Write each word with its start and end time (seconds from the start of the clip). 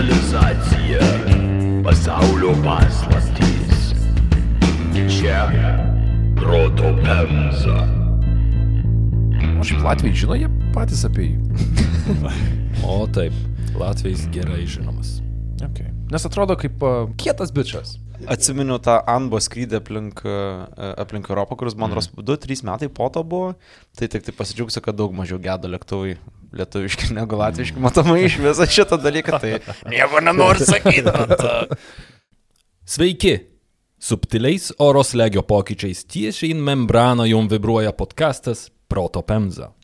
civilizacija, 0.00 1.00
pasaulio 1.84 2.54
paslaptys. 2.64 3.92
Čia 5.20 5.50
proto 6.36 6.96
pemza. 6.96 7.84
O 9.60 9.64
šiaip 9.64 9.84
Latvijai 9.84 10.16
žino 10.16 10.38
jie 10.40 10.48
patys 10.74 11.04
apie 11.04 11.26
jį. 11.28 11.36
O 12.86 13.04
taip, 13.12 13.34
Latvijas 13.76 14.24
gerai 14.32 14.64
žinomas. 14.64 15.18
Okay. 15.60 15.92
Nes 16.08 16.24
atrodo 16.24 16.56
kaip 16.56 16.80
uh, 16.80 17.10
kietas 17.20 17.52
bičias. 17.52 17.98
Atsimenu 18.24 18.78
tą 18.80 18.96
Anbo 19.08 19.36
skrydį 19.40 19.80
aplink, 19.80 20.24
aplink 20.76 21.28
Europą, 21.28 21.56
kuris 21.60 21.76
man 21.76 21.92
ros 21.96 22.08
2-3 22.16 22.64
metai 22.68 22.88
po 22.88 23.08
to 23.12 23.20
buvo. 23.24 23.52
Tai 23.96 24.08
tik 24.12 24.24
tai 24.24 24.32
pasidžiaugsiu, 24.36 24.80
kad 24.84 24.96
daug 24.96 25.12
mažiau 25.16 25.40
gedo 25.40 25.68
lėktuvai 25.72 26.16
lietuviški 26.56 27.12
negu 27.16 27.38
latviški. 27.40 27.80
Matomai 27.82 28.24
iš 28.26 28.38
viso 28.42 28.66
šitą 28.66 28.98
dalyką. 29.02 29.40
Tai 29.42 29.52
nieko 29.92 30.22
nenoriu 30.24 30.66
sakyti. 30.66 31.06
Bet... 31.06 31.76
Sveiki! 32.88 33.36
Subtiliais 34.00 34.70
oro 34.80 35.02
slėgio 35.04 35.42
pokyčiais 35.44 36.06
tiesiai 36.08 36.54
į 36.54 36.62
membraną 36.64 37.26
jum 37.28 37.50
vibruoja 37.52 37.92
podkastas 37.92 38.70
Proto 38.88 39.20
Pemza. 39.22 39.74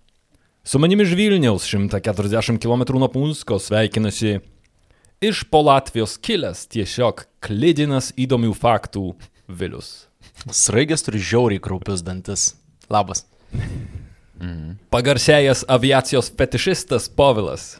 Su 0.64 0.80
manimi 0.82 1.04
iš 1.04 1.12
Vilniaus 1.14 1.68
140 1.68 2.58
km 2.58 2.96
nuo 2.96 3.10
Punsko 3.12 3.58
sveikinasi 3.60 4.38
iš 5.20 5.44
po 5.52 5.60
Latvijos 5.68 6.16
kilęs 6.18 6.64
tiesiog 6.72 7.26
klidinas 7.44 8.10
įdomių 8.16 8.56
faktų 8.56 9.12
Vilius. 9.46 10.08
Sraigės 10.50 11.06
turi 11.06 11.20
žiauriai 11.22 11.62
kraupius 11.62 12.02
dantis. 12.02 12.54
Labas. 12.90 13.26
Pagarsėjęs 14.92 15.64
aviacijos 15.68 16.30
fetišistas 16.36 17.08
Povilas. 17.08 17.76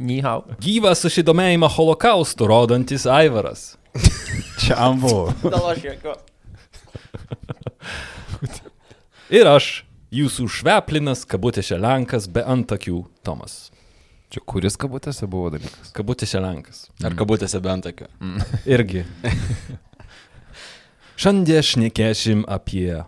Nihau. 0.00 0.44
Gyvas 0.62 1.02
susidomėjimą 1.04 1.68
holokaustu 1.74 2.48
rodantis 2.48 3.06
Aivaras. 3.06 3.74
Čia 4.60 4.78
ambu. 4.86 5.28
Ir 9.30 9.46
aš, 9.46 9.84
jūsų 10.14 10.48
šveplinas, 10.50 11.26
kabutėse 11.28 11.78
Lenkas 11.78 12.26
be 12.32 12.42
antakių 12.42 13.04
Tomas. 13.26 13.68
Čia 14.30 14.42
kuris 14.46 14.78
kabutėse 14.78 15.26
buvo 15.30 15.50
dalykas? 15.54 15.90
Kabutėse 15.94 16.40
Lenkas. 16.42 16.84
Ar 17.02 17.14
kabutėse 17.18 17.60
bent 17.62 17.86
tokiu? 17.86 18.06
Irgi. 18.66 19.04
Šiandien 21.20 21.66
šnekėsim 21.66 22.44
apie 22.48 23.02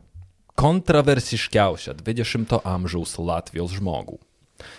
kontroversiškiausią 0.58 1.96
20-ojo 2.02 2.60
amžiaus 2.68 3.16
Latvijos 3.18 3.74
žmogų. 3.78 4.18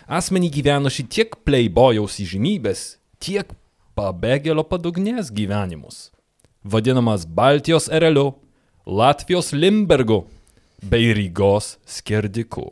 Asmenį 0.07 0.49
gyvenusi 0.53 1.03
tiek 1.09 1.35
playbojaus 1.43 2.19
įžymybės, 2.23 2.83
tiek 3.19 3.49
pabėgėlio 3.97 4.63
padugnės 4.67 5.31
gyvenimus. 5.33 6.09
Vadinamas 6.63 7.25
Baltijos 7.27 7.89
ereliu, 7.91 8.33
Latvijos 8.85 9.51
Limbergu 9.53 10.23
bei 10.83 11.13
Rygos 11.15 11.77
skerdiku. 11.87 12.69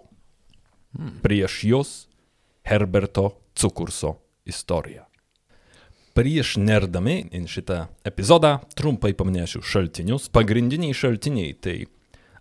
Prieš 1.24 1.62
jūs 1.68 1.92
Herberto 2.68 3.32
Cukurso 3.56 4.18
istorija. 4.48 5.08
Prieš 6.12 6.58
nerdami 6.60 7.22
į 7.32 7.46
šitą 7.48 7.86
epizodą 8.08 8.58
trumpai 8.76 9.14
paminėsiu 9.16 9.62
šaltinius. 9.64 10.28
Pagrindiniai 10.36 10.96
šaltiniai 10.96 11.54
tai 11.56 11.78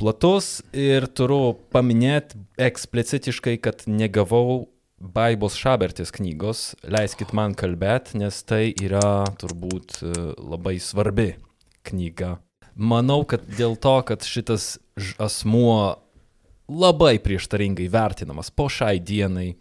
Platus 0.00 0.62
ir 0.72 1.04
turiu 1.12 1.52
paminėti 1.74 2.40
eksplicitiškai, 2.62 3.58
kad 3.62 3.84
negavau 3.86 4.64
Baibos 5.02 5.56
Šabertės 5.58 6.14
knygos, 6.14 6.72
leiskit 6.86 7.34
man 7.34 7.56
kalbėti, 7.58 8.20
nes 8.22 8.38
tai 8.46 8.70
yra 8.78 9.26
turbūt 9.38 9.98
e, 9.98 10.12
labai 10.38 10.76
svarbi 10.80 11.32
knyga. 11.90 12.36
Manau, 12.78 13.24
kad 13.28 13.44
dėl 13.58 13.74
to, 13.82 13.96
kad 14.06 14.24
šitas 14.24 14.76
asmuo 15.20 15.98
labai 16.70 17.16
prieštaringai 17.20 17.90
vertinamas 17.92 18.52
po 18.54 18.68
šiai 18.70 19.02
dienai, 19.02 19.56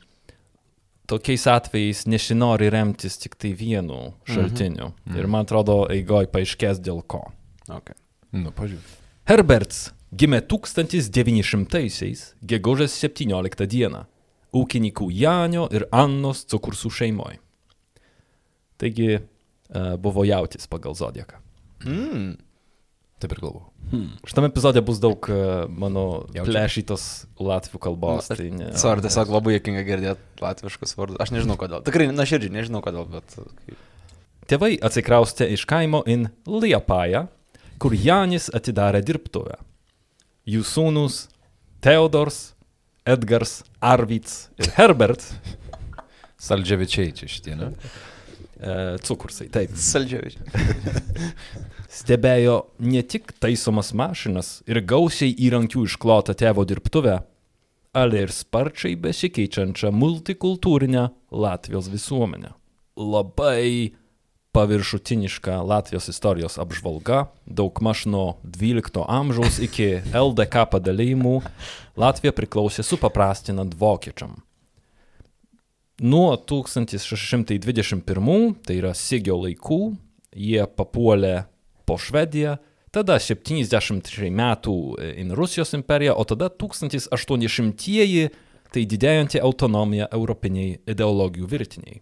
tokiais 1.12 1.44
atvejais 1.52 2.06
nesinori 2.08 2.70
remtis 2.72 3.20
tik 3.20 3.36
tai 3.40 3.52
vienu 3.58 4.14
šaltiniu. 4.30 4.94
Mhm. 5.06 5.20
Ir 5.20 5.28
man 5.28 5.48
atrodo, 5.48 5.84
eigoj 5.92 6.30
paaiškės 6.32 6.80
dėl 6.84 7.04
ko. 7.04 7.26
Okay. 7.68 7.98
Nu, 8.32 8.54
pažiūrėk. 8.56 8.98
Herberts 9.30 9.92
gimė 10.12 10.42
1900-aisiais, 10.52 12.24
gegužės 12.44 12.96
17 13.00 13.68
dieną, 13.72 14.06
ūkininkų 14.56 15.08
Janio 15.16 15.68
ir 15.72 15.86
Annos 15.96 16.44
cukursų 16.52 16.92
šeimoje. 16.92 17.40
Taigi 18.82 19.12
e, 19.16 19.22
buvo 20.02 20.26
jautis 20.28 20.68
pagal 20.68 20.98
zodiaką. 20.98 21.40
Mm. 21.86 22.34
Taip 23.22 23.36
ir 23.36 23.42
galvoju. 23.44 23.68
Šitame 24.26 24.48
epizode 24.50 24.82
bus 24.82 24.98
daug 25.04 25.28
e, 25.30 25.38
mano 25.70 26.04
Jaučiu. 26.34 26.48
plėšytos 26.48 27.04
latvių 27.44 27.82
kalbos. 27.84 28.30
Tai 28.32 28.48
ne, 28.56 28.72
Sorry, 28.80 29.04
tiesiog 29.06 29.34
labai 29.34 29.58
jokinga 29.58 29.84
girdėti 29.86 30.42
latviškus 30.42 30.96
vardus. 30.98 31.20
Aš 31.22 31.34
nežinau 31.36 31.58
kodėl. 31.60 31.84
Tikrai, 31.86 32.08
na 32.16 32.26
širdžiai, 32.26 32.54
nežinau 32.56 32.82
kodėl, 32.86 33.06
bet... 33.12 33.36
Tėvai 34.50 34.74
atsikraustė 34.84 35.52
iš 35.54 35.68
kaimo 35.70 36.02
in 36.10 36.30
Liepają, 36.50 37.28
kur 37.84 37.94
Janis 37.94 38.50
atidarė 38.58 39.04
dirbtuvę. 39.06 39.60
Jų 40.50 40.64
sūnus 40.66 41.26
Teodors, 41.86 42.56
Edgars, 43.06 43.60
Arvids 43.82 44.48
ir 44.62 44.72
Herbert 44.78 45.28
Saldžiavičiai 46.48 47.14
čia 47.18 47.30
šitie, 47.30 47.54
ne? 47.58 47.72
e, 48.58 48.98
cukursai, 49.06 49.50
taip, 49.54 49.78
Saldžiavičiai. 49.78 50.46
stebėjo 51.92 52.58
ne 52.80 53.02
tik 53.04 53.34
taisomas 53.44 53.92
mašinas 53.98 54.62
ir 54.70 54.82
gausiai 54.88 55.34
įrankių 55.48 55.86
išklotą 55.90 56.36
tėvo 56.40 56.64
dirbtuvę, 56.68 57.20
ale 57.92 58.26
ir 58.26 58.32
sparčiai 58.32 58.96
besikeičiančią 58.96 59.92
multikultūrinę 59.92 61.10
Latvijos 61.32 61.90
visuomenę. 61.92 62.54
Labai 62.96 63.92
paviršutiniška 64.52 65.62
Latvijos 65.64 66.10
istorijos 66.12 66.58
apžvalga, 66.60 67.26
daugmaž 67.46 68.06
nuo 68.06 68.38
12 68.44 69.06
amžiaus 69.08 69.60
iki 69.64 70.02
LDK 70.16 70.66
padalymų 70.72 71.42
Latvija 72.00 72.32
priklausė 72.36 72.84
supaprastinant 72.88 73.76
vokiečiam. 73.80 74.36
Nuo 76.02 76.36
1621, 76.36 78.56
tai 78.66 78.76
yra 78.80 78.94
Sigio 78.98 79.38
laikų, 79.44 79.96
jie 80.34 80.66
papuolė 80.66 81.44
po 81.92 81.98
Švediją, 82.00 82.56
tada 82.96 83.18
73 83.20 84.30
metų 84.32 84.76
in 85.20 85.34
Rusijos 85.36 85.74
imperija, 85.76 86.16
o 86.16 86.24
tada 86.24 86.48
1800-ieji, 86.48 88.30
tai 88.72 88.86
didėjanti 88.88 89.42
autonomija 89.44 90.08
europiniai 90.16 90.78
ideologijų 90.88 91.50
virtiniai. 91.52 92.00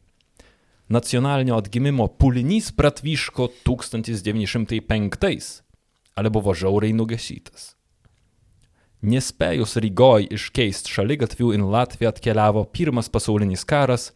Nacionalinio 0.94 1.58
atgimimo 1.58 2.06
pulinys 2.22 2.70
pratvyško 2.78 3.50
1905, 3.66 5.50
ale 6.18 6.30
buvo 6.30 6.54
žiauriai 6.54 6.94
nugesytas. 6.94 7.74
Nespėjus 9.02 9.78
Rygoj 9.82 10.30
iškeisti 10.36 10.94
šaligatvių 10.94 11.54
in 11.58 11.66
Latviją 11.74 12.14
atkeliavo 12.14 12.68
pirmas 12.70 13.10
pasaulinis 13.10 13.66
karas, 13.66 14.12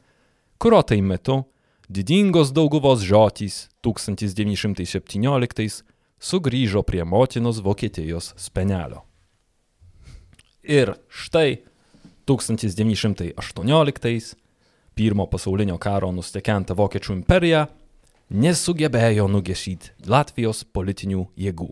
kurio 0.61 0.81
tai 0.85 1.01
metu 1.01 1.41
didingos 1.89 2.53
dauguvos 2.53 3.01
žotys 3.01 3.72
1917 3.83 5.83
sugrįžo 6.23 6.83
prie 6.87 7.03
motinos 7.03 7.59
Vokietijos 7.63 8.33
spenelio. 8.39 9.03
Ir 10.63 10.93
štai 11.11 11.57
1918 12.25 14.35
pirmo 14.95 15.25
pasaulinio 15.27 15.77
karo 15.77 16.11
nustekenta 16.15 16.73
Vokiečių 16.77 17.13
imperija 17.17 17.65
nesugebėjo 18.31 19.27
nugesyti 19.27 19.91
Latvijos 20.07 20.63
politinių 20.63 21.25
jėgų. 21.35 21.67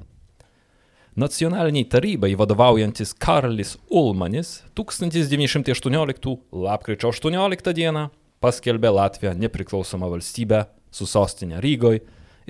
Nacionaliniai 1.16 1.88
tarybai 1.92 2.36
vadovaujantis 2.40 3.14
Karlis 3.20 3.78
Ulmanis 3.90 4.64
1918 4.76 6.38
lapkričio 6.52 7.12
18 7.12 7.74
dieną 7.76 8.10
paskelbė 8.44 8.92
Latviją 8.96 9.34
nepriklausomą 9.40 10.10
valstybę 10.12 10.66
su 10.92 11.08
sostinė 11.08 11.62
Rygoj 11.64 12.02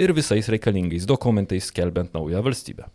ir 0.01 0.13
visais 0.17 0.49
reikalingais 0.49 1.05
dokumentais 1.07 1.69
skelbiant 1.69 2.13
naują 2.15 2.41
valstybę. 2.43 2.87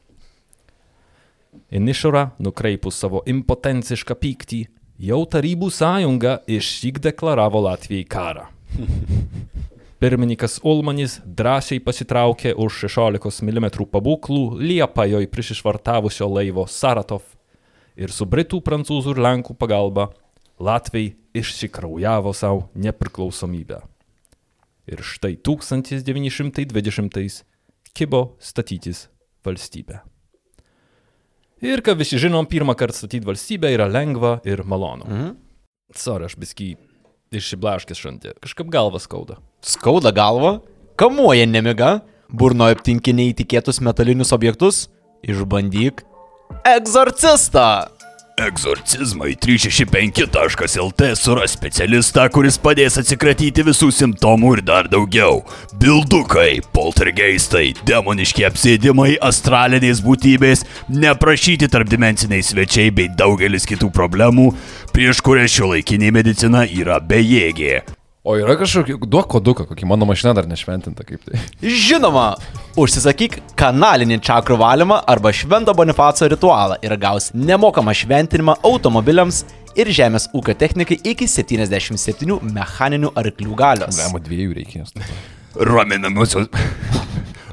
Į 1.72 1.80
Nišorą, 1.82 2.30
nukreipus 2.42 2.98
savo 3.00 3.22
impotencišką 3.26 4.16
pyktį, 4.20 4.66
jau 5.08 5.22
Tarybų 5.24 5.70
sąjunga 5.72 6.40
išsyk 6.46 7.00
deklaravo 7.04 7.62
Latvijai 7.64 8.04
karą. 8.04 8.46
Pirmininkas 10.02 10.58
Ulmanis 10.60 11.16
drąsiai 11.24 11.80
pasitraukė 11.80 12.52
už 12.60 12.82
16 12.84 13.40
mm 13.46 13.70
pabūklų 13.88 14.60
Liepajoj 14.60 15.24
prisišvartavusio 15.32 16.28
laivo 16.28 16.66
Saratov 16.68 17.24
ir 17.96 18.12
su 18.12 18.28
Britų, 18.28 18.60
Prancūzų 18.60 19.16
ir 19.16 19.22
Lenkų 19.24 19.56
pagalba 19.56 20.10
Latvijai 20.60 21.14
išsikraujavo 21.36 22.36
savo 22.36 22.66
nepriklausomybę. 22.76 23.80
Ir 24.86 25.02
štai 25.02 25.34
1920 25.42 27.42
kibo 27.96 28.36
statytis 28.38 29.08
valstybę. 29.46 30.02
Ir 31.64 31.80
kad 31.82 31.98
visi 31.98 32.18
žinom, 32.20 32.46
pirmą 32.46 32.76
kartą 32.76 33.00
statyti 33.00 33.26
valstybę 33.26 33.72
yra 33.72 33.88
lengva 33.88 34.40
ir 34.44 34.62
malonu. 34.64 35.08
Mhm. 35.08 35.36
Sorry, 35.96 36.26
aš 36.26 36.36
biskį 36.38 36.74
išsiblaškęs 37.36 38.02
šantė. 38.02 38.34
Kažkaip 38.42 38.68
galvas 38.70 39.06
skauda. 39.06 39.38
Skauda 39.64 40.12
galva, 40.14 40.58
kamuoja 41.00 41.46
nemiga, 41.48 42.00
burnoje 42.30 42.76
aptinki 42.76 43.14
neįtikėtus 43.16 43.80
metalinius 43.82 44.34
objektus, 44.36 44.86
išbandyk 45.26 46.04
egzorcistą. 46.66 47.95
Egzorcizmai 48.36 49.34
365.lt 49.40 51.06
suras 51.16 51.54
specialistą, 51.56 52.26
kuris 52.28 52.58
padės 52.60 52.98
atsikratyti 53.00 53.64
visų 53.64 53.88
simptomų 53.96 54.50
ir 54.58 54.62
dar 54.68 54.90
daugiau. 54.92 55.38
Bildukai, 55.80 56.60
poltergeistai, 56.76 57.70
demoniški 57.88 58.44
apsėdimai, 58.50 59.14
astralinės 59.24 60.04
būtybės, 60.04 60.66
neprašyti 60.92 61.72
tarpdimenciniai 61.72 62.44
svečiai 62.44 62.92
bei 62.92 63.08
daugelis 63.08 63.64
kitų 63.72 63.88
problemų, 63.96 64.50
prieš 64.92 65.24
kurias 65.24 65.56
šio 65.56 65.72
laikinė 65.72 66.12
medicina 66.20 66.68
yra 66.68 67.00
bejėgė. 67.00 67.86
O 68.26 68.34
yra 68.34 68.56
kažkokia, 68.58 68.96
duok 69.06 69.28
koduką, 69.36 69.68
kokį 69.68 69.86
mano 69.86 70.06
mašina 70.08 70.32
dar 70.34 70.48
nešventinta 70.50 71.04
kaip 71.06 71.22
tai. 71.28 71.38
Žinoma, 71.62 72.24
užsisakyk 72.74 73.36
kanalinį 73.54 74.18
čakrų 74.26 74.56
valymą 74.58 74.98
arba 75.12 75.30
švento 75.30 75.70
bonifaco 75.78 76.26
ritualą 76.32 76.80
ir 76.82 76.96
gaus 76.98 77.30
nemokamą 77.38 77.94
šventinimą 77.94 78.58
automobiliams 78.66 79.44
ir 79.78 79.94
žemės 79.94 80.26
ūkio 80.34 80.58
technikai 80.58 80.98
iki 81.06 81.30
77 81.30 82.40
mechaninių 82.50 83.14
arklių 83.14 83.58
galios. 83.62 84.02
Galima 84.02 84.24
dviejų 84.26 84.58
reikės. 84.58 84.96
Raminamosios. 85.54 86.50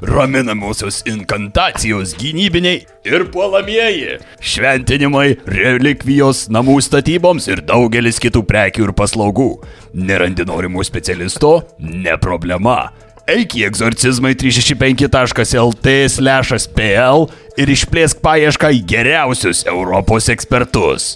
Raminamosios 0.04 1.02
inkantacijos 1.08 2.12
gynybiniai 2.20 2.82
ir 3.08 3.22
puolamieji, 3.32 4.18
šventinimai, 4.36 5.30
relikvijos 5.48 6.42
namų 6.52 6.76
statyboms 6.84 7.46
ir 7.48 7.62
daugelis 7.64 8.20
kitų 8.20 8.42
prekių 8.44 8.88
ir 8.88 8.92
paslaugų. 8.98 9.48
Nerandi 9.96 10.44
norimų 10.44 10.84
specialisto? 10.84 11.54
Ne 11.78 12.18
problema. 12.20 12.90
Eik 13.24 13.56
į 13.56 13.64
egzorcizmai 13.70 14.34
365.lt 14.36 15.96
slešas 16.12 16.68
PL 16.76 17.24
ir 17.56 17.72
išplėsk 17.72 18.20
paiešką 18.20 18.74
į 18.76 18.84
geriausius 18.92 19.64
Europos 19.64 20.28
ekspertus. 20.28 21.14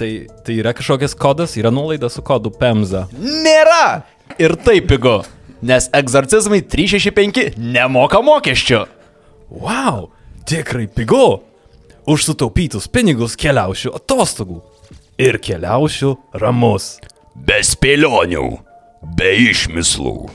Tai, 0.00 0.10
tai 0.46 0.56
yra 0.62 0.72
kažkokias 0.72 1.12
kodas, 1.12 1.58
yra 1.60 1.68
nuolaida 1.74 2.08
su 2.08 2.24
kodu 2.24 2.54
PEMZA. 2.56 3.10
Nėra! 3.20 3.84
Ir 4.40 4.56
taip 4.64 4.88
pigu, 4.88 5.18
nes 5.62 5.86
egzorcizmai 5.94 6.62
365 6.66 7.54
nemoka 7.56 8.22
mokesčių. 8.24 8.86
Wow, 9.62 10.10
tikrai 10.48 10.88
pigu. 10.90 11.42
Už 12.06 12.24
sutaupytus 12.26 12.88
pinigus 12.90 13.36
keliausiu 13.38 13.94
atostogų. 13.94 14.62
Ir 15.22 15.38
keliausiu 15.38 16.18
ramus. 16.34 16.98
Be 17.36 17.62
spėlionių, 17.62 18.58
be 19.16 19.36
išmislų. 19.46 20.30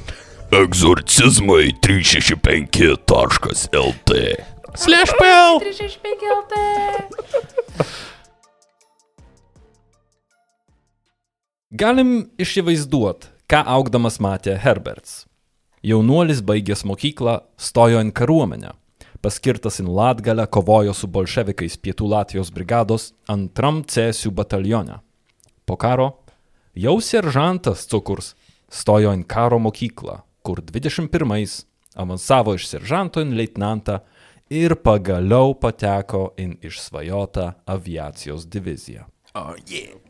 Egzorcizmai 0.56 1.72
365.lt. 1.84 4.12
Slash 4.78 5.12
PL. 5.20 5.60
365 5.60 6.24
LT. 6.38 6.54
Galim 11.78 12.32
įsivaizduot, 12.40 13.28
ką 13.48 13.62
augdamas 13.64 14.20
matė 14.20 14.58
Herberts. 14.60 15.24
Jaunuolis 15.84 16.42
baigęs 16.44 16.84
mokyklą 16.84 17.38
stojo 17.56 18.02
ant 18.04 18.14
kariuomenę. 18.18 18.74
Paskirtas 19.24 19.80
į 19.82 19.88
Latgalę 19.88 20.46
kovojo 20.52 20.94
su 20.94 21.08
bolševikais 21.08 21.78
pietų 21.80 22.10
Latvijos 22.12 22.52
brigados 22.54 23.14
antram 23.32 23.82
cėsių 23.88 24.34
batalione. 24.36 25.00
Po 25.66 25.78
karo 25.80 26.10
jau 26.76 26.98
seržantas 27.02 27.88
Cukurs 27.88 28.34
stojo 28.70 29.16
ant 29.16 29.28
karo 29.32 29.62
mokyklą, 29.64 30.20
kur 30.44 30.62
21-ais 30.62 31.64
avansavo 31.96 32.58
iš 32.60 32.68
seržanto 32.68 33.24
į 33.24 33.32
leitnantą 33.32 34.02
ir 34.52 34.76
pagaliau 34.84 35.56
pateko 35.56 36.34
į 36.36 36.52
išsvajotą 36.68 37.54
aviacijos 37.66 38.46
diviziją. 38.52 39.08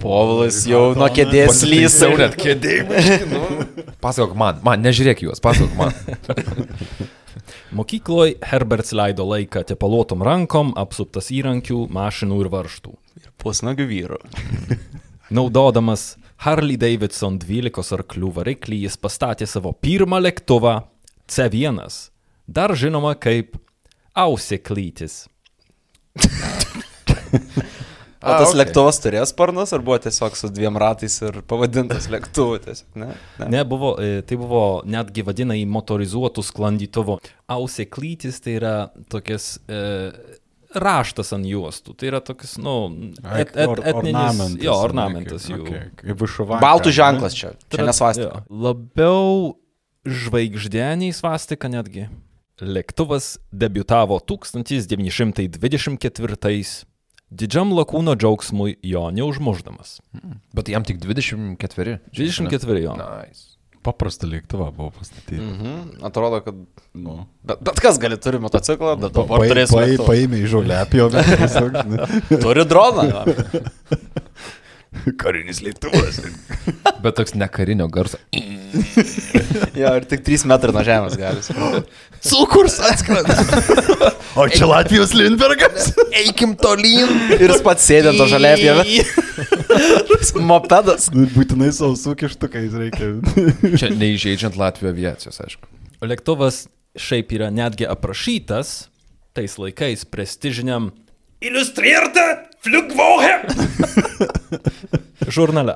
Povilas 0.02 0.62
jau 0.70 0.92
nuo 0.98 1.08
kėdės 1.14 1.64
lysa. 1.68 2.08
Jau 2.08 2.20
net 2.20 2.38
kėdė. 2.40 2.80
Pasakok 4.04 4.36
man, 4.38 4.62
man, 4.66 4.84
nežiūrėk 4.86 5.26
juos, 5.26 5.42
pasakok 5.44 5.74
man. 5.78 5.94
Mokykloje 7.78 8.38
Herberts 8.48 8.94
leido 8.96 9.26
laiką 9.28 9.64
tepaluotom 9.68 10.24
rankom, 10.24 10.72
apsuptas 10.80 11.32
įrankių, 11.36 11.86
mašinų 11.94 12.40
ir 12.44 12.50
varštų. 12.54 12.94
Pusnagių 13.42 13.88
vyrų. 13.90 14.20
Naudodamas 15.38 16.16
Harley 16.46 16.78
Davidson 16.80 17.40
12 17.42 17.96
arklių 17.98 18.32
variklį 18.40 18.84
jis 18.86 18.96
pastatė 19.02 19.48
savo 19.50 19.74
pirmą 19.74 20.22
lėktuvą 20.24 20.78
C1, 21.28 21.82
dar 22.48 22.76
žinoma 22.78 23.16
kaip 23.20 23.58
auseklytis. 24.16 25.26
O 28.28 28.36
tas 28.36 28.50
okei. 28.50 28.54
okay. 28.54 28.60
lėktuvas 28.62 29.02
turėjo 29.04 29.28
sparnus 29.32 29.74
ar 29.76 29.86
buvo 29.86 30.00
tiesiog 30.04 30.36
su 30.40 30.52
dviem 30.54 30.80
ratais 30.82 31.16
ir 31.24 31.40
pavadintas 31.48 32.10
lėktuvu 32.14 32.60
tiesiog, 32.66 32.90
ne? 33.00 33.12
ne? 33.40 33.52
Ne, 33.54 33.64
buvo, 33.68 33.94
e, 34.04 34.20
tai 34.28 34.40
buvo 34.40 34.66
netgi 34.88 35.24
vadinai 35.28 35.62
motorizuotų 35.72 36.44
sklandytuvų. 36.50 37.22
Auseklytis 37.58 38.42
tai 38.44 38.58
yra 38.60 38.76
tokias 39.12 39.56
e, 39.72 39.84
raštas 40.76 41.32
ant 41.36 41.46
juostų. 41.48 41.94
Tai 41.98 42.08
yra 42.12 42.20
tokias, 42.24 42.58
nu, 42.62 42.76
et, 43.38 43.56
et, 43.56 43.68
Or- 43.68 43.82
etninis, 43.82 44.20
ornamentas, 44.20 44.64
jo, 44.64 44.74
ornamentas 44.84 45.50
jų. 45.52 45.62
okay, 45.64 45.82
Kaip 46.02 46.22
višuva. 46.24 46.56
Baltų 46.64 46.90
ženklas 46.96 47.34
čia. 47.38 47.50
Čia 47.74 47.82
nesvastika. 47.88 48.38
Labiau 48.50 49.56
žvaigždeniai 50.08 51.14
svastika 51.16 51.68
netgi. 51.72 52.04
Lėktuvas 52.58 53.38
debiutavo 53.54 54.18
1924. 54.26 56.88
Didžiam 57.28 57.74
lakūno 57.76 58.16
džiaugsmui 58.16 58.78
jo 58.88 59.08
neužmuždamas. 59.12 59.98
Bet 60.56 60.70
jam 60.72 60.86
tik 60.88 61.02
24. 61.04 62.00
24 62.16 62.84
jo. 62.86 62.96
Nice. 63.00 63.54
Paprastą 63.88 64.28
lėktuvą 64.28 64.70
buvo 64.76 64.90
pastatyti. 64.96 65.38
Mhm. 65.40 66.04
Atrodo, 66.08 66.42
kad... 66.44 66.56
Nu. 66.98 67.22
Bet, 67.48 67.62
bet 67.64 67.80
kas 67.84 68.00
gali 68.02 68.18
turi 68.20 68.40
motociklą, 68.44 68.96
bet 69.00 69.14
dabar 69.16 69.44
Pa- 69.44 69.48
turės 69.52 69.72
pa-. 69.72 69.86
Paėmė 70.08 70.42
į 70.44 70.50
žolę, 70.52 70.80
apjovė. 70.84 71.24
tiesiog. 71.30 71.78
Turi 72.44 72.66
droną. 72.68 73.06
Karinis 75.22 75.62
lėktuvas. 75.64 76.20
Bet 77.04 77.18
toks 77.20 77.36
nekarinio 77.38 77.90
garso. 77.92 78.20
Jo, 79.78 79.92
ir 79.96 80.06
tik 80.10 80.24
3 80.26 80.44
metrai 80.50 80.74
nuo 80.74 80.82
žemės 80.86 81.16
gali. 81.18 81.42
Cukurs 82.26 82.80
atskrenda. 82.84 83.36
O 84.38 84.48
čia 84.50 84.68
Latvijos 84.70 85.14
Lindbergas. 85.18 85.92
Eikim 86.18 86.56
tolyn. 86.60 87.14
Ir 87.38 87.54
jis 87.54 87.62
pats 87.66 87.86
sėdė 87.88 88.16
to 88.18 88.28
žalė 88.30 88.56
pievė. 88.60 88.86
Mopedas. 90.42 91.08
Nu, 91.14 91.28
Būtinai 91.34 91.70
sausų 91.78 92.16
kištukais 92.24 92.74
reikia. 92.82 93.14
Čia 93.78 93.94
neįžeidžiant 93.94 94.58
Latvijos 94.60 94.96
aviacijos, 94.96 95.40
aišku. 95.46 95.70
Lėktuvas 96.06 96.66
šiaip 96.98 97.38
yra 97.38 97.52
netgi 97.54 97.88
aprašytas 97.90 98.88
tais 99.38 99.58
laikais 99.62 100.06
prestižiniam 100.10 100.92
Iliustrierte 101.46 102.24
Flugwoche. 102.66 103.36
Žurnale. 105.28 105.76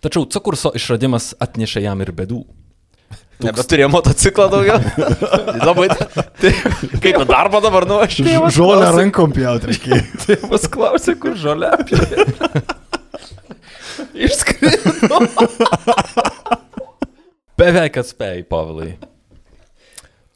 Tačiau 0.00 0.24
Cukurso 0.32 0.72
išradimas 0.76 1.34
atnešė 1.40 1.80
jam 1.84 2.00
ir 2.00 2.12
bėdų. 2.16 2.44
Nebeturėjo 3.40 3.88
motociklą 3.88 4.50
daugiau. 4.52 4.80
Labai. 5.68 5.88
Tai, 6.40 6.52
kaip 7.00 7.16
darbą 7.28 7.60
dabar 7.64 7.86
nuvažiuoju. 7.88 8.50
Žolę 8.52 8.90
rankom 8.96 9.32
pjauti 9.36 9.66
reikėjo. 9.72 10.02
Tėvas 10.26 10.64
klausė, 10.72 11.12
kur 11.20 11.32
žolė 11.40 11.68
apie. 11.76 11.96
Išskrido. 14.28 15.16
Beveik 17.60 17.94
atspėjai, 18.00 18.42
Pavilai. 18.48 18.90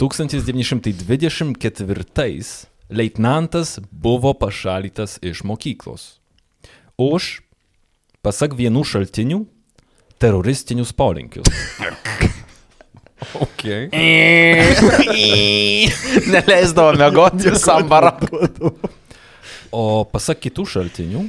1924 0.00 2.74
leitnantas 2.90 3.78
buvo 3.90 4.34
pašalytas 4.36 5.18
iš 5.22 5.42
mokyklos. 5.46 6.18
Už, 7.00 7.42
pasak 8.24 8.56
vienų 8.56 8.84
šaltinių, 8.88 9.42
teroristinius 10.22 10.94
polinkius. 10.96 11.50
Okay. 13.40 13.88
Neleisdavo 16.34 16.92
mėgoti 17.00 17.52
visam 17.54 17.86
barakui. 17.88 18.50
O 19.72 20.04
pasak 20.10 20.42
kitų 20.44 20.66
šaltinių, 20.68 21.22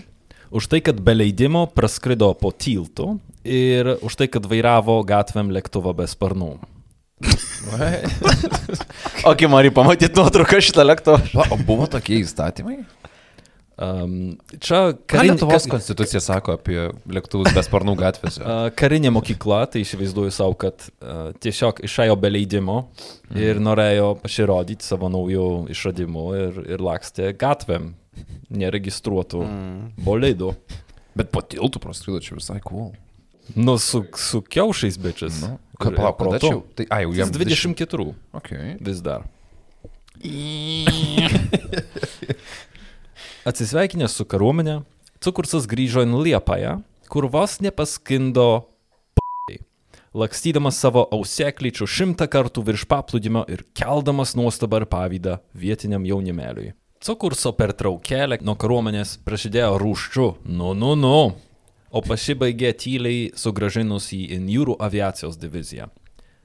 už 0.55 0.67
tai, 0.73 0.81
kad 0.83 0.99
be 1.01 1.15
leidimo 1.15 1.63
praskrido 1.71 2.27
po 2.37 2.51
tiltu 2.51 3.15
ir 3.47 3.93
už 4.03 4.17
tai, 4.19 4.27
kad 4.27 4.43
vairavo 4.49 4.97
gatvėm 5.07 5.53
lėktuvą 5.55 5.95
be 5.95 6.09
sparnų. 6.09 6.57
O 9.25 9.31
kai 9.33 9.47
Mari 9.49 9.71
pamatyti 9.73 10.13
nuotrauką 10.19 10.59
šitą 10.61 10.83
lėktuvą. 10.85 11.17
O 11.49 11.55
buvo 11.65 11.87
tokie 11.89 12.19
įstatymai? 12.19 12.83
Um, 13.75 14.37
čia 14.63 14.93
karin, 15.03 15.33
Lietuvos 15.33 15.65
konstitucija 15.67 16.21
sako 16.23 16.53
apie 16.55 16.77
lėktuvus 17.11 17.51
be 17.51 17.59
sparnų 17.65 17.97
gatvėse? 17.99 18.39
a, 18.47 18.69
karinė 18.71 19.11
mokykla, 19.11 19.65
tai 19.73 19.81
įsivaizduoju 19.83 20.31
savo, 20.31 20.55
kad 20.59 20.85
a, 21.03 21.33
tiesiog 21.43 21.81
išėjo 21.83 22.15
be 22.19 22.29
leidimo 22.31 22.77
ir 23.35 23.59
norėjo 23.59 24.13
pasirodyti 24.21 24.87
savo 24.87 25.09
naujų 25.11 25.67
išradimų 25.75 26.25
ir, 26.39 26.61
ir 26.77 26.85
lakstė 26.87 27.33
gatvėm 27.35 27.91
neregistruotų 28.55 29.43
bolidų. 30.05 30.53
Bet 31.15 31.31
po 31.35 31.41
tiltų 31.43 31.79
praskrido 31.83 32.19
čia 32.23 32.39
visai 32.39 32.61
cool. 32.63 32.93
Nu, 33.59 33.75
su, 33.77 34.05
su 34.17 34.39
kiaušais 34.41 34.97
bičias. 35.03 35.41
Nu, 35.43 35.57
kad 35.79 35.95
palauk, 35.99 36.17
kada 36.23 36.39
čia? 36.41 36.55
Tai, 36.79 36.85
ai, 36.95 37.01
jau 37.03 37.11
jam 37.19 37.27
Jam 37.27 37.35
24 37.43 38.07
Okay. 38.39 38.77
vis 38.79 39.03
dar. 39.03 39.27
Atsisveikinęs 43.45 44.15
su 44.17 44.25
kariuomenė, 44.25 44.79
Cukursas 45.21 45.67
grįžo 45.69 46.01
į 46.01 46.21
Liepąją, 46.25 46.79
kur 47.13 47.27
vos 47.29 47.59
nepaskindo 47.61 48.65
p***ai, 49.13 49.59
lakstydamas 50.17 50.79
savo 50.81 51.03
auseklyčių 51.13 51.85
šimtą 51.85 52.25
kartų 52.33 52.63
virš 52.65 52.87
paplūdimio 52.89 53.43
ir 53.53 53.61
keldamas 53.77 54.33
nuostabą 54.33 54.81
ir 54.81 54.87
pavydą 54.89 55.35
vietiniam 55.53 56.07
jaunimeliui. 56.09 56.71
Cukurso 57.05 57.53
pertraukėlė 57.53 58.39
nuo 58.41 58.57
kariuomenės 58.57 59.19
prasidėjo 59.27 59.77
rūščiu, 59.77 60.27
nu, 60.49 60.73
nu, 60.73 60.95
nu, 60.97 61.13
o 61.93 62.01
pasibaigė 62.01 62.73
tyliai 62.81 63.29
sugražinus 63.37 64.09
į 64.17 64.41
jūrų 64.55 64.79
aviacijos 64.81 65.37
diviziją. 65.37 65.91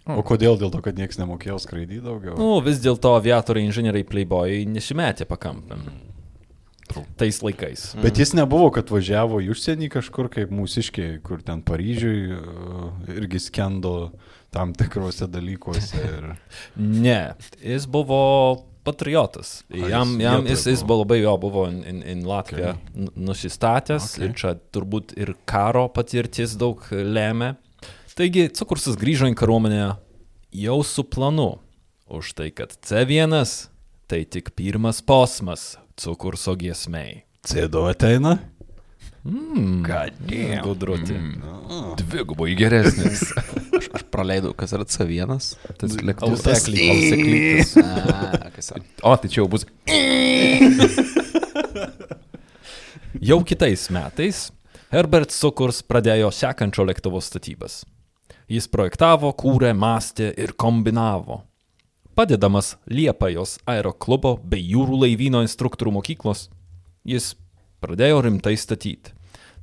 O 0.05 0.21
kodėl? 0.21 0.61
Dėl 0.61 0.69
to, 0.77 0.85
kad 0.85 1.01
niekas 1.01 1.17
nemokėjo 1.17 1.57
skraidyti 1.65 2.05
daugiau. 2.05 2.37
Nu, 2.37 2.61
vis 2.65 2.85
dėlto 2.85 3.17
aviatoriai, 3.17 3.71
inžinieriai, 3.71 4.05
playbojai 4.05 4.67
nesimetė 4.69 5.25
pakampėm. 5.31 5.89
Tais 7.21 7.41
laikais. 7.43 7.91
Bet 8.03 8.19
jis 8.19 8.33
nebuvo, 8.37 8.71
kad 8.75 8.91
važiavo 8.93 9.41
į 9.45 9.51
užsienį 9.55 9.91
kažkur 9.93 10.31
kaip 10.33 10.53
mūsiškiai, 10.55 11.21
kur 11.25 11.43
ten 11.47 11.63
Paryžiui 11.67 12.35
e, 12.37 12.41
irgi 13.17 13.41
skendo 13.43 13.95
tam 14.55 14.75
tikrose 14.77 15.29
dalykuose. 15.31 16.01
Ir... 16.01 16.29
Ne, 17.07 17.35
jis 17.63 17.87
buvo 17.91 18.21
patriotas. 18.87 19.61
Jam, 19.69 20.17
jam 20.21 20.47
jis, 20.49 20.67
jis 20.67 20.85
buvo. 20.85 21.03
labai 21.05 21.21
jo, 21.21 21.35
buvo 21.41 21.67
in 21.71 22.25
Latviją 22.27 22.75
okay. 22.75 23.09
nusistatęs 23.17 24.15
okay. 24.15 24.27
ir 24.27 24.37
čia 24.39 24.55
turbūt 24.75 25.15
ir 25.21 25.35
karo 25.49 25.89
patirtis 25.93 26.57
daug 26.61 26.83
lemia. 26.91 27.55
Taigi, 28.17 28.51
Cukursas 28.53 28.99
grįžo 29.01 29.31
į 29.31 29.37
kariuomenę 29.39 29.85
jau 30.61 30.81
su 30.85 31.07
planu. 31.09 31.55
Už 32.11 32.35
tai, 32.37 32.51
kad 32.51 32.75
C1 32.85 33.37
tai 34.11 34.25
tik 34.27 34.51
pirmas 34.59 34.99
posmas 35.07 35.77
Cukurso 36.01 36.55
giesmei. 36.57 37.25
Cėdo 37.45 37.85
ateina? 37.91 38.39
Kadėl? 39.21 40.63
Gudruoti. 40.65 41.13
Mm. 41.13 41.91
Dvigubai 42.01 42.55
geresnis. 42.57 43.27
Aš, 43.77 43.89
aš 43.97 44.05
praleidau, 44.13 44.55
kas 44.57 44.73
yra 44.77 44.87
C1. 44.89 45.35
Tas 45.81 45.97
lėktuvas. 46.01 46.45
Auseklytas. 46.49 47.75
A, 47.85 48.49
kas 48.57 48.73
yra? 48.73 48.83
O, 49.05 49.13
tai 49.21 49.29
čia 49.29 49.43
jau 49.43 49.49
bus. 49.53 49.67
Jau 53.21 53.41
kitais 53.45 53.91
metais 53.93 54.47
Herbert 54.95 55.35
Sukurs 55.35 55.83
pradėjo 55.85 56.31
sekančio 56.33 56.87
lėktuvo 56.89 57.21
statybas. 57.21 57.83
Jis 58.49 58.67
projektavo, 58.73 59.35
kūrė, 59.37 59.75
mąstė 59.77 60.31
ir 60.41 60.55
kombinavo. 60.57 61.43
Padedamas 62.21 62.75
Liepajos 62.85 63.55
aeroklubo 63.65 64.35
bei 64.45 64.61
jūrų 64.61 64.99
laivyno 65.07 65.41
instruktorių 65.41 65.95
mokyklos, 65.95 66.51
jis 67.09 67.31
pradėjo 67.81 68.19
rimtai 68.27 68.59
statyti. 68.61 69.15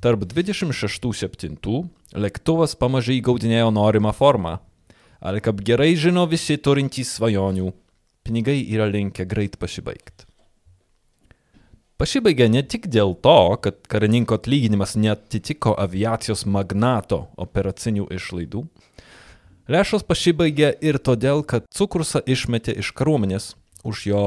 Tarp 0.01 0.23
26-7 0.25 1.83
lėktuvas 2.17 2.73
pamažai 2.81 3.19
gaudinėjo 3.21 3.69
norimą 3.77 4.09
formą. 4.17 4.55
Ale 5.21 5.43
kaip 5.45 5.61
gerai 5.69 5.91
žino 6.01 6.25
visi 6.25 6.57
turintys 6.57 7.13
svajonių, 7.19 7.69
pinigai 8.25 8.57
yra 8.73 8.89
linkę 8.89 9.29
greit 9.29 9.61
pasibaigti. 9.61 10.25
Pasibaigė 12.01 12.49
ne 12.49 12.65
tik 12.65 12.89
dėl 12.89 13.13
to, 13.21 13.37
kad 13.61 13.85
karininko 13.85 14.41
atlyginimas 14.41 14.97
netitiko 14.97 15.77
aviacijos 15.77 16.47
magnato 16.49 17.27
operacinių 17.37 18.09
išlaidų. 18.17 18.65
Lėšos 19.67 20.03
pasibaigė 20.07 20.71
ir 20.81 20.97
todėl, 21.03 21.43
kad 21.43 21.65
Cukursą 21.75 22.21
išmetė 22.23 22.77
iš 22.79 22.93
kariuomenės 22.95 23.51
už 23.87 24.05
jo 24.11 24.21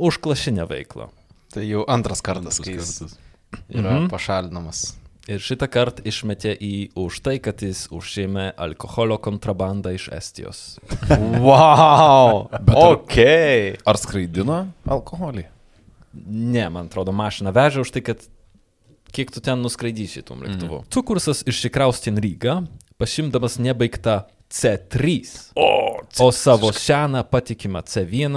užklašinę 0.00 0.64
veiklą. 0.70 1.10
Tai 1.52 1.64
jau 1.66 1.82
antras 1.90 2.22
kartas, 2.24 2.60
kai 2.62 2.76
jis 2.78 3.02
yra 3.68 3.98
Mhm. 4.00 4.08
pašalinamas. 4.12 4.94
Ir 5.28 5.38
šitą 5.38 5.68
kartą 5.68 6.02
išmetė 6.08 6.54
į 6.58 6.90
už 6.96 7.20
tai, 7.22 7.38
kad 7.38 7.60
jis 7.62 7.84
užėmė 7.92 8.54
alkoholio 8.56 9.18
kontrabandą 9.18 9.92
iš 9.94 10.08
Estijos. 10.16 10.78
Wow! 11.44 12.48
ar- 12.50 12.62
ok. 12.96 13.16
Ar 13.86 13.96
skraidino 14.00 14.68
alkoholį? 14.88 15.44
Ne, 16.26 16.64
man 16.70 16.86
atrodo, 16.88 17.12
mašiną 17.12 17.52
vežė 17.54 17.84
už 17.84 17.90
tai, 17.94 18.00
kad 18.02 18.24
kiek 19.12 19.30
tu 19.30 19.40
ten 19.40 19.60
nuskraidysi 19.62 20.22
tų 20.26 20.40
lėktuvų. 20.40 20.80
Mm. 20.82 20.88
Cukursas 20.90 21.44
išsikraustė 21.46 22.10
į 22.16 22.22
Rygą, 22.24 22.56
pašimdamas 23.00 23.58
nebaigtą 23.62 24.20
C3, 24.50 25.14
o, 25.56 25.68
o 26.20 26.32
savo 26.34 26.72
seną 26.76 27.22
patikimą 27.30 27.82
C1. 27.88 28.36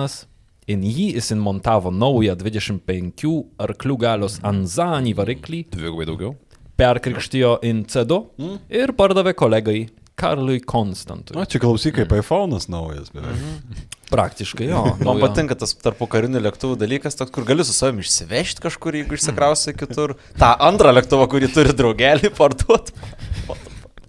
In 0.72 0.84
jį 0.88 1.10
jis 1.18 1.34
montavo 1.36 1.92
naują 1.92 2.38
25 2.40 3.24
arklių 3.60 3.98
galios 4.00 4.38
Anzanį 4.48 5.12
variklį, 5.18 5.66
Dvigubai 5.74 6.06
daugiau. 6.08 6.38
perkrikštijo 6.80 7.58
in 7.68 7.84
C2 7.84 8.22
ir 8.72 8.94
pardavė 8.96 9.34
kolegai 9.36 9.90
Karlui 10.16 10.62
Konstantui. 10.64 11.36
O 11.36 11.44
čia 11.50 11.60
klausyk, 11.60 11.98
kaip 11.98 12.14
iPhone'as 12.16 12.70
naujas 12.72 13.10
beveik. 13.12 13.44
Praktiškai 14.14 14.68
jo. 14.70 14.84
Man 15.02 15.18
naujo. 15.18 15.24
patinka 15.26 15.58
tas 15.58 15.74
tarpo 15.74 16.06
karinių 16.08 16.40
lėktuvų 16.46 16.78
dalykas, 16.80 17.18
toks, 17.18 17.34
kur 17.34 17.44
gali 17.50 17.66
su 17.66 17.74
savimi 17.76 18.06
išsivežti 18.06 18.62
kažkur, 18.64 18.96
jeigu 19.02 19.18
išsikrausi 19.18 19.74
kitur. 19.76 20.14
Ta 20.40 20.54
antrą 20.64 20.94
lėktuvą, 20.94 21.26
kurį 21.34 21.50
turi 21.56 21.74
draugelį, 21.76 22.30
parduot. 22.38 22.94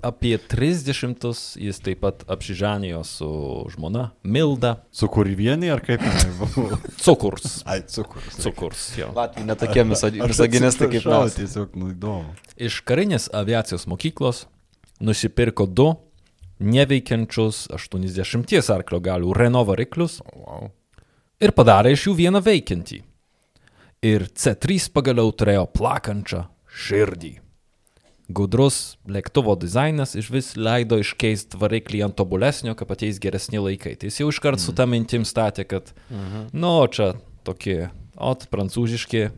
Apie 0.05 0.37
30 0.37 1.25
jis 1.65 1.79
taip 1.81 2.03
pat 2.05 2.25
apsiženijo 2.29 3.01
su 3.09 3.29
žmona 3.73 4.11
Milda 4.23 4.75
Su 4.93 5.09
kurvienį 5.09 5.71
ar 5.73 5.81
kaip 5.87 6.03
jinai 6.05 6.33
buvo? 6.39 6.79
Cukurs. 7.01 7.63
Ai, 7.65 7.81
cukrus. 7.89 8.37
Cukurs, 8.45 8.83
jo. 9.01 9.09
Latvijai 9.17 9.47
netokie 9.49 9.85
misoginistai 9.89 10.91
kaip 10.93 11.07
mes. 11.09 11.39
Tiesiog, 11.39 11.77
nu, 11.81 11.89
įdomu. 11.95 12.35
Iš 12.61 12.83
karinės 12.89 13.31
aviacijos 13.33 13.87
mokyklos 13.91 14.45
nusipirko 15.01 15.67
du 15.67 15.89
neveikiančius 16.65 17.65
80 17.75 18.71
arklio 18.77 19.01
galių 19.03 19.33
Renault 19.37 19.69
variklius 19.73 20.21
Wow. 20.35 20.69
ir 21.41 21.53
padarė 21.57 21.93
iš 21.97 22.07
jų 22.09 22.15
vieną 22.21 22.41
veikiantį. 22.45 23.01
Ir 24.05 24.27
C3 24.37 24.91
pagaliau 24.93 25.33
turėjo 25.33 25.65
plakančią 25.73 26.45
širdį. 26.69 27.33
Gudrus 28.29 28.99
lėktuvo 29.05 29.57
dizainas 29.61 30.15
iš 30.17 30.31
vis 30.33 30.57
leido 30.57 30.97
iškeisti 31.03 31.59
variklį 31.61 32.01
ant 32.07 32.17
tobulesnio, 32.17 32.73
kad 32.79 32.91
ateis 32.95 33.19
geresni 33.21 33.61
laikai. 33.61 33.93
Tai 34.01 34.09
jis 34.09 34.21
jau 34.23 34.29
iškart 34.33 34.63
su 34.63 34.73
tą 34.77 34.87
mintim 34.89 35.25
statė, 35.29 35.67
kad, 35.69 35.93
nu, 36.57 36.73
čia 36.89 37.13
tokie, 37.45 37.91
ot, 38.17 38.47
prancūziški, 38.49 39.29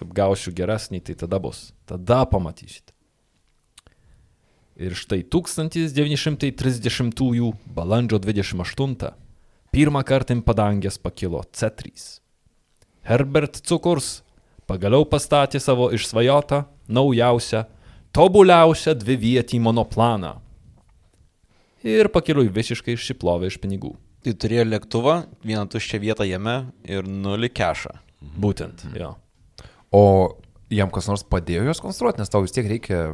kaip 0.00 0.10
gausiu 0.16 0.52
geresnį, 0.58 1.00
tai 1.06 1.14
tada 1.22 1.38
bus. 1.42 1.70
Tada 1.86 2.24
pamatysit. 2.26 2.90
Ir 4.82 4.94
štai 4.98 5.22
1930 5.22 7.54
balandžio 7.76 8.18
28 8.18 9.12
pirmą 9.72 10.02
kartą 10.04 10.34
ant 10.34 10.44
padangės 10.44 10.98
pakilo 10.98 11.42
C3. 11.54 11.92
Herbert 13.06 13.62
Cukurs 13.68 14.22
pagaliau 14.66 15.04
pastatė 15.06 15.60
savo 15.62 15.90
išsvajotą, 15.94 16.64
naujausią, 16.88 17.64
tobuliausią 18.16 18.94
dvivietį 19.00 19.60
monoplaną. 19.64 20.36
Ir 21.82 22.12
pakeliui 22.14 22.52
visiškai 22.52 22.94
išsiplovė 22.94 23.50
iš 23.50 23.58
pinigų. 23.62 23.96
Tai 24.22 24.36
turėjo 24.38 24.68
lėktuvą, 24.68 25.16
vieną 25.42 25.66
tuščią 25.72 25.98
vietą 26.04 26.26
jame 26.28 26.56
ir 26.86 27.08
nulį 27.08 27.50
kešą. 27.50 27.96
Būtent, 28.38 28.84
jo. 28.94 29.16
O 29.90 30.04
jam 30.72 30.92
kas 30.94 31.08
nors 31.10 31.24
padėjo 31.26 31.66
juos 31.66 31.82
konstruoti, 31.82 32.22
nes 32.22 32.30
tau 32.30 32.44
vis 32.44 32.54
tiek 32.54 32.68
reikia 32.70 33.12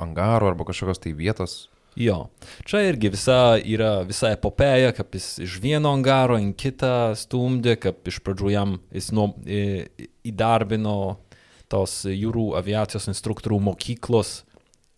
angaro 0.00 0.50
arba 0.50 0.66
kažkokios 0.68 1.00
tai 1.04 1.14
vietos. 1.16 1.68
Jo. 1.98 2.28
Čia 2.68 2.82
irgi 2.90 3.10
visa 3.10 3.38
yra 3.58 4.02
visa 4.06 4.30
epopėja, 4.34 4.92
kaip 4.94 5.16
jis 5.18 5.30
iš 5.46 5.56
vieno 5.62 5.90
angaro 5.96 6.36
į 6.38 6.52
kitą 6.58 7.14
stumdė, 7.18 7.78
kaip 7.80 8.06
iš 8.10 8.20
pradžių 8.26 8.52
jam 8.52 8.76
jis 8.94 9.10
nuo, 9.14 9.32
į, 9.46 9.88
įdarbino 10.30 10.98
tos 11.68 12.02
jūrų 12.08 12.52
aviacijos 12.58 13.08
instruktorių 13.12 13.58
mokyklos 13.70 14.42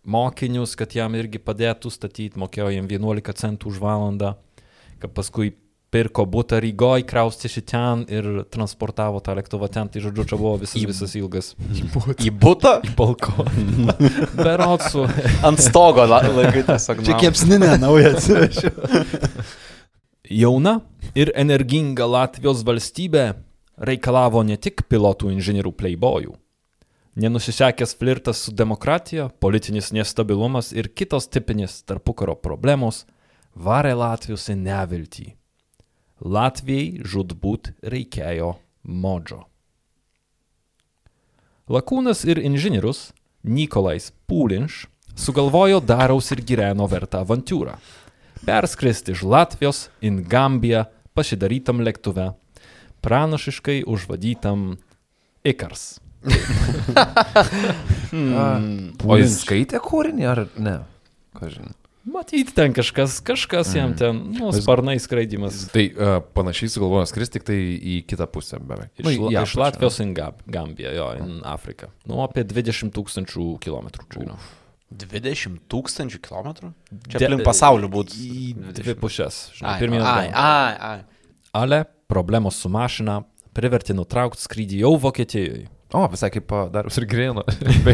mokinius, 0.07 0.73
kad 0.79 0.95
jam 0.97 1.13
irgi 1.19 1.37
padėtų 1.43 1.91
statyti, 1.93 2.39
mokėjo 2.41 2.71
jam 2.73 2.87
11 2.89 3.35
centų 3.37 3.69
už 3.69 3.81
valandą, 3.83 4.31
kad 5.01 5.11
paskui 5.13 5.51
pirko 5.91 6.23
butą 6.25 6.57
Rygoje, 6.63 7.03
kraustėsi 7.03 7.61
ten 7.67 8.05
ir 8.07 8.27
transportavo 8.49 9.19
tą 9.21 9.35
lėktuvą 9.35 9.67
ten, 9.69 9.89
tai 9.91 9.99
žodžiu, 10.01 10.23
čia 10.31 10.37
buvo 10.39 10.53
visas, 10.61 10.77
Į- 10.79 10.87
visas 10.87 11.15
ilgas 11.19 11.49
Į 12.23 12.31
butą? 12.39 12.77
balkoną. 12.95 13.97
Berotsų. 14.39 15.03
Ant 15.45 15.59
stogo 15.59 16.05
la- 16.07 16.23
laikai 16.31 16.63
tiesiog. 16.69 17.03
Čia 17.05 17.19
kepsninė 17.19 17.73
nauja 17.83 18.13
atsivešiu. 18.15 18.71
Jauna 20.31 20.77
ir 21.17 21.31
energinga 21.35 22.05
Latvijos 22.07 22.63
valstybė 22.63 23.25
reikalavo 23.81 24.43
ne 24.47 24.55
tik 24.61 24.85
pilotų 24.87 25.31
inžinierių 25.35 25.73
playboyų. 25.75 26.37
Nenusisekęs 27.15 27.95
flirtas 27.99 28.37
su 28.45 28.53
demokratija, 28.55 29.29
politinis 29.29 29.91
nestabilumas 29.91 30.71
ir 30.71 30.87
kitos 30.95 31.27
tipinės 31.27 31.81
tarpukaro 31.83 32.37
problemos 32.39 33.03
varė 33.55 33.93
Latvijos 33.99 34.47
į 34.53 34.55
neviltį. 34.61 35.27
Latvijai 36.21 37.01
žudbūt 37.03 37.73
reikėjo 37.83 38.53
modžo. 38.83 39.41
Lakūnas 41.71 42.23
ir 42.27 42.39
inžinierius 42.39 43.09
Nikolais 43.43 44.11
Pūlinš 44.29 44.85
sugalvojo 45.19 45.81
daraus 45.83 46.31
ir 46.31 46.43
gyveno 46.47 46.87
vertą 46.87 47.25
avantūrą 47.25 47.75
perskristi 48.45 49.13
iš 49.13 49.23
Latvijos 49.25 49.87
į 50.01 50.13
Gambiją 50.29 50.85
pasidarytam 51.17 51.81
lėktuve, 51.85 52.31
pranašiškai 53.05 53.81
užvadytam 53.89 54.77
Ikars. 55.45 56.00
Hmm. 58.11 58.91
O 59.07 59.15
jis 59.19 59.37
skaitė 59.45 59.79
kūrinį 59.83 60.25
ar 60.27 60.41
ne? 60.59 60.79
Kažin. 61.37 61.69
Matyt, 62.11 62.49
ten 62.57 62.73
kažkas, 62.73 63.19
kažkas 63.23 63.69
jam 63.77 63.91
ten, 63.97 64.17
nu, 64.33 64.49
sparnai 64.57 64.95
skraidimas. 64.99 65.67
Tai 65.71 65.83
uh, 65.93 66.15
panašiai 66.33 66.71
sugalvojo 66.73 67.05
skristi 67.09 67.37
tik 67.37 67.45
tai 67.45 67.57
į 67.77 67.99
kitą 68.09 68.25
pusę 68.31 68.57
beveik. 68.57 68.89
Iš, 68.97 69.05
Nu, 69.05 69.11
nu, 69.13 69.29
į 69.29 69.37
iš. 69.43 69.53
Latvijos 69.61 69.99
į 70.01 70.07
Gab- 70.17 70.41
Gambiją, 70.49 70.91
jo, 70.97 71.05
į 71.21 71.27
Afriką. 71.51 71.91
Nu, 72.09 72.17
apie 72.25 72.41
20 72.49 72.89
tūkstančių 72.97 73.45
kilometrų 73.61 74.07
čia. 74.15 74.23
yra. 74.25 74.39
20 75.05 75.61
tūkstančių 75.71 76.19
kilometrų? 76.25 76.71
Čia 77.07 77.21
De- 77.21 77.27
aplink 77.29 77.45
pasaulį 77.47 77.91
būtų. 77.93 78.17
Į 78.17 78.73
dvi 78.81 78.97
pušes. 78.99 79.37
žinai, 79.59 79.75
Ai, 79.75 79.79
pirmyn 79.85 80.01
ai, 80.01 80.25
atgal. 80.25 80.41
ai, 80.41 80.73
ai. 80.89 81.29
Ale 81.61 81.83
problemos 82.11 82.57
su 82.59 82.67
mašina 82.73 83.21
privertė 83.55 83.93
nutraukti 83.95 84.41
skrydį 84.41 84.81
jau 84.83 84.95
Vokietijoje. 85.05 85.69
O, 85.91 86.05
visai 86.07 86.29
kaip 86.31 86.51
Darius 86.71 86.97
ir 87.01 87.05
Grėno. 87.11 87.43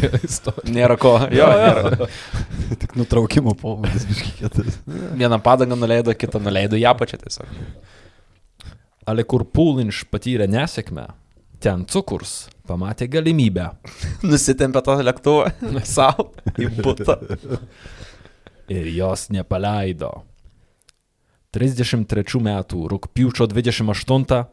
Nėra 0.77 0.97
ko. 1.01 1.15
Jo, 1.33 1.47
nėra. 1.49 2.07
Tik 2.83 2.93
nutraukimo 2.99 3.55
pobūdis 3.57 4.05
biškėtas. 4.09 4.75
Vieną 5.17 5.39
padangą 5.41 5.77
nuleido, 5.79 6.13
kitą 6.13 6.41
nuleido 6.43 6.77
į 6.77 6.85
apačią 6.91 7.17
tiesiog. 7.23 7.49
Ale 9.07 9.23
kur 9.25 9.47
Pūlinš 9.49 10.03
patyrė 10.11 10.45
nesėkmę, 10.51 11.07
ten 11.63 11.87
cukurs 11.89 12.35
pamatė 12.69 13.07
galimybę 13.09 13.69
Nusitempė 14.29 14.83
tą 14.85 14.99
lėktuvą 15.01 15.81
savo 15.87 16.29
į 16.59 16.69
butą. 16.83 17.17
ir 18.69 18.91
jos 18.93 19.29
nepaleido. 19.33 20.11
33 21.55 22.43
metų 22.43 22.83
rūpiučio 22.91 23.47
28 23.49 24.43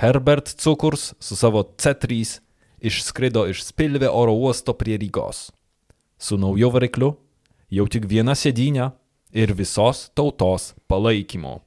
Herbert 0.00 0.48
Cukurs 0.58 1.10
su 1.20 1.36
savo 1.36 1.62
C3 1.78 2.40
išskrido 2.82 3.46
iš 3.50 3.64
Spilvė 3.68 4.08
oro 4.12 4.32
uosto 4.36 4.74
prie 4.74 4.98
Rygos. 5.00 5.50
Su 6.18 6.36
nauju 6.40 6.70
varikliu, 6.74 7.14
jau 7.72 7.86
tik 7.88 8.06
viena 8.10 8.34
sėdynė 8.36 8.90
ir 9.32 9.52
visos 9.56 10.08
tautos 10.14 10.72
palaikymu. 10.90 11.60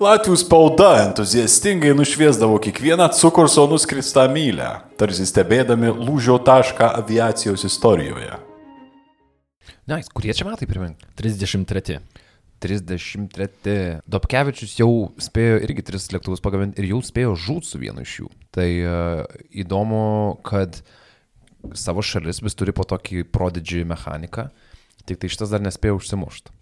Latvių 0.00 0.36
spauda 0.40 0.94
entuziastingai 1.02 1.90
nušviesdavo 1.92 2.56
kiekvieną 2.64 3.10
cukurso 3.12 3.66
nuskristą 3.68 4.22
mylę, 4.32 4.70
tarsi 4.96 5.26
stebėdami 5.28 5.90
lūžio 5.92 6.38
tašką 6.46 6.88
aviacijos 7.02 7.66
istorijoje. 7.68 8.32
Ne, 9.84 9.98
jis- 10.00 10.08
kurie 10.08 10.32
čia 10.32 10.46
metai 10.48 10.64
primink? 10.70 10.96
33. 11.20 11.98
33. 12.60 14.00
Dobkevičius 14.10 14.76
jau 14.80 14.90
spėjo 15.20 15.58
irgi 15.64 15.84
tris 15.86 16.10
lėktuvus 16.14 16.42
pagaminti 16.44 16.82
ir 16.82 16.90
jau 16.92 17.00
spėjo 17.04 17.34
žūt 17.46 17.68
su 17.68 17.80
vienu 17.80 18.04
iš 18.04 18.16
jų. 18.20 18.30
Tai 18.54 18.68
uh, 18.84 19.24
įdomu, 19.64 20.04
kad 20.46 20.82
savo 21.76 22.04
šalis 22.04 22.42
vis 22.44 22.56
turi 22.56 22.74
po 22.76 22.86
tokį 22.88 23.24
prodidžį 23.32 23.84
mechaniką, 23.90 24.48
tik 25.08 25.20
tai 25.20 25.32
šitas 25.32 25.52
dar 25.52 25.64
nespėjo 25.64 26.00
užsimušti. 26.00 26.54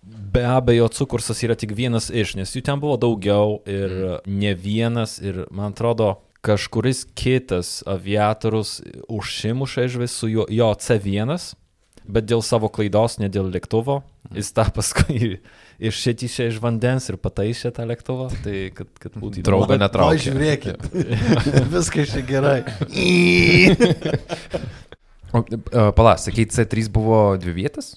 Be 0.00 0.46
abejo, 0.48 0.88
cukursas 0.88 1.42
yra 1.44 1.54
tik 1.58 1.74
vienas 1.76 2.08
iš, 2.08 2.34
nes 2.38 2.54
jų 2.56 2.64
ten 2.64 2.80
buvo 2.80 2.96
daugiau 3.00 3.58
ir 3.68 4.22
ne 4.24 4.52
vienas 4.56 5.18
ir 5.20 5.44
man 5.52 5.74
atrodo, 5.74 6.14
kažkuris 6.40 7.04
kitas 7.14 7.82
aviatorius 7.88 8.78
užsimuša 9.12 9.84
iš 9.88 9.98
visų 10.00 10.30
jo, 10.32 10.46
jo 10.48 10.70
C1, 10.72 11.34
bet 12.12 12.26
dėl 12.30 12.42
savo 12.44 12.68
klaidos, 12.72 13.18
ne 13.22 13.28
dėl 13.32 13.48
lėktuvo, 13.54 14.00
jis 14.36 14.50
tą 14.56 14.66
paskui 14.74 15.38
iššėtyšė 15.90 16.48
iš 16.50 16.58
vandens 16.62 17.08
ir 17.12 17.16
pataisė 17.22 17.70
tą 17.76 17.86
lėktuvą, 17.88 18.28
tai 18.44 18.56
kad, 18.76 18.90
kad 19.00 19.16
būtų 19.16 19.40
įdomu. 19.40 19.46
Draugo 19.48 19.70
Bet- 19.72 19.82
netraukė. 19.84 20.22
Žiūrėkit. 20.26 20.86
Viskas 21.74 22.12
čia 22.14 22.22
gerai. 22.28 22.58
O, 25.30 25.44
pala, 25.94 26.16
sakai, 26.18 26.46
C3 26.50 26.88
buvo 26.90 27.36
dvi 27.38 27.52
vietas, 27.54 27.92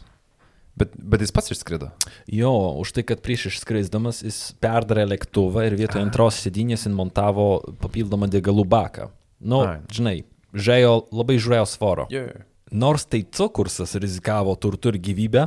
bet, 0.78 0.93
bet 0.93 1.23
jis 1.26 1.34
pats 1.34 1.49
išskrido. 1.56 1.89
Jo, 2.30 2.52
už 2.84 2.91
tai, 2.93 3.04
kad 3.10 3.23
prieš 3.26 3.47
išskrisdamas 3.49 4.21
jis 4.21 4.38
perdarė 4.62 5.08
lėktuvą 5.15 5.65
ir 5.65 5.78
vietoje 5.80 6.06
antros 6.06 6.38
sėdynės 6.43 6.86
montavo 6.93 7.47
papildomą 7.82 8.30
degalų 8.30 8.67
baką. 8.69 9.10
Nu, 9.41 9.63
Ai. 9.65 9.80
žinai, 9.89 10.15
žėjo 10.54 10.93
labai 11.10 11.39
žiūrėjo 11.41 11.65
svoro. 11.73 12.06
Yeah. 12.13 12.45
Nors 12.74 13.06
tai 13.06 13.22
cukursas 13.30 13.94
rizikavo 14.02 14.56
turtu 14.56 14.90
ir 14.90 14.98
gyvybę, 14.98 15.46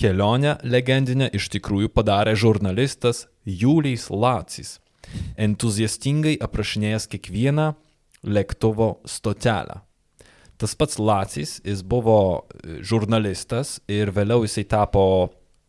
kelionę 0.00 0.54
legendinę 0.64 1.26
iš 1.36 1.50
tikrųjų 1.52 1.90
padarė 1.92 2.32
žurnalistas 2.38 3.26
Julijs 3.44 4.06
Lacis, 4.08 4.78
entuziastingai 5.36 6.38
aprašinėjęs 6.40 7.08
kiekvieną 7.12 7.66
lėktuvo 8.24 8.88
stotelę. 9.04 9.82
Tas 10.58 10.72
pats 10.74 10.96
Lacis, 10.98 11.58
jis 11.60 11.82
buvo 11.84 12.16
e, 12.40 12.78
žurnalistas 12.80 13.76
ir 13.86 14.08
vėliau 14.14 14.46
jisai 14.46 14.64
tapo, 14.64 15.02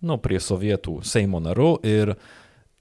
nu, 0.02 0.18
prie 0.24 0.40
sovietų 0.40 1.02
Seimo 1.06 1.42
naru 1.44 1.76
ir 1.84 2.16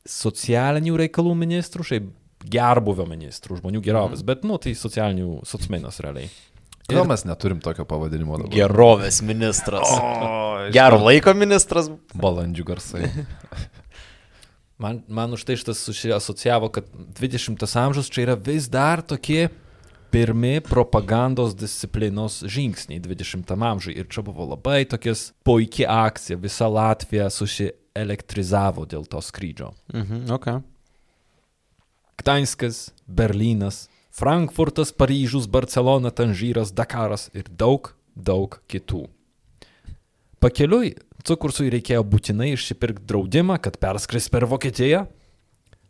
socialinių 0.08 0.94
reikalų 1.02 1.34
ministrų, 1.42 1.88
šiaip 1.90 2.06
gerbuvio 2.48 3.04
ministrų, 3.10 3.58
žmonių 3.58 3.82
gerovės, 3.82 4.22
bet, 4.22 4.46
nu, 4.46 4.60
tai 4.62 4.76
socialinių 4.78 5.42
socmenas 5.48 5.98
realiai. 6.06 6.30
Gal 6.88 7.04
mes 7.04 7.24
neturim 7.28 7.60
tokio 7.60 7.84
pavadinimo 7.84 8.38
dabar? 8.40 8.54
Gerovės 8.54 9.20
ministras. 9.20 9.90
Gero 10.76 11.02
laiko 11.02 11.34
ministras. 11.36 11.90
Balandžių 12.16 12.64
garsai. 12.70 13.10
Man, 14.78 15.00
man 15.10 15.32
už 15.34 15.42
tai 15.42 15.56
šitas 15.58 15.80
susiasocijavo, 15.82 16.68
kad 16.70 16.86
20 17.18 17.64
amžius 17.80 18.06
čia 18.14 18.28
yra 18.28 18.36
vis 18.38 18.68
dar 18.70 19.00
tokie 19.02 19.48
pirmi 20.14 20.60
propagandos 20.62 21.56
disciplinos 21.58 22.44
žingsniai 22.46 23.02
20 23.02 23.50
amžiui. 23.58 23.96
Ir 23.98 24.06
čia 24.06 24.22
buvo 24.22 24.46
labai 24.52 24.84
tokias 24.86 25.32
puikia 25.42 25.90
akcija, 26.06 26.38
visa 26.38 26.70
Latvija 26.70 27.26
susielektrizavo 27.26 28.86
dėl 28.86 29.10
to 29.10 29.18
skrydžio. 29.18 29.72
Mhm, 29.98 30.30
ok. 30.38 30.48
Gdanskas, 32.22 32.92
Berlynas, 33.06 33.88
Frankfurtas, 34.18 34.90
Paryžius, 34.90 35.46
Barcelona, 35.46 36.10
Tanžyras, 36.10 36.72
Dakaras 36.74 37.28
ir 37.38 37.46
daug, 37.54 37.92
daug 38.18 38.56
kitų. 38.66 39.04
Pakeliui 40.42 40.96
cukursui 41.26 41.68
reikėjo 41.70 42.02
būtinai 42.02 42.52
išsipirkti 42.56 43.06
draudimą, 43.06 43.60
kad 43.62 43.78
perskris 43.78 44.26
per 44.32 44.48
Vokietiją, 44.50 45.04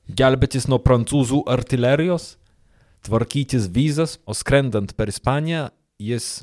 gelbėtis 0.08 0.68
nuo 0.68 0.80
prancūzų 0.84 1.42
artilerijos, 1.48 2.34
tvarkytis 3.08 3.68
vizas, 3.72 4.18
o 4.28 4.36
skrendant 4.36 4.92
per 4.96 5.08
Ispaniją 5.08 5.68
jis 5.96 6.42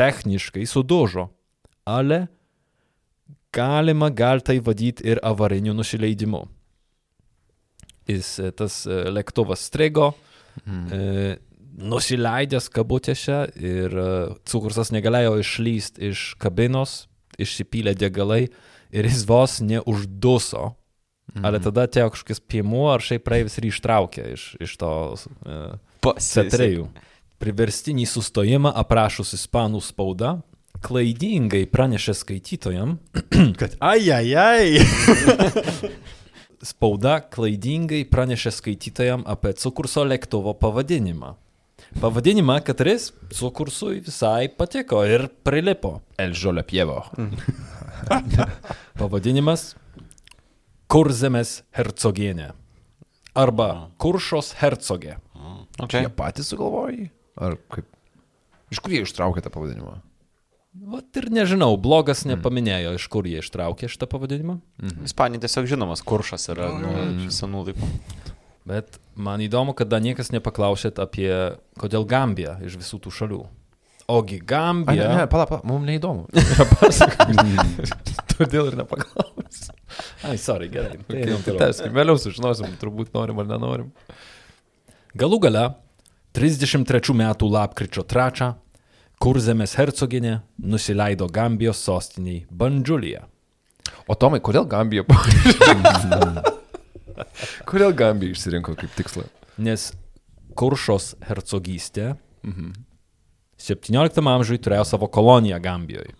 techniškai 0.00 0.64
sudužo, 0.68 1.28
ale 1.84 2.26
galima 3.52 4.08
gal 4.08 4.40
tai 4.40 4.62
vadyti 4.64 5.04
ir 5.08 5.20
avariniu 5.24 5.76
nusileidimu. 5.76 6.46
Jis 8.06 8.36
e, 8.38 8.52
tas 8.54 8.84
e, 8.86 9.02
lėktuvas 9.10 9.64
strigo, 9.66 10.12
e, 10.64 11.36
nusileidęs 11.76 12.70
kabutėse 12.72 13.42
ir 13.60 13.92
e, 13.92 14.08
cukursas 14.48 14.92
negalėjo 14.94 15.36
išlysti 15.42 16.10
iš 16.12 16.24
kabinos, 16.42 17.04
išsipylė 17.38 17.96
degalai 17.98 18.46
ir 18.94 19.08
jis 19.08 19.26
vos 19.28 19.60
neužduso. 19.60 20.72
Ale 21.44 21.58
tada 21.60 21.84
atėjo 21.84 22.12
kažkokias 22.14 22.38
piemuo 22.48 22.86
ar 22.94 23.02
šiaip 23.04 23.24
praeivis 23.26 23.58
ir 23.58 23.66
ištraukė 23.68 24.22
iš, 24.32 24.44
iš 24.62 24.76
to 24.80 24.90
uh, 25.12 25.74
setrėjų. 26.22 26.86
Priverstinį 27.42 28.06
sustojimą 28.08 28.70
aprašus 28.80 29.34
ispanų 29.36 29.82
spauda 29.84 30.38
klaidingai 30.86 31.64
pranešė 31.68 32.14
skaitytojam, 32.16 32.96
Kad 33.60 33.76
ai, 33.80 34.00
ai, 34.12 34.34
ai. 34.36 34.68
spauda 36.66 37.20
klaidingai 37.32 38.02
pranešė 38.10 38.52
skaitytojam 38.58 39.24
apie 39.30 39.54
cukurso 39.60 40.04
lėktuvo 40.06 40.56
pavadinimą. 40.60 41.34
Pavadinimą, 42.00 42.58
kuris 42.66 43.10
cukursui 43.32 44.00
visai 44.04 44.48
patiko 44.52 45.04
ir 45.06 45.28
prilipo. 45.46 46.00
Elžolio 46.20 46.64
pievo. 46.66 47.02
Pavadinimas 49.00 49.74
Kurzemės 50.86 51.60
hercogienė. 51.74 52.52
Arba 53.36 53.68
Kuršos 54.00 54.52
hercogė. 54.60 55.16
Okay. 55.82 56.06
Jie 56.06 56.10
patys 56.16 56.50
sugalvojo 56.52 56.92
jį? 56.94 57.08
Ar 57.42 57.56
kaip? 57.72 57.88
Iš 58.72 58.80
kur 58.82 58.94
jie 58.94 59.02
ištraukė 59.04 59.42
tą 59.44 59.52
pavadinimą? 59.52 59.98
Vat 60.76 61.16
ir 61.16 61.30
nežinau, 61.32 61.72
blogas 61.80 62.24
nepaminėjo, 62.28 62.96
iš 62.98 63.06
kur 63.12 63.26
jie 63.28 63.40
ištraukė 63.40 63.88
šitą 63.88 64.08
pavadinimą. 64.10 64.58
Ispanija 65.06 65.46
tiesiog 65.46 65.68
žinomas 65.70 66.02
kuršas 66.04 66.50
yra 66.52 66.68
nuo 66.76 67.30
senų 67.32 67.62
laikų. 67.70 67.90
Bet 68.66 68.98
man 69.14 69.40
įdomu, 69.44 69.76
kad 69.78 69.88
dar 69.88 70.02
niekas 70.04 70.32
nepaklausėt 70.34 70.98
apie, 71.02 71.30
kodėl 71.80 72.04
Gambija 72.08 72.58
iš 72.66 72.76
visų 72.82 73.00
tų 73.06 73.12
šalių. 73.20 73.40
Ogi 74.10 74.36
Ai, 74.36 74.42
ne, 74.42 74.46
Gambija. 74.50 75.08
ne, 75.22 75.24
pala, 75.30 75.46
pala, 75.50 75.62
mums 75.66 75.86
neįdomu. 75.88 76.26
Todėl 78.36 78.70
ir 78.70 78.76
nepaklausiu. 78.82 79.74
Ai, 80.26 80.36
sorry, 80.38 80.68
gerai. 80.70 81.00
Tai 81.08 81.22
einam 81.22 81.42
toliau. 81.46 81.62
Teskim, 81.62 81.94
vėliau 81.96 82.20
sužinosim, 82.20 82.76
turbūt 82.82 83.14
norim 83.16 83.40
ar 83.42 83.48
nenorim. 83.54 83.90
Galų 85.16 85.40
gale 85.46 85.64
33 86.36 87.16
metų 87.16 87.48
lapkričio 87.48 88.04
3 88.04 88.52
Kurzemės 89.22 89.72
hercoginė 89.78 90.40
nusileido 90.60 91.26
Gambijos 91.32 91.80
sostiniai 91.86 92.42
Bandžiulyje. 92.52 93.22
O 94.10 94.14
Tomai, 94.18 94.42
kodėl 94.44 94.66
Gambija? 94.68 95.06
kodėl 97.70 97.94
Gambija 97.96 98.34
išsirinko 98.36 98.74
kaip 98.78 98.92
tikslą? 98.98 99.24
Nes 99.62 99.88
Kuršos 100.56 101.14
hercogystė 101.26 102.12
17 103.66 104.20
amžiui 104.28 104.58
turėjo 104.62 104.84
savo 104.86 105.08
koloniją 105.12 105.56
Gambijoje. 105.64 106.12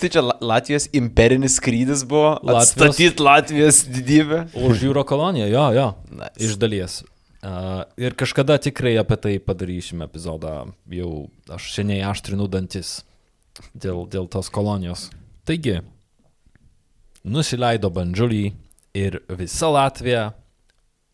Tai 0.00 0.08
čia 0.14 0.22
La- 0.22 0.38
Latvijos 0.54 0.86
imperinis 0.96 1.58
skrydis 1.58 2.04
buvo 2.08 2.36
Latvijos- 2.46 2.62
atstatyti 2.62 3.22
Latvijos 3.26 3.82
didybę. 3.90 4.44
Už 4.54 4.86
jūro 4.86 5.02
koloniją, 5.04 5.48
jo, 5.50 5.66
jo. 5.76 5.88
Nice. 6.14 6.46
Iš 6.46 6.56
dalies. 6.62 7.00
Uh, 7.46 7.84
ir 8.00 8.16
kažkada 8.18 8.56
tikrai 8.58 8.96
apie 8.98 9.16
tai 9.22 9.34
padarysime 9.38 10.08
epizodą. 10.08 10.72
Jau 10.90 11.28
aš 11.52 11.68
seniai 11.76 12.02
aštrinu 12.08 12.48
dantis 12.50 13.04
dėl, 13.70 14.02
dėl 14.10 14.26
tos 14.26 14.48
kolonijos. 14.50 15.04
Taigi, 15.46 15.76
nusileido 17.22 17.92
Bandžiulį 17.94 18.42
ir 18.98 19.20
visa 19.38 19.70
Latvija 19.70 20.24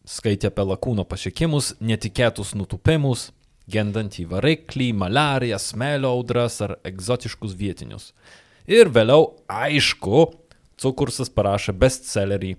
skaitė 0.08 0.48
apie 0.48 0.64
lakūno 0.70 1.04
pasiekimus, 1.04 1.74
netikėtus 1.84 2.54
nutupimus, 2.56 3.28
gendantį 3.68 4.24
variklį, 4.32 4.88
malariją, 5.04 5.60
smėlio 5.60 6.14
audras 6.16 6.62
ar 6.64 6.78
egzotiškus 6.88 7.52
vietinius. 7.60 8.14
Ir 8.70 8.88
vėliau, 8.94 9.34
aišku, 9.52 10.30
Cukursas 10.80 11.28
parašė 11.30 11.76
bestsellerį 11.78 12.56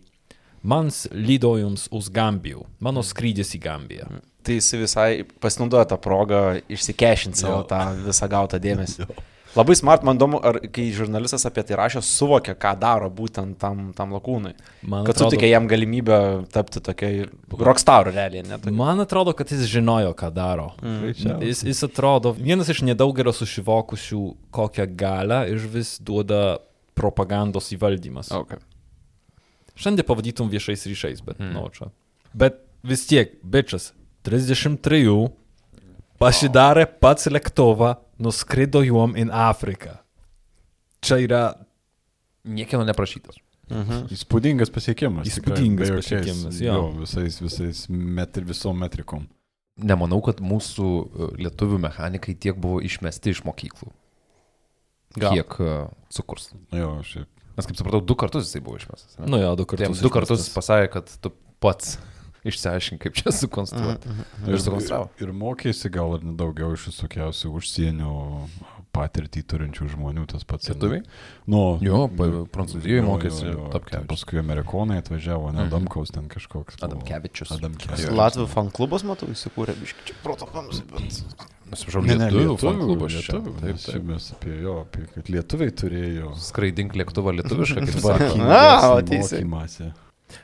Mans 0.64 1.08
lydojums 1.12 1.90
už 1.92 2.08
Gambijų, 2.16 2.64
mano 2.80 3.04
skrydis 3.04 3.52
į 3.58 3.60
Gambiją. 3.66 4.08
Tai 4.44 4.56
jis 4.58 4.72
visai 4.80 5.24
pasinaudojo 5.44 5.86
tą 5.92 5.98
progą 6.04 6.40
išsikešinti 6.72 7.40
savo 7.44 7.62
tą 7.68 7.82
visą 8.06 8.28
gautą 8.32 8.60
dėmesį. 8.64 9.08
Labai 9.54 9.76
smart, 9.78 10.02
man 10.08 10.18
įdomu, 10.18 10.40
ar 10.42 10.58
kai 10.74 10.88
žurnalistas 10.96 11.44
apie 11.46 11.62
tai 11.68 11.76
rašė, 11.78 12.02
suvokė, 12.02 12.56
ką 12.58 12.72
daro 12.82 13.10
būtent 13.14 13.54
tam, 13.62 13.92
tam 13.94 14.16
lakūnui. 14.16 14.56
Man 14.82 15.06
Kad 15.06 15.14
atrodo- 15.16 15.30
sutikė 15.36 15.50
jam 15.52 15.68
galimybę 15.70 16.18
tapti 16.52 16.82
tokia 16.82 17.28
rockstaru 17.54 18.10
realiai, 18.16 18.42
ne? 18.48 18.58
Tokia- 18.58 18.74
Man 18.74 19.00
atrodo, 19.04 19.36
kad 19.38 19.48
jis 19.54 19.68
žinojo, 19.70 20.16
ką 20.18 20.32
daro. 20.34 20.72
Greičiausiai. 20.82 21.46
Jis, 21.52 21.62
jis 21.70 21.84
atrodo 21.86 22.34
vienas 22.34 22.68
iš 22.74 22.82
nedaugelio 22.82 23.32
susivokusių, 23.36 24.24
kokią 24.52 24.88
galę 24.98 25.44
iš 25.54 25.70
vis 25.70 26.00
duoda 26.00 26.58
propagandos 26.96 27.70
įvaldymas. 27.78 28.32
Okay. 28.32 28.58
Šiandien 29.80 30.08
pavadytum 30.08 30.52
viešais 30.54 30.86
ryšiais, 30.90 31.24
bet, 31.26 31.40
mm. 31.42 31.52
nu, 31.56 31.66
čia. 31.74 31.90
Bet 32.38 32.62
vis 32.86 33.06
tiek, 33.10 33.36
bičias, 33.44 33.92
33 34.28 35.04
pasidarė 36.22 36.86
pats 37.02 37.28
lėktuvą, 37.32 37.96
nuskrido 38.22 38.84
juom 38.86 39.18
į 39.20 39.28
Afriką. 39.34 39.98
Čia 41.04 41.20
yra 41.26 41.44
Niekieno 42.44 42.84
neprašytas. 42.84 43.40
Įspūdingas 44.12 44.72
pasiekimas. 44.74 45.28
Įspūdingas 45.30 45.88
tikrai, 45.88 46.02
pasiekimas, 46.02 46.58
jo. 46.60 46.74
jo. 46.76 46.88
Visais, 47.00 47.40
visais 47.40 47.86
metri, 47.88 48.44
visom 48.48 48.76
metrikom. 48.84 49.30
Nemanau, 49.80 50.20
kad 50.22 50.44
mūsų 50.44 50.88
e, 50.88 51.30
lietuvių 51.46 51.80
mechanikai 51.88 52.36
tiek 52.36 52.60
buvo 52.60 52.82
išmesti 52.84 53.32
iš 53.34 53.42
mokyklų. 53.48 53.90
Gal. 55.16 55.38
Kiek 55.38 55.56
uh, 55.62 55.72
cukurs. 56.14 56.52
Jo, 56.74 56.98
šiaip. 57.06 57.30
Nes 57.58 57.68
kaip 57.70 57.78
supratau, 57.78 58.02
du 58.02 58.16
kartus 58.18 58.48
jisai 58.48 58.64
buvo 58.66 58.80
išmestas. 58.82 59.18
ne? 59.20 59.28
Nu 59.30 59.38
jo, 59.42 59.54
du 59.60 59.66
kartus. 59.70 59.86
jam 59.86 59.94
du 60.02 60.10
kartus 60.14 60.48
pasakė, 60.56 60.90
kad 60.98 61.12
tu 61.22 61.32
pats 61.62 61.98
išsiaiškink, 62.50 63.00
kaip 63.06 63.16
čia 63.20 63.32
sukonstruoti. 63.32 64.10
Ir 64.50 64.58
sukonstravo. 64.60 65.10
Ir, 65.22 65.30
ir 65.30 65.36
mokėsi 65.38 65.92
gal 65.94 66.18
ir 66.18 66.26
nedaugiau 66.34 66.74
iš 66.76 66.90
visokiausių 66.92 67.52
užsienio 67.60 68.14
patirtį 68.94 69.42
turinčių 69.50 69.88
žmonių, 69.96 70.26
tas 70.30 70.44
pats. 70.46 70.68
Lietuviai? 70.70 71.02
Nu, 71.50 71.62
Jo, 71.82 72.04
Prancūzijoje 72.54 73.00
jo, 73.00 73.06
mokėsi 73.08 73.48
jo, 73.48 73.54
jo. 73.72 74.04
Paskui 74.12 74.38
amerikonai 74.42 75.00
atvažiavo, 75.02 75.50
ne 75.50 75.64
Mhm. 75.64 75.72
Adamkaus 75.72 76.12
ten 76.14 76.28
kažkoks. 76.30 76.78
Adamkevičius. 76.86 77.56
Adamkevičius. 77.56 78.14
Latvių 78.14 78.46
fan 78.52 78.70
klubas, 78.76 79.02
matau, 79.08 79.30
įsikūrė 79.34 79.74
biški 79.80 80.12
čia 80.12 80.20
protokams, 80.26 80.84
bet... 80.92 81.26
Atsiprašau, 81.74 82.04
Ne, 82.06 82.16
ne, 82.20 82.28
lietuvių 82.30 82.54
lietuvių, 82.54 82.86
klubas 82.88 83.16
čia. 83.18 83.22
lietuvių. 83.40 83.54
Taip, 83.64 83.82
taip. 83.84 84.04
mes 84.12 84.28
apie 84.36 84.54
jo, 84.62 84.76
apie, 84.86 85.06
kad 85.16 85.32
lietuviai 85.34 85.74
turėjo 85.82 86.34
Skraidink 86.44 86.96
lėktuvą 87.00 87.34
lietuvišką, 87.40 87.84
kaip 87.88 87.98
sako. 87.98 88.06
tvarkingą 88.06 88.60
A, 88.60 88.92
o 88.94 89.02
teisė. 89.02 89.42
mokymąsi. 89.42 89.90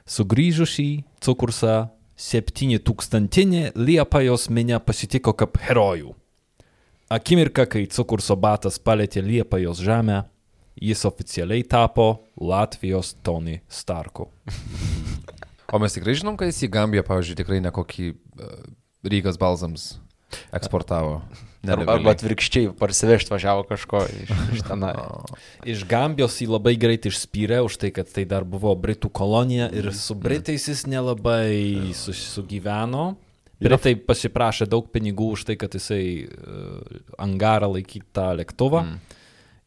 Sugrįžusį 0.10 0.88
cukursą 1.26 1.76
7000 2.20 3.72
Liepajos 3.80 4.50
minė 4.54 4.80
pasitiko 4.84 5.34
kaip 5.38 5.58
herojų. 5.68 6.15
Akimirka, 7.10 7.65
kai 7.65 7.86
cukurso 7.89 8.36
batas 8.38 8.78
palėtė 8.78 9.24
Liepajos 9.26 9.80
žemę, 9.82 10.24
jis 10.80 11.02
oficialiai 11.10 11.63
tapo 11.65 12.20
Latvijos 12.38 13.15
Tony 13.26 13.60
Starku. 13.68 14.28
O 15.74 15.80
mes 15.82 15.94
tikrai 15.94 16.13
žinom, 16.18 16.38
kad 16.38 16.50
jis 16.50 16.63
į 16.65 16.70
Gambiją, 16.74 17.04
pavyzdžiui, 17.06 17.38
tikrai 17.42 17.60
nekokį 17.65 18.06
uh, 18.13 18.62
Rygas 19.06 19.38
Balzams 19.42 19.89
eksportavo. 20.56 21.22
Arba, 21.68 21.98
arba 21.98 22.13
atvirkščiai, 22.15 22.70
parsivežti 22.80 23.34
važiavo 23.34 23.65
kažko 23.68 24.06
iš, 24.08 24.30
iš 24.56 24.62
tenai. 24.63 24.94
Iš 25.68 25.84
Gambijos 25.89 26.38
jį 26.39 26.48
labai 26.54 26.78
greitai 26.80 27.12
išspyrė 27.12 27.60
už 27.65 27.76
tai, 27.82 27.92
kad 27.96 28.08
tai 28.15 28.24
dar 28.30 28.48
buvo 28.48 28.72
Britų 28.80 29.12
kolonija 29.12 29.68
ir 29.76 29.92
su 29.96 30.15
Britais 30.15 30.70
jis 30.72 30.86
nelabai 30.88 31.92
sus- 31.98 32.30
sugyveno. 32.38 33.12
Britai 33.60 33.98
pasiprašė 34.00 34.70
daug 34.72 34.88
pinigų 34.88 35.34
už 35.36 35.50
tai, 35.50 35.58
kad 35.60 35.74
jisai 35.76 36.04
uh, 36.24 37.00
angarą 37.20 37.74
laikytų 37.74 38.08
tą 38.15 38.30
lėktuvą. 38.39 38.86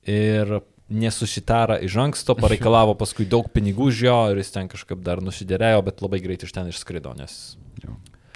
Ir 0.08 0.62
nesusitara 0.92 1.76
iš 1.84 1.96
anksto, 2.00 2.36
pareikalavo 2.40 2.94
paskui 2.98 3.28
daug 3.28 3.52
pinigų 3.52 3.90
iš 3.92 4.00
jo 4.08 4.16
ir 4.32 4.40
jis 4.40 4.52
ten 4.54 4.72
kažkaip 4.72 5.04
dar 5.04 5.20
nusidėrėjo, 5.24 5.84
bet 5.84 6.00
labai 6.04 6.20
greitai 6.24 6.48
iš 6.48 6.56
ten 6.56 6.72
išskrido, 6.72 7.12
nes... 7.20 7.36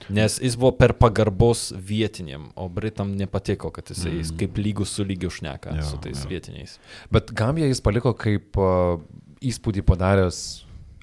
Nes 0.08 0.38
jis 0.42 0.54
buvo 0.58 0.72
per 0.78 0.94
pagarbos 0.98 1.72
vietiniam, 1.76 2.50
o 2.54 2.68
Britam 2.68 3.14
nepatiko, 3.18 3.72
kad 3.74 3.90
jisai 3.90 4.20
mm. 4.20 4.36
kaip 4.40 4.60
lygus 4.60 4.94
su 4.94 5.04
lygiu 5.04 5.30
šneka 5.30 5.76
Jo, 5.76 5.88
su 5.88 5.98
tais 6.02 6.22
jo. 6.22 6.30
vietiniais. 6.30 6.78
Bet 7.10 7.32
Gambiją 7.36 7.70
jis 7.70 7.82
paliko 7.82 8.14
kaip 8.14 8.58
uh, 8.60 9.00
įspūdį 9.42 9.82
padaręs 9.86 10.42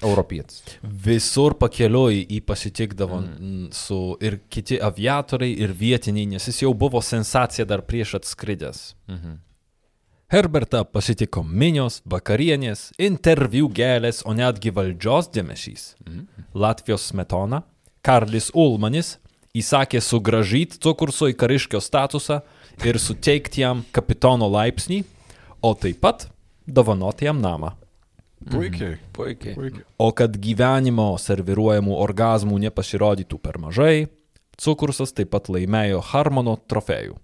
europietis. 0.04 0.62
Visur 0.82 1.56
pakeliui 1.60 2.24
jį 2.24 2.40
pasitikdavo 2.46 3.20
mm. 3.22 3.64
su 3.76 4.00
ir 4.24 4.40
kiti 4.52 4.80
aviatoriai, 4.82 5.56
ir 5.64 5.74
vietiniai, 5.78 6.26
nes 6.34 6.48
jis 6.50 6.64
jau 6.64 6.74
buvo 6.76 7.02
sensacija 7.04 7.66
dar 7.68 7.84
prieš 7.86 8.18
atskridęs. 8.20 8.86
Mhm. 9.08 9.40
Herbertą 10.34 10.80
pasitiko 10.88 11.44
minios, 11.44 12.00
vakarienės, 12.10 12.88
interviu 12.98 13.68
gėlės, 13.70 14.22
o 14.26 14.32
netgi 14.34 14.72
valdžios 14.74 15.28
dėmesys. 15.30 15.82
Latvijos 16.56 17.04
smetona, 17.12 17.60
Karlis 18.04 18.50
Ulmanis 18.52 19.16
įsakė 19.56 20.02
sugražyti 20.04 20.80
cukurso 20.82 21.30
į 21.30 21.36
kariškio 21.40 21.80
statusą 21.80 22.42
ir 22.84 22.98
suteikti 23.00 23.62
jam 23.62 23.84
kapitono 23.94 24.48
laipsnį, 24.50 25.04
o 25.64 25.72
taip 25.78 26.02
pat 26.04 26.26
dovanoti 26.66 27.28
jam 27.28 27.40
namą. 27.40 27.72
Puikiai. 28.50 28.98
Puikiai. 29.16 29.54
Puikiai. 29.56 29.84
O 29.96 30.10
kad 30.12 30.36
gyvenimo 30.36 31.14
serviruojamų 31.20 31.96
orgasmų 32.04 32.58
nepasirodytų 32.66 33.38
per 33.40 33.56
mažai, 33.62 34.08
cukursas 34.60 35.14
taip 35.16 35.32
pat 35.32 35.48
laimėjo 35.48 36.02
Harmono 36.10 36.58
trofėjų. 36.68 37.16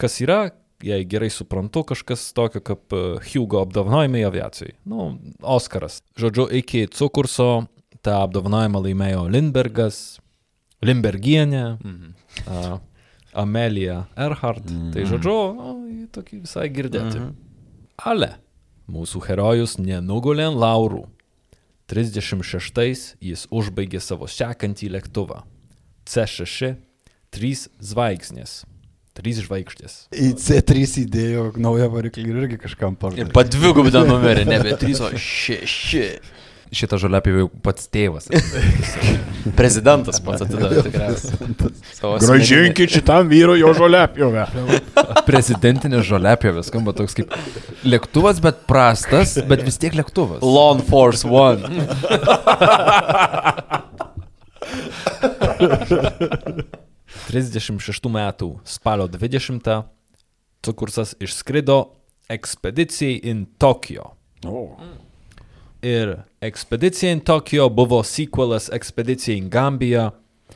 Kas 0.00 0.16
yra, 0.24 0.54
jei 0.84 1.04
gerai 1.04 1.28
suprantu, 1.32 1.84
kažkas 1.92 2.30
tokio 2.36 2.64
kaip 2.64 2.96
e, 2.96 3.02
Hugo 3.28 3.60
apdovanojimai 3.60 4.24
aviacijai. 4.24 4.72
Nu, 4.88 5.12
Oskaras. 5.42 6.00
Žodžiu, 6.16 6.48
iki 6.62 6.86
cukurso 6.88 7.66
tą 8.04 8.18
apdovanojimą 8.26 8.82
laimėjo 8.84 9.24
Lindbergas, 9.32 10.02
Limbergienė, 10.84 11.64
Mhm. 11.80 12.14
a, 12.46 12.80
Amelija 13.34 14.04
Earhart. 14.16 14.68
Tai 14.94 15.02
žodžiu, 15.10 15.36
nu, 15.56 16.06
tokie 16.14 16.38
visai 16.44 16.68
girdėti. 16.70 17.24
Ale 17.98 18.34
mūsų 18.90 19.22
herojus 19.26 19.78
nenugulė 19.82 20.46
ant 20.52 20.60
laurų. 20.60 21.00
36 21.88 23.16
jis 23.20 23.46
užbaigė 23.52 24.00
savo 24.00 24.26
sekantį 24.30 24.88
lėktuvą. 24.94 25.42
C6, 26.06 26.76
3 27.34 27.68
zvaigznės. 27.80 28.64
3 29.14 29.42
žvaigždės. 29.46 29.92
Į 30.10 30.32
C3 30.42 31.04
įdėjo 31.04 31.42
naują 31.62 31.86
variklį 31.92 32.24
ir 32.32 32.38
irgi 32.44 32.56
kažkam 32.64 32.96
Ir 32.96 32.98
pardavė. 32.98 33.32
padvigubino 33.36 34.00
numerį, 34.08 34.42
nebe 34.48 34.72
3, 34.80 35.00
o 35.06 35.10
6. 35.14 36.20
Šitą 36.74 36.98
žaliapį 36.98 37.46
pats 37.64 37.86
tėvas. 37.92 38.26
Prezidentas 39.58 40.20
pats 40.24 40.42
atidavė 40.44 40.82
tikriausiai. 40.88 41.36
Gražinkit 42.24 42.94
šitam 42.96 43.30
vyrui 43.30 43.60
jo 43.60 43.70
žoliapjovę. 43.78 44.46
Prezidentinė 45.28 46.02
žaliapėvė 46.06 46.64
skamba 46.66 46.94
toks 46.96 47.16
kaip 47.20 47.34
lėktuvas, 47.86 48.42
bet 48.44 48.64
prastas, 48.70 49.36
bet 49.48 49.64
vis 49.66 49.78
tiek 49.80 49.94
lėktuvas. 49.98 50.42
Lawn 50.42 50.82
Force 50.88 51.24
One. 51.28 51.70
36 57.28 58.10
metų 58.10 58.50
spalio 58.68 59.06
20 59.10 59.84
cukursas 60.64 61.14
išskrido 61.22 61.78
ekspedicijai 62.32 63.18
į 63.20 63.34
Tokijo. 63.60 64.10
O, 64.44 64.64
Ir 65.84 66.14
ekspedicija 66.40 67.12
į 67.12 67.18
Tokijo 67.28 67.66
buvo 67.68 67.98
sequelas 68.08 68.70
ekspedicijai 68.72 69.42
į 69.42 69.50
Gambiją, 69.52 70.06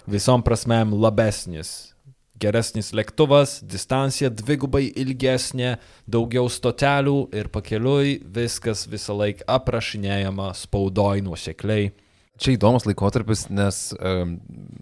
visom 0.08 0.40
prasmėm 0.46 0.94
labesnis. 0.96 1.92
Geresnis 2.40 2.94
lėktuvas, 2.96 3.58
distancija 3.66 4.30
dvigubai 4.32 4.86
ilgesnė, 5.02 5.74
daugiau 6.08 6.48
stotelių 6.48 7.26
ir 7.36 7.50
pakeliui 7.52 8.16
viskas 8.22 8.86
visą 8.88 9.18
laiką 9.18 9.44
aprašinėjama 9.58 10.52
spaudoj 10.56 11.20
nuosekliai. 11.26 11.90
Čia 12.38 12.54
įdomus 12.54 12.86
laikotarpis, 12.86 13.48
nes 13.50 13.88
um, 13.98 14.36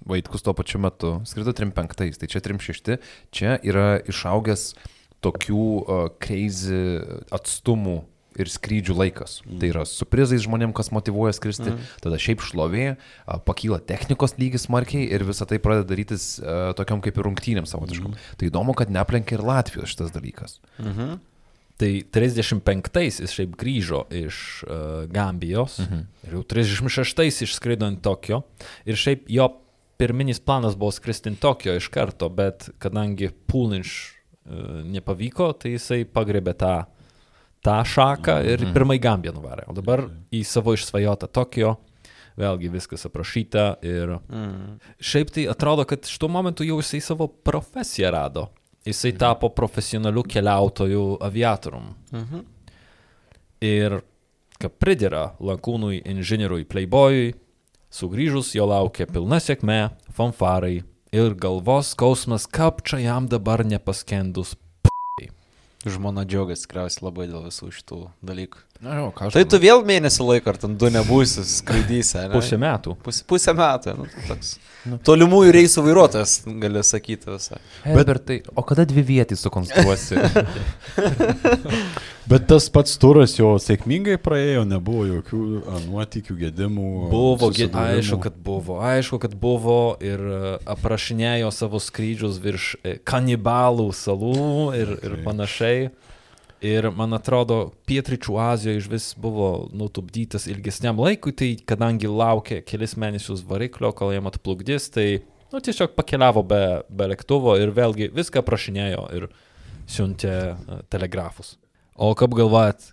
Vaitkus 0.06 0.44
tuo 0.46 0.52
pačiu 0.54 0.78
metu 0.84 1.16
skrido 1.26 1.56
35, 1.56 2.20
tai 2.20 2.28
čia 2.30 2.44
36, 2.44 2.98
čia 3.34 3.56
yra 3.66 3.96
išaugęs 4.04 4.74
tokių 5.24 5.64
uh, 5.80 6.10
crazy 6.22 7.00
atstumų 7.34 8.04
ir 8.36 8.50
skrydžių 8.52 8.96
laikas. 8.96 9.40
Mm. 9.44 9.60
Tai 9.62 9.70
yra 9.72 9.84
su 9.88 10.06
prizais 10.08 10.44
žmonėm, 10.44 10.74
kas 10.76 10.92
motivuoja 10.94 11.34
skristi, 11.36 11.70
mm. 11.72 11.92
tada 12.04 12.20
šiaip 12.22 12.44
šlovė, 12.44 12.88
a, 12.96 13.38
pakyla 13.42 13.80
technikos 13.84 14.36
lygis 14.40 14.66
smarkiai 14.68 15.08
ir 15.08 15.24
visa 15.28 15.48
tai 15.48 15.60
pradeda 15.62 15.88
darytis 15.92 16.36
a, 16.40 16.74
tokiam 16.78 17.02
kaip 17.04 17.18
ir 17.18 17.28
rungtynėm 17.28 17.68
savotiškom. 17.68 18.14
Mm. 18.14 18.34
Tai 18.40 18.50
įdomu, 18.50 18.76
kad 18.78 18.92
neplenkia 18.92 19.38
ir 19.38 19.46
Latvijos 19.46 19.94
šitas 19.94 20.14
dalykas. 20.14 20.60
Mhm. 20.82 21.18
Tai 21.76 21.90
35-ais 22.08 23.18
jis 23.20 23.32
šiaip 23.36 23.52
grįžo 23.60 24.06
iš 24.08 24.36
uh, 24.64 25.04
Gambijos 25.12 25.76
mhm. 25.84 26.06
ir 26.24 26.36
jau 26.38 26.40
36-ais 26.48 27.42
išskrido 27.44 27.90
į 27.92 27.98
Tokio. 28.04 28.40
Ir 28.88 28.96
šiaip 28.96 29.26
jo 29.28 29.50
pirminis 30.00 30.40
planas 30.40 30.76
buvo 30.76 30.94
skristi 30.96 31.34
į 31.34 31.40
Tokio 31.42 31.76
iš 31.76 31.90
karto, 31.92 32.30
bet 32.32 32.70
kadangi 32.80 33.28
Pūlinš 33.28 33.92
uh, 34.00 34.80
nepavyko, 34.88 35.50
tai 35.60 35.74
jisai 35.74 36.04
pagrebė 36.08 36.56
tą, 36.56 36.74
tą 37.66 37.80
šaką 37.82 38.38
ir 38.46 38.62
mhm. 38.62 38.74
pirmai 38.76 38.98
Gambiją 39.02 39.34
nuvarė. 39.36 39.66
O 39.70 39.76
dabar 39.76 40.06
į 40.34 40.42
savo 40.46 40.76
išsvajotą 40.76 41.30
Tokio. 41.34 41.76
Vėlgi 42.36 42.68
viskas 42.68 43.06
aprašyta 43.08 43.78
ir 43.86 44.18
Mhm. 44.18 44.78
šiaip 45.00 45.30
tai 45.32 45.46
atrodo, 45.48 45.86
kad 45.88 46.04
šituo 46.04 46.28
momentu 46.28 46.64
jau 46.64 46.78
jisai 46.82 47.00
savo 47.00 47.28
profesiją 47.28 48.10
rado. 48.12 48.48
Jisai 48.86 49.16
tapo 49.18 49.48
profesionaliu 49.48 50.22
keliautoju 50.22 51.18
aviatorium. 51.20 51.94
Mhm. 52.12 52.44
Ir 53.60 54.02
kaip 54.60 54.78
pridėra 54.78 55.32
lankūnui 55.40 56.02
inžinieriui 56.04 56.64
Playboyui, 56.64 57.34
sugrįžus 57.90 58.54
jo 58.54 58.66
laukia 58.66 59.06
pilna 59.06 59.40
sėkmė, 59.42 59.90
fanfarai 60.12 60.84
ir 61.12 61.34
galvos 61.34 61.94
skausmas, 61.94 62.46
kaip 62.46 62.82
čia 62.84 62.98
jam 62.98 63.28
dabar 63.28 63.64
nepaskendus. 63.64 64.56
Žmona 65.86 66.24
džiaugiasi 66.26 66.66
tikriausiai 66.66 67.04
labai 67.06 67.28
dėl 67.30 67.44
visų 67.46 67.70
šitų 67.78 68.00
dalykų. 68.26 68.65
Na, 68.84 68.96
jau, 68.98 69.08
ką 69.16 69.28
aš. 69.28 69.36
Tai 69.36 69.44
tu 69.48 69.60
vėl 69.62 69.84
mėnesį 69.88 70.26
laiko, 70.26 70.52
ar 70.52 70.58
ten 70.60 70.76
du 70.80 70.90
nebūsi 70.92 71.44
skaidysi, 71.48 72.18
ne? 72.26 72.32
Pusę 72.34 72.58
metų. 72.60 72.96
Pus, 73.04 73.22
pusę 73.28 73.54
metų. 73.56 73.94
Nu, 74.00 74.08
tai 74.12 74.24
toks. 74.30 74.56
Tolimųjų 75.06 75.54
reisų 75.56 75.82
vairuotojas, 75.86 76.36
gali 76.62 76.82
sakyti 76.86 77.32
visą. 77.32 77.58
Herbertai, 77.82 78.40
o 78.54 78.62
kada 78.66 78.84
dvi 78.86 79.02
vietį 79.08 79.38
sukonstruosi? 79.40 80.20
Bet 82.30 82.48
tas 82.50 82.66
pats 82.74 82.96
turas 82.98 83.36
jo 83.38 83.52
sėkmingai 83.62 84.16
praėjo, 84.22 84.64
nebuvo 84.66 85.04
jokių 85.06 85.40
nuotykių, 85.86 86.36
gedimų. 86.40 86.86
Buvo, 87.12 87.50
aišku, 87.50 88.18
kad 88.24 88.38
buvo, 88.48 88.80
aišku, 88.82 89.20
kad 89.22 89.36
buvo 89.38 89.78
ir 90.02 90.22
aprašinėjo 90.66 91.52
savo 91.54 91.78
skrydžius 91.82 92.40
virš 92.42 92.72
e, 92.82 92.96
kanibalų 93.06 93.92
salų 93.94 94.48
ir, 94.78 94.96
ir 95.06 95.16
panašiai. 95.26 95.86
Ir 96.64 96.88
man 96.96 97.12
atrodo, 97.12 97.72
Pietričių 97.88 98.36
Azijoje 98.40 98.80
iš 98.80 98.86
vis 98.88 99.06
buvo 99.20 99.68
nutupdytas 99.76 100.46
ilgesniam 100.48 100.96
laikui, 101.02 101.34
tai 101.36 101.50
kadangi 101.68 102.08
laukė 102.08 102.62
kelis 102.64 102.94
mėnesius 102.96 103.42
variklio, 103.44 103.90
kol 103.92 104.14
jam 104.14 104.28
atplukdys, 104.30 104.88
tai 104.94 105.06
nu, 105.52 105.60
tiesiog 105.60 105.92
pakeliavo 105.98 106.40
be, 106.48 106.60
be 106.88 107.10
lėktuvo 107.12 107.58
ir 107.60 107.74
vėlgi 107.76 108.08
viską 108.16 108.40
aprašinėjo 108.40 109.04
ir 109.18 109.28
siuntė 109.86 110.32
e, 110.32 110.78
telegrafus. 110.90 111.58
O 111.92 112.10
kaip 112.18 112.32
galvojat, 112.36 112.88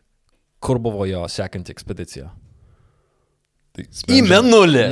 kur 0.64 0.80
buvo 0.84 1.08
jo 1.08 1.24
sekanti 1.32 1.72
ekspedicija? 1.74 2.28
Tai 3.74 3.86
Į 3.88 3.88
sprendžiant- 4.04 4.30
menulį. 4.30 4.84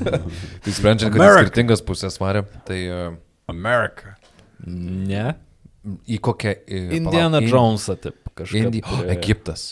Tai 0.66 0.74
sprendžiant, 0.76 1.14
kad 1.14 1.22
į 1.24 1.30
skirtingas 1.38 1.80
pusės 1.86 2.18
varė, 2.20 2.42
tai 2.68 2.80
uh, 2.92 3.14
Amerika. 3.48 4.16
Ne. 4.66 5.30
Į 6.06 6.18
kokią... 6.20 6.54
Į, 6.66 6.80
Indiana 7.00 7.38
palauk, 7.40 7.52
Jonesą, 7.52 7.96
taip 8.00 8.32
kažkaip. 8.36 8.66
Indi... 8.68 8.82
Oh, 8.84 8.90
turėjo. 8.98 9.14
Egiptas. 9.18 9.68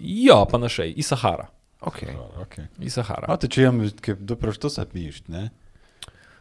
Jo, 0.00 0.42
panašiai, 0.50 0.92
į 0.98 1.04
Saharą. 1.06 1.46
Okay. 1.86 2.16
Okay. 2.42 2.66
Į 2.82 2.90
Saharą. 2.98 3.28
O 3.30 3.36
tai 3.38 3.48
čia 3.52 3.68
jam 3.68 3.78
kaip 4.02 4.20
du 4.26 4.36
pirštus 4.40 4.80
apmyšti, 4.82 5.30
ne? 5.32 5.46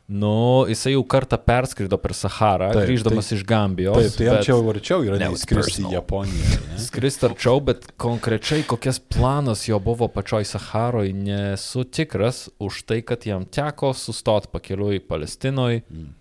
Nu, 0.05 0.65
jisai 0.69 0.91
jau 0.93 1.01
kartą 1.09 1.37
perskrido 1.41 1.97
per 1.97 2.13
Saharą, 2.13 2.67
Taip, 2.75 2.85
grįždamas 2.85 3.25
tai- 3.31 3.37
iš 3.39 3.43
Gambijos. 3.49 3.95
Taip, 3.97 4.17
tai 4.19 4.43
čia 4.45 4.51
jau 4.53 4.59
arčiau 4.69 4.99
yra 5.07 5.17
That 5.17 5.31
was 5.33 5.41
neįskristi 5.41 5.81
į. 5.81 5.93
Japoniją. 5.95 6.59
Ne? 6.69 6.77
Skrist 6.85 7.23
arčiau, 7.25 7.57
bet 7.65 7.87
konkrečiai 7.97 8.61
kokias 8.69 8.99
planas 9.01 9.63
jo 9.65 9.79
buvo 9.81 10.05
pačioj 10.13 10.45
Saharoj, 10.45 11.09
nesu 11.17 11.83
tikras 11.89 12.43
už 12.61 12.83
tai, 12.85 12.99
kad 13.01 13.25
jam 13.25 13.47
teko 13.49 13.95
sustoti 13.97 14.51
pakeliui 14.53 15.01
Palestinoje, 15.01 15.81
Mm. 15.89 16.13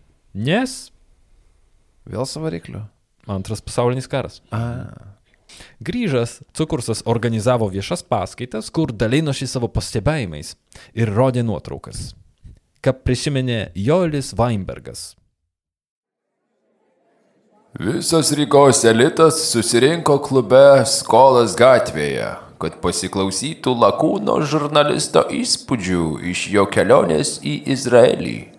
nes 0.48 0.78
Vėl 2.04 2.26
savarikliu. 2.28 2.84
antras 3.26 3.62
pasaulinis 3.64 4.08
karas. 4.08 4.42
A. 4.52 4.92
Grįžęs, 5.84 6.42
Cukursas 6.52 7.02
organizavo 7.06 7.68
viešas 7.70 8.02
paskaitas, 8.02 8.70
kur 8.74 8.92
dalinosi 8.92 9.46
savo 9.46 9.68
pastebėjimais 9.68 10.56
ir 10.94 11.08
rodė 11.08 11.44
nuotraukas. 11.46 12.14
ką 12.84 12.92
prisiminė 13.00 13.72
Joelis 13.74 14.34
Weinbergas. 14.36 15.14
Visas 17.80 18.30
Rygos 18.36 18.84
elitas 18.84 19.38
susirinko 19.48 20.18
klube 20.22 20.84
Skolas 20.86 21.56
gatvėje, 21.56 22.28
kad 22.60 22.76
pasiklausytų 22.84 23.72
lakūno 23.80 24.36
žurnalisto 24.46 25.24
įspūdžių 25.32 26.04
iš 26.30 26.44
jo 26.52 26.66
kelionės 26.70 27.40
į 27.42 27.62
Izraelį. 27.74 28.53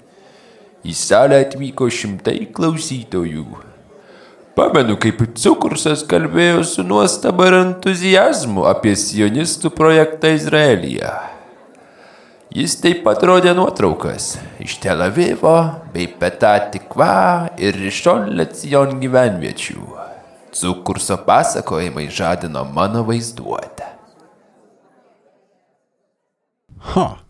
Į 0.85 0.93
salę 0.93 1.39
atvyko 1.41 1.87
šimtai 1.89 2.43
klausytojų. 2.53 3.45
Pamenu, 4.55 4.93
kaip 5.01 5.23
Cukursas 5.35 6.03
kalbėjo 6.07 6.61
su 6.63 6.83
nuostaba 6.85 7.47
ir 7.49 7.57
entuzijazmu 7.57 8.67
apie 8.69 8.93
sionistų 8.95 9.71
projektą 9.73 10.35
Izraelyje. 10.37 11.09
Jis 12.55 12.77
taip 12.79 13.01
pat 13.03 13.25
rodė 13.27 13.51
nuotraukas 13.57 14.35
iš 14.63 14.77
Tel 14.83 15.01
Avivo 15.03 15.57
bei 15.91 16.05
Petatikva 16.07 17.49
ir 17.59 17.75
Rishon 17.81 18.29
Lecijon 18.37 18.95
gyvenviečių. 19.01 19.81
Cukurso 20.55 21.17
pasakojimai 21.25 22.07
žadino 22.07 22.63
mano 22.77 23.03
vaizduotę. 23.09 23.89
Ha. 26.93 27.24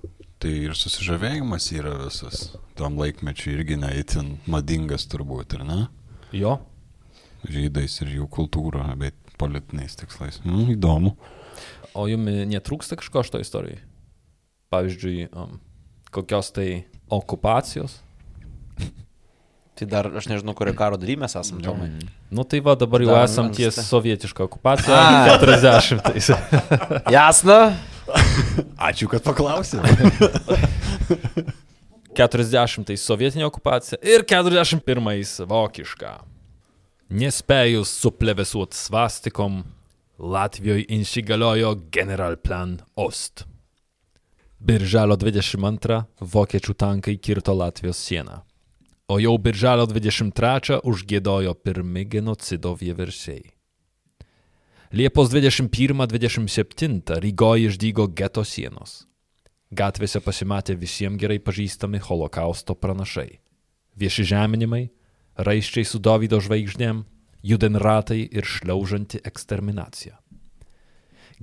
Tai 0.45 0.51
ir 0.53 0.75
susižavėjimas 0.77 1.65
yra 1.73 1.95
visas. 2.03 2.51
Tam 2.77 2.99
laikmečiu 3.01 3.55
irgi 3.55 3.79
neįtin 3.81 4.27
madingas 4.45 5.07
turbūt, 5.09 5.55
ir 5.57 5.63
ne? 5.65 5.77
Jo. 6.37 6.59
Žydais 7.49 7.95
ir 8.05 8.11
jų 8.19 8.27
kultūra, 8.29 8.91
bet 8.99 9.17
politiniais 9.41 9.97
tikslais. 9.97 10.37
Mm, 10.45 10.75
įdomu. 10.75 11.15
O 11.97 12.05
jums 12.11 12.43
netrūksta 12.51 12.93
kažko 12.99 13.23
šito 13.25 13.41
istorijai? 13.41 13.79
Pavyzdžiui, 14.69 15.31
um, 15.33 15.57
kokios 16.13 16.53
tai 16.53 16.67
okupacijos? 17.09 17.97
Tai 19.81 19.89
dar 19.95 20.11
aš 20.21 20.29
nežinau, 20.29 20.53
kurio 20.53 20.75
karo 20.77 21.01
daly 21.01 21.17
mes 21.17 21.33
esame, 21.41 21.65
Tomai. 21.65 21.89
Nu 22.29 22.45
tai 22.45 22.61
va, 22.61 22.77
dabar 22.77 23.01
jau 23.01 23.17
Dar 23.17 23.25
esam 23.25 23.49
ties 23.49 23.81
okupacija. 24.45 24.93
A. 24.93 25.39
40-ais. 25.41 26.31
Jasna? 27.17 27.59
Ačiū, 28.89 29.09
kad 29.11 29.23
paklausė. 29.25 29.81
40-ais 32.15 33.01
sovietinė 33.09 33.47
okupacija 33.47 33.99
ir 34.05 34.25
41-ais 34.27 35.37
vokiška. 35.49 36.13
Nespėjus 37.15 37.91
suplevesuot 38.01 38.73
svastikom, 38.73 39.63
Latvijoje 40.15 40.85
įsigaliojo 40.95 41.73
Generalplan 41.91 42.77
Ost. 42.95 43.43
Birželio 44.63 45.17
22 45.19 45.97
vokiečių 46.23 46.75
tankai 46.79 47.17
kirto 47.19 47.53
Latvijos 47.53 47.99
sieną. 47.99 48.39
O 49.11 49.19
jau 49.19 49.35
birželio 49.37 49.85
23 49.91 50.79
užgėdojo 50.87 51.51
pirmi 51.61 52.07
genocido 52.09 52.71
vieversiai. 52.79 53.54
Liepos 54.95 55.27
21-27 55.29 57.19
Rygoje 57.19 57.67
išdygo 57.67 58.05
geto 58.15 58.45
sienos. 58.47 59.01
Gatvėse 59.67 60.21
pasimatė 60.23 60.77
visiems 60.79 61.19
gerai 61.19 61.35
pažįstami 61.43 61.99
holokausto 61.99 62.77
pranašai. 62.79 63.41
Vieši 63.99 64.23
žeminimai, 64.31 64.85
raiščiai 65.35 65.83
su 65.83 65.99
Davido 65.99 66.39
žvaigždėm, 66.39 67.03
judenratai 67.43 68.21
ir 68.23 68.47
šliaužanti 68.47 69.19
eksterminacija. 69.27 70.15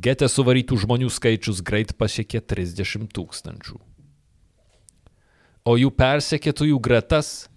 Gete 0.00 0.32
suvarytų 0.32 0.80
žmonių 0.88 1.12
skaičius 1.12 1.60
greit 1.60 1.92
pasiekė 2.00 2.40
30 2.40 3.12
tūkstančių. 3.12 3.76
O 5.68 5.76
jų 5.76 5.92
persekėtųjų 5.92 6.80
gretas 6.80 7.50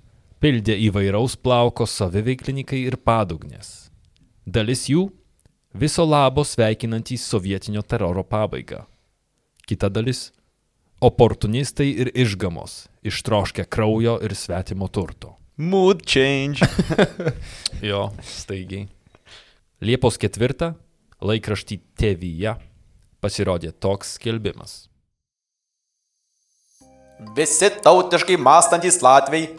pildė 0.44 0.76
įvairaus 0.92 1.40
plauko 1.40 1.88
saviveiklininkai 1.88 2.84
ir 2.84 3.00
padugnės. 3.00 3.94
Dalis 4.44 4.90
jų 4.92 5.14
viso 5.76 6.06
labo 6.06 6.44
sveikinantys 6.44 7.28
sovietinio 7.28 7.82
teroro 7.82 8.24
pabaigą. 8.24 8.84
Kita 9.68 9.90
dalis- 9.90 10.32
oportunistai 11.10 11.90
ir 12.02 12.12
išgamos, 12.16 12.88
ištroškę 13.04 13.66
kraujo 13.66 14.20
ir 14.24 14.36
svetimo 14.36 14.88
turto. 14.88 15.36
Mood 15.58 16.06
change. 16.06 16.60
Jo, 17.82 18.12
staigiai. 18.24 18.88
Liepos 19.82 20.18
ketvirtą 20.18 20.76
laikraštį 21.22 21.80
Tevyje 22.00 22.56
pasirodė 23.22 23.72
toks 23.72 24.16
skelbimas. 24.16 24.88
Visi 27.36 27.70
tautiškai 27.84 28.38
mąstantys 28.38 29.02
Latviai, 29.02 29.50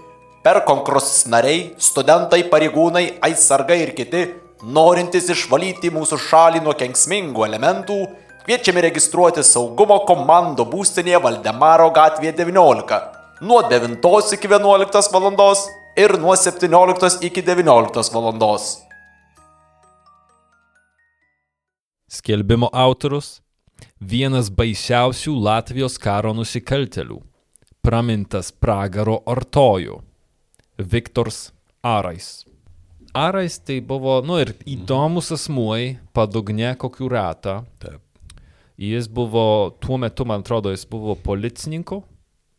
per 0.45 0.63
konkursus 0.65 1.27
nariai, 1.27 1.75
studentai, 1.79 2.43
pareigūnai, 2.51 3.19
aisargai 3.25 3.79
ir 3.83 3.95
kiti, 3.97 4.46
norintys 4.63 5.29
išvalyti 5.35 5.91
mūsų 5.91 6.21
šalį 6.29 6.63
nuo 6.65 6.73
kenksmingų 6.79 7.45
elementų, 7.49 7.99
kviečiami 8.47 8.87
registruoti 8.89 9.45
saugumo 9.45 10.01
komando 10.09 10.65
būstinėje 10.71 11.23
Valdemaro 11.23 11.91
gatvėje 11.91 12.39
19 12.45 13.17
nuo 13.41 13.63
9 13.63 14.33
iki 14.33 14.49
11 14.49 15.13
val. 15.13 15.57
ir 15.97 16.19
nuo 16.19 16.37
17 16.37 17.23
iki 17.23 17.43
19 17.43 18.13
val. 18.13 18.59
Skelbimo 22.09 22.71
autorius- 22.73 23.41
vienas 24.13 24.51
baisiausių 24.51 25.35
Latvijos 25.43 25.99
karo 25.99 26.33
nusikaltelių, 26.33 27.21
pramintas 27.83 28.53
pragaro 28.53 29.23
artojų- 29.27 30.03
Viktors 30.79 31.53
Arais. 31.83 32.46
Arais 33.17 33.57
tai 33.65 33.79
buvo, 33.81 34.19
nu 34.21 34.37
ir 34.43 34.51
įdomus 34.69 35.31
asmuoj, 35.33 35.95
padugne 36.13 36.75
kokių 36.77 37.09
ratą. 37.09 37.55
Taip. 37.81 38.03
Jis 38.77 39.09
buvo, 39.09 39.73
tuo 39.81 39.97
metu, 39.97 40.27
man 40.29 40.45
atrodo, 40.45 40.69
jis 40.75 40.85
buvo 40.91 41.15
policininku, 41.17 42.03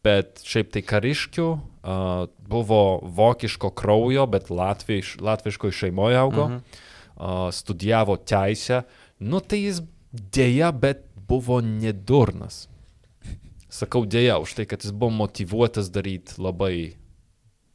bet 0.02 0.42
šiaip 0.42 0.72
tai 0.74 0.82
kariškių, 0.82 1.46
uh, 1.54 2.24
buvo 2.50 2.82
vokiško 3.20 3.70
kraujo, 3.78 4.26
bet 4.34 4.50
latviš, 4.50 5.20
latviškoje 5.22 5.78
šeimoje 5.84 6.18
augo, 6.18 6.48
mhm. 6.50 6.82
uh, 7.22 7.54
studijavo 7.54 8.18
teisę. 8.18 8.82
Nu 9.20 9.44
tai 9.46 9.62
jis 9.68 9.84
dėja, 10.10 10.72
bet 10.74 11.06
buvo 11.30 11.62
nedurnas. 11.62 12.66
Sakau 13.70 14.08
dėja 14.10 14.40
už 14.42 14.58
tai, 14.58 14.66
kad 14.66 14.82
jis 14.82 14.96
buvo 14.96 15.14
motivuotas 15.22 15.94
daryti 15.94 16.42
labai 16.42 16.96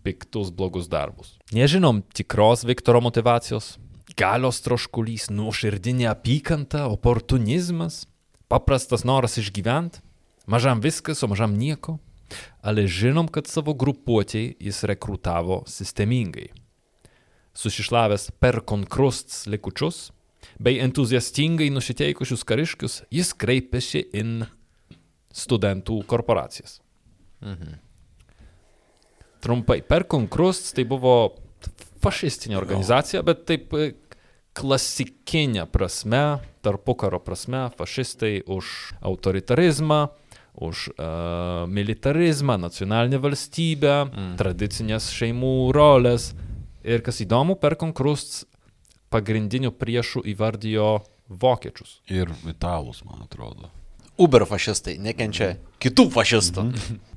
piktus, 0.03 0.51
blogus 0.51 0.89
darbus. 0.91 1.37
Nežinom 1.55 2.03
tikros 2.15 2.67
Viktoro 2.69 3.01
motivacijos. 3.05 3.77
Galios 4.19 4.61
troškulys, 4.61 5.31
nuoširdinė 5.33 6.11
apykanta, 6.11 6.85
oportunizmas, 6.93 8.03
paprastas 8.53 9.07
noras 9.09 9.39
išgyventi, 9.41 10.03
mažam 10.45 10.83
viskas, 10.85 11.23
o 11.25 11.31
mažam 11.33 11.55
nieko. 11.57 11.97
Ale 12.65 12.87
žinom, 12.89 13.29
kad 13.29 13.49
savo 13.49 13.75
grupuotėjai 13.77 14.57
jis 14.61 14.83
rekrutavo 14.89 15.63
sistemingai. 15.69 16.49
Susišlavęs 17.57 18.31
per 18.41 18.63
konkrusts 18.65 19.45
likučius, 19.53 20.11
bei 20.57 20.81
entuziastingai 20.81 21.69
nusiteikusius 21.73 22.45
kariškius, 22.49 23.03
jis 23.13 23.33
kreipėsi 23.37 24.05
į 24.13 24.25
studentų 25.33 26.03
korporacijas. 26.09 26.81
Mhm. 27.41 27.81
Trumpai, 29.43 29.81
per 29.83 30.07
konkrust 30.11 30.73
tai 30.77 30.85
buvo 30.89 31.17
fašistinė 32.03 32.59
organizacija, 32.59 33.23
bet 33.27 33.45
taip 33.49 33.75
e, 33.79 33.93
klasikinė 34.59 35.67
prasme, 35.73 36.41
tarpukaro 36.63 37.21
prasme, 37.23 37.67
fašistai 37.79 38.43
už 38.47 38.93
autoritarizmą, 39.01 40.07
už 40.53 40.91
uh, 40.93 41.65
militarizmą, 41.65 42.59
nacionalinę 42.61 43.17
valstybę, 43.25 43.95
mm. 44.05 44.33
tradicinės 44.37 45.09
šeimų 45.17 45.73
rolės. 45.73 46.35
Ir 46.85 47.01
kas 47.01 47.23
įdomu, 47.25 47.57
per 47.57 47.79
konkrust 47.81 48.43
pagrindiniu 49.09 49.73
priešu 49.73 50.21
įvardijo 50.29 50.99
vokiečius. 51.33 52.03
Ir 52.13 52.35
italus, 52.53 53.01
man 53.09 53.25
atrodo. 53.25 53.73
Uber 54.21 54.45
fašistai 54.45 54.99
nekenčia 55.01 55.55
kitų 55.83 56.07
fašistų. 56.13 56.67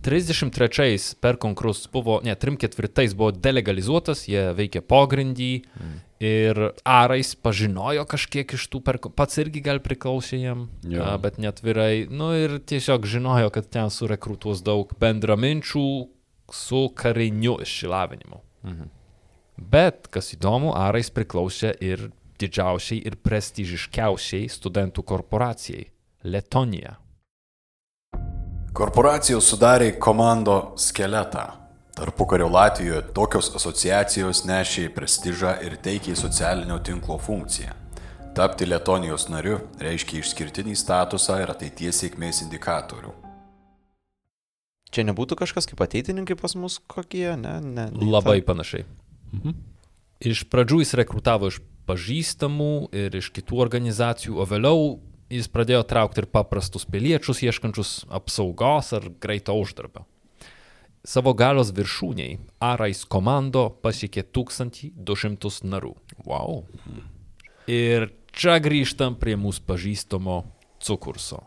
33 0.05 1.15
per 1.21 1.37
konkursus 1.41 1.89
buvo, 1.91 2.19
ne, 2.23 2.35
34 2.39 3.15
buvo 3.17 3.31
delegalizuotas, 3.35 4.25
jie 4.29 4.47
veikė 4.55 4.81
pogrindį 4.85 5.51
mm. 5.59 5.93
ir 6.23 6.61
Arais 6.87 7.33
pažinojo 7.35 8.05
kažkiek 8.09 8.55
iš 8.57 8.67
tų, 8.71 8.81
per, 8.85 8.99
pats 9.17 9.41
irgi 9.43 9.63
gal 9.65 9.81
priklausė 9.83 10.39
jam, 10.39 10.67
Jo. 10.87 11.03
a, 11.03 11.15
bet 11.21 11.39
netvirai, 11.41 12.05
nu 12.09 12.31
ir 12.37 12.59
tiesiog 12.63 13.07
žinojo, 13.09 13.51
kad 13.55 13.67
ten 13.73 13.91
surekrutuos 13.93 14.63
daug 14.65 14.93
bendraminčių 15.01 15.87
su 16.53 16.85
kariniu 16.95 17.59
išsilavinimu. 17.65 18.41
Mhm. 18.65 18.93
Bet, 19.55 20.07
kas 20.11 20.33
įdomu, 20.35 20.73
Arais 20.75 21.09
priklausė 21.15 21.71
ir 21.83 22.09
didžiausiai 22.41 22.99
ir 23.07 23.15
prestižiškiausiai 23.23 24.49
studentų 24.51 25.03
korporacijai- 25.07 25.85
Letonija. 26.25 26.95
Korporacijos 28.75 29.45
sudarė 29.51 29.91
komando 30.01 30.73
skeletą. 30.81 31.45
Tarpukario 31.95 32.49
Latvijoje 32.51 33.03
tokios 33.15 33.51
asociacijos 33.55 34.41
nešė 34.49 34.89
prestižą 34.95 35.53
ir 35.63 35.77
teikė 35.85 36.15
socialinio 36.19 36.79
tinklo 36.83 37.15
funkciją. 37.21 37.71
Tapti 38.35 38.67
Letonijos 38.67 39.29
nariu 39.31 39.61
reiškia 39.79 40.19
išskirtinį 40.19 40.75
statusą 40.75 41.37
ir 41.45 41.53
ateities 41.53 42.01
sėkmės 42.03 42.41
indikatorių. 42.43 43.13
Čia 44.91 45.05
nebūtų 45.07 45.37
kažkas 45.39 45.69
kaip 45.71 45.85
ateitininkai 45.85 46.35
pas 46.39 46.57
mus 46.59 46.81
kokie, 46.91 47.29
ne? 47.39 47.55
ne 47.63 47.87
ne 47.93 48.11
Labai 48.11 48.41
ta- 48.41 48.49
panašiai. 48.51 48.83
Iš 50.25 50.45
pradžių 50.51 50.81
jis 50.83 50.93
rekrutavo 50.99 51.47
iš 51.53 51.61
pažįstamų 51.87 52.73
ir 52.95 53.15
iš 53.15 53.29
kitų 53.35 53.61
organizacijų, 53.61 54.35
o 54.41 54.45
vėliau 54.49 54.85
jis 55.35 55.49
pradėjo 55.51 55.83
traukti 55.87 56.23
ir 56.23 56.29
paprastus 56.31 56.87
piliečius, 56.89 57.43
ieškančius 57.45 57.93
apsaugos 58.13 58.91
ar 58.97 59.09
greito 59.21 59.55
uždarbio. 59.55 60.05
Savo 61.05 61.35
galios 61.37 61.69
viršūniai 61.75 62.39
Arais 62.65 63.03
komando 63.05 63.67
pasiekė 63.83 64.23
1200 64.33 65.69
narių. 65.69 65.93
Wow. 66.25 66.63
Ir 67.69 68.09
čia 68.33 68.57
grįžtam 68.57 69.19
prie 69.21 69.35
mūsų 69.37 69.67
pažįstamo 69.69 70.39
cukurso. 70.81 71.43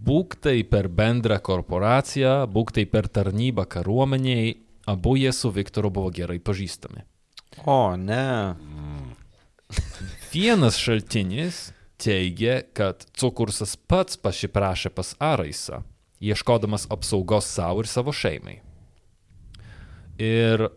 Būk 0.00 0.38
tai 0.40 0.62
per 0.64 0.88
bendrą 0.88 1.36
korporaciją, 1.44 2.46
būk 2.48 2.72
tai 2.78 2.86
per 2.88 3.10
tarnybą 3.12 3.66
kariuomeniai, 3.68 4.54
abu 4.88 5.18
jie 5.20 5.32
su 5.36 5.52
Viktoru 5.52 5.90
buvo 5.92 6.08
gerai 6.16 6.38
pažįstami. 6.40 7.04
O, 7.68 7.96
ne. 8.00 8.56
Vienas 10.32 10.78
šaltinis 10.80 11.66
teigia, 12.00 12.60
kad 12.76 13.04
cukursas 13.18 13.76
pats 13.90 14.18
pasiprašė 14.20 14.92
pas 14.94 15.14
Araisą, 15.20 15.82
ieškodamas 16.20 16.88
apsaugos 16.92 17.48
savo 17.48 17.84
ir 17.84 17.90
savo 17.90 18.14
šeimai. 18.16 18.58
Ir 20.20 20.68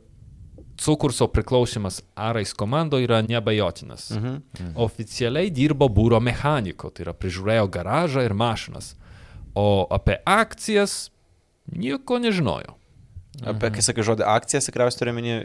cukurso 0.79 1.27
priklausimas 1.27 2.01
Arais 2.15 2.53
komando 2.53 2.99
yra 2.99 3.21
neabejotinas. 3.21 4.11
Mhm. 4.11 4.75
Oficialiai 4.75 5.51
dirbo 5.51 5.89
būro 5.89 6.19
mechaniko, 6.23 6.89
tai 6.89 7.07
yra 7.07 7.15
prižiūrėjo 7.17 7.67
garažą 7.71 8.23
ir 8.25 8.33
mašinas, 8.33 8.93
o 9.55 9.85
apie 9.91 10.17
akcijas 10.25 11.11
nieko 11.71 12.19
nežinojo. 12.19 12.77
Apie, 13.41 13.71
kai 13.73 13.81
sakai 13.81 14.03
žodį 14.05 14.25
akcijas, 14.29 14.67
tikriausiai 14.69 14.99
turiu 14.99 15.13
minį 15.17 15.37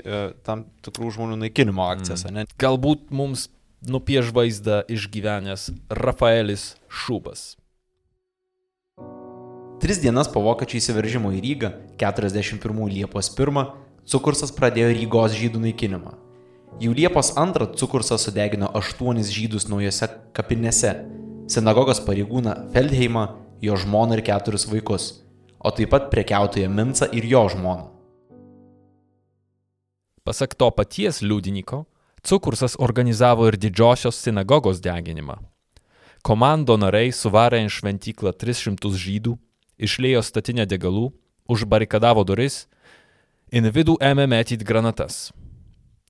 tam 0.44 0.66
tikrų 0.84 1.14
žmonių 1.14 1.38
naikinimo 1.40 1.86
akcijas, 1.88 2.26
mm. 2.26 2.34
ne? 2.36 2.58
Galbūt 2.60 3.08
mums 3.16 3.46
nupieš 3.82 4.32
vaizdą 4.34 4.82
išgyvenęs 4.88 5.70
Rafaelis 5.90 6.76
Šubas. 6.88 7.56
Tris 9.78 10.00
dienas 10.02 10.26
po 10.26 10.42
vokiečių 10.42 10.80
įsiveržimo 10.80 11.30
į 11.38 11.42
Rygą, 11.44 11.70
41 12.00 12.88
Liepos 12.90 13.30
1, 13.30 13.68
Cukursas 14.08 14.50
pradėjo 14.56 14.90
Rygos 14.96 15.36
žydų 15.38 15.60
naikinimą. 15.68 16.16
Jau 16.82 16.94
Liepos 16.96 17.30
2 17.36 17.74
Cukursas 17.78 18.24
sudegino 18.26 18.70
aštuonis 18.74 19.30
žydus 19.30 19.68
naujose 19.70 20.08
kapinėse- 20.34 20.94
sinagogos 21.52 22.00
pareigūną 22.02 22.72
Feldheimą, 22.74 23.28
jo 23.62 23.76
žmoną 23.76 24.18
ir 24.18 24.22
keturis 24.22 24.66
vaikus, 24.66 25.22
o 25.60 25.70
taip 25.70 25.90
pat 25.90 26.10
prekiautoją 26.10 26.68
Mincą 26.68 27.06
ir 27.12 27.24
jo 27.24 27.48
žmoną. 27.48 27.88
Pasak 30.24 30.54
to 30.54 30.70
paties 30.70 31.22
liudininko, 31.22 31.86
Cukursas 32.22 32.76
organizavo 32.78 33.46
ir 33.48 33.58
didžiosios 33.60 34.18
sinagogos 34.18 34.80
deginimą. 34.82 35.38
Komando 36.26 36.76
nariai 36.76 37.12
suvarė 37.14 37.60
į 37.64 37.70
šventyklą 37.72 38.32
300 38.34 38.90
žydų, 39.04 39.36
išlėjo 39.78 40.22
statinę 40.26 40.66
degalų, 40.68 41.12
užbarikadavo 41.48 42.24
duris, 42.26 42.66
į 43.54 43.62
vidų 43.72 43.96
ėmė 44.04 44.26
metyti 44.28 44.66
granatas. 44.66 45.30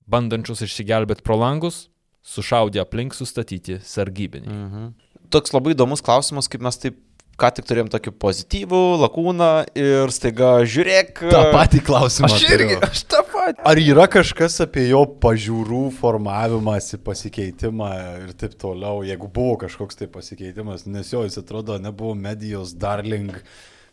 Bandančius 0.09 0.65
išsigelbėti 0.65 1.23
pro 1.23 1.37
langus, 1.37 1.87
sušaudė 2.25 2.81
aplink 2.81 3.13
sustatyti 3.13 3.79
sargybinį. 3.85 4.49
Mhm. 4.49 4.89
Toks 5.29 5.53
labai 5.53 5.75
įdomus 5.75 6.01
klausimas, 6.01 6.49
kaip 6.49 6.65
mes 6.65 6.81
taip 6.81 6.97
ką 7.39 7.51
tik 7.55 7.67
turėjom 7.69 7.91
tokį 7.93 8.15
pozityvų 8.19 8.81
lakūną 9.05 9.51
ir 9.77 10.11
staiga 10.11 10.57
žiūrėk. 10.67 11.21
Ta 11.29 11.45
patį 11.53 11.83
klausimą. 11.85 12.33
Aš 12.33 12.47
irgi, 12.49 12.75
turiu. 12.75 12.89
aš 12.89 13.05
tą. 13.05 13.28
Ar 13.57 13.79
yra 13.81 14.05
kažkas 14.11 14.59
apie 14.63 14.85
jo 14.89 15.01
pažiūrų 15.23 15.89
formavimąsi, 15.97 16.99
pasikeitimą 17.05 17.89
ir 18.25 18.33
taip 18.37 18.53
toliau, 18.59 19.01
jeigu 19.07 19.29
buvo 19.33 19.55
kažkoks 19.63 19.97
tai 19.99 20.09
pasikeitimas, 20.11 20.85
nes 20.89 21.09
jo 21.13 21.23
jis 21.25 21.39
atrodo 21.41 21.77
nebuvo 21.81 22.13
medijos 22.17 22.75
darling, 22.77 23.33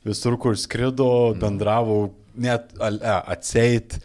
visur 0.06 0.36
kur 0.40 0.58
skrido, 0.60 1.08
bendravo, 1.40 2.10
net 2.36 2.74
atseit, 2.80 3.98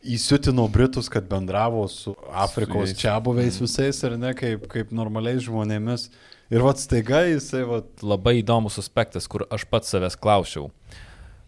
įsiutino 0.00 0.66
Britus, 0.72 1.08
kad 1.12 1.28
bendravo 1.28 1.86
su 1.88 2.14
Afrikos 2.32 2.94
čia 2.96 3.18
buviais 3.20 3.60
visais 3.60 4.00
ir 4.06 4.16
ne 4.20 4.34
kaip, 4.36 4.66
kaip 4.72 4.92
normaliais 4.96 5.44
žmonėmis. 5.46 6.08
Ir 6.50 6.64
vad 6.66 6.80
staiga 6.82 7.22
jisai, 7.28 7.62
vad, 7.68 7.92
Labai 8.02 8.40
įdomus 8.40 8.80
aspektas, 8.82 9.28
kur 9.30 9.46
aš 9.54 9.68
pats 9.70 9.92
savęs 9.92 10.16
klausiau. 10.18 10.70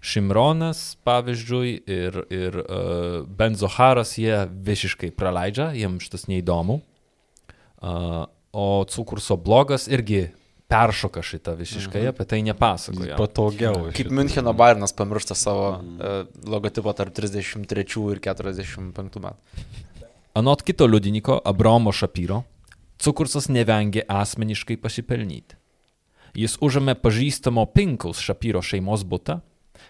Šimronas, 0.02 0.96
pavyzdžiui, 1.06 1.72
ir, 1.86 2.16
ir 2.34 2.56
uh, 2.58 3.22
Benzoharas 3.38 4.16
jie 4.18 4.34
visiškai 4.50 5.12
praleidžia, 5.14 5.70
jiems 5.78 6.08
šitas 6.08 6.26
neįdomu. 6.26 6.80
Uh, 7.82 8.24
o 8.50 8.82
Cukurso 8.90 9.36
blogas 9.38 9.86
irgi 9.86 10.26
peršoka 10.72 11.22
šitą 11.22 11.54
visiškai, 11.58 12.02
apie 12.10 12.26
tai 12.26 12.40
nepasakoja. 12.42 13.14
patogiau. 13.20 13.92
Kaip 13.92 14.08
šitą. 14.08 14.16
Müncheno 14.18 14.54
Bayernas 14.56 14.94
pamiršta 14.96 15.36
savo 15.38 15.68
uh, 15.76 16.24
logotipą 16.50 16.96
tarp 16.98 17.14
33 17.14 17.86
ir 18.10 18.22
45 18.26 19.22
metų. 19.22 19.68
Anot 20.34 20.64
kito 20.66 20.88
liudininko, 20.88 21.38
Abraomo 21.44 21.92
Šapyro, 21.92 22.42
Cukursas 23.02 23.50
nevengė 23.52 24.02
asmeniškai 24.08 24.78
pasipelnyti. 24.80 25.58
Jis 26.38 26.56
užėmė 26.64 26.94
pažįstamo 26.96 27.66
Pinkaus 27.74 28.22
Šapyro 28.24 28.62
šeimos 28.64 29.02
butą, 29.04 29.42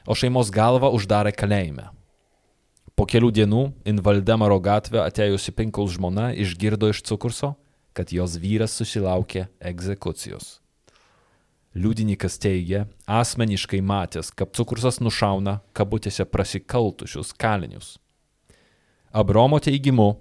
o 0.06 0.16
šeimos 0.18 0.50
galvą 0.54 0.92
uždarė 0.96 1.32
kalėjime. 1.36 1.90
Po 2.96 3.06
kelių 3.08 3.30
dienų 3.32 3.62
Invaldemaro 3.88 4.58
gatvę 4.60 5.00
atėjusi 5.02 5.54
Pinkaus 5.56 5.94
žmona 5.96 6.32
išgirdo 6.36 6.90
iš 6.92 7.00
Cukurso, 7.08 7.54
kad 7.96 8.12
jos 8.12 8.36
vyras 8.40 8.74
susilaukė 8.76 9.46
egzekucijos. 9.60 10.58
Liudininkas 11.72 12.36
teigia, 12.36 12.84
asmeniškai 13.08 13.80
matęs, 13.80 14.28
kad 14.36 14.52
Cukursas 14.52 15.00
nušauna 15.00 15.60
kabutėse 15.72 16.26
prasikaltušius 16.28 17.32
kalinius. 17.32 17.96
Abromo 19.12 19.56
teigimu, 19.60 20.18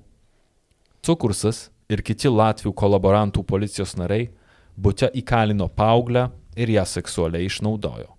Cukursas 1.03 1.65
ir 1.91 2.03
kiti 2.07 2.31
Latvių 2.31 2.71
kolaborantų 2.71 3.43
policijos 3.43 3.97
nariai 3.99 4.29
būte 4.79 5.11
įkalino 5.11 5.67
paauglę 5.67 6.29
ir 6.55 6.71
ją 6.77 6.87
seksualiai 6.87 7.51
išnaudojo. 7.51 8.13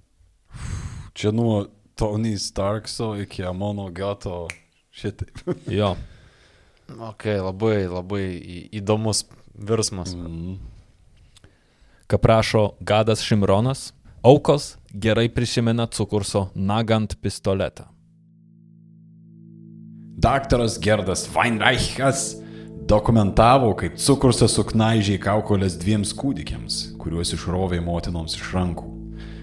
Čia 1.13 1.33
nuo 1.33 1.67
Tony 1.95 2.39
Starkso 2.39 3.15
iki 3.21 3.45
Amono 3.45 3.91
Gato 3.91 4.49
šitaip. 4.91 5.39
Jo, 5.79 5.97
Ok, 7.01 7.25
labai, 7.41 7.87
labai 7.89 8.25
įdomus 8.75 9.25
virsmas. 9.55 10.15
Mm. 10.17 10.59
ką 12.13 12.19
prašo 12.21 12.63
Gadas 12.81 13.23
Šimronas, 13.25 13.93
aukos 14.23 14.77
gerai 14.93 15.29
prisimena 15.33 15.87
Cukurso 15.87 16.51
nagant 16.55 17.17
pistoletą. 17.23 17.87
Daktaras 20.23 20.77
Gerdas 20.79 21.25
Weinreichas 21.33 22.37
dokumentavo, 22.87 23.73
kaip 23.75 23.97
cukursas 23.97 24.53
suknaižiai 24.59 25.19
kaukolės 25.19 25.79
dviems 25.81 26.13
kūdikiams, 26.13 26.83
kuriuos 27.01 27.33
išrovė 27.33 27.81
motinoms 27.81 28.37
iš 28.37 28.53
rankų. 28.53 28.91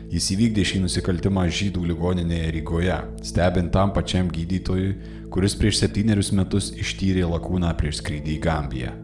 Jis 0.10 0.32
įvykdė 0.34 0.64
šį 0.66 0.80
nusikaltimą 0.88 1.44
žydų 1.54 1.84
ligoninėje 1.92 2.48
Rygoje, 2.56 2.96
stebint 3.30 3.70
tam 3.76 3.92
pačiam 3.94 4.32
gydytojui, 4.34 4.96
kuris 5.30 5.54
prieš 5.60 5.84
septynerius 5.84 6.32
metus 6.34 6.72
ištyrė 6.74 7.28
lakūną 7.30 7.70
prieš 7.78 8.00
skrydį 8.02 8.34
į 8.34 8.40
Gambiją. 8.42 8.96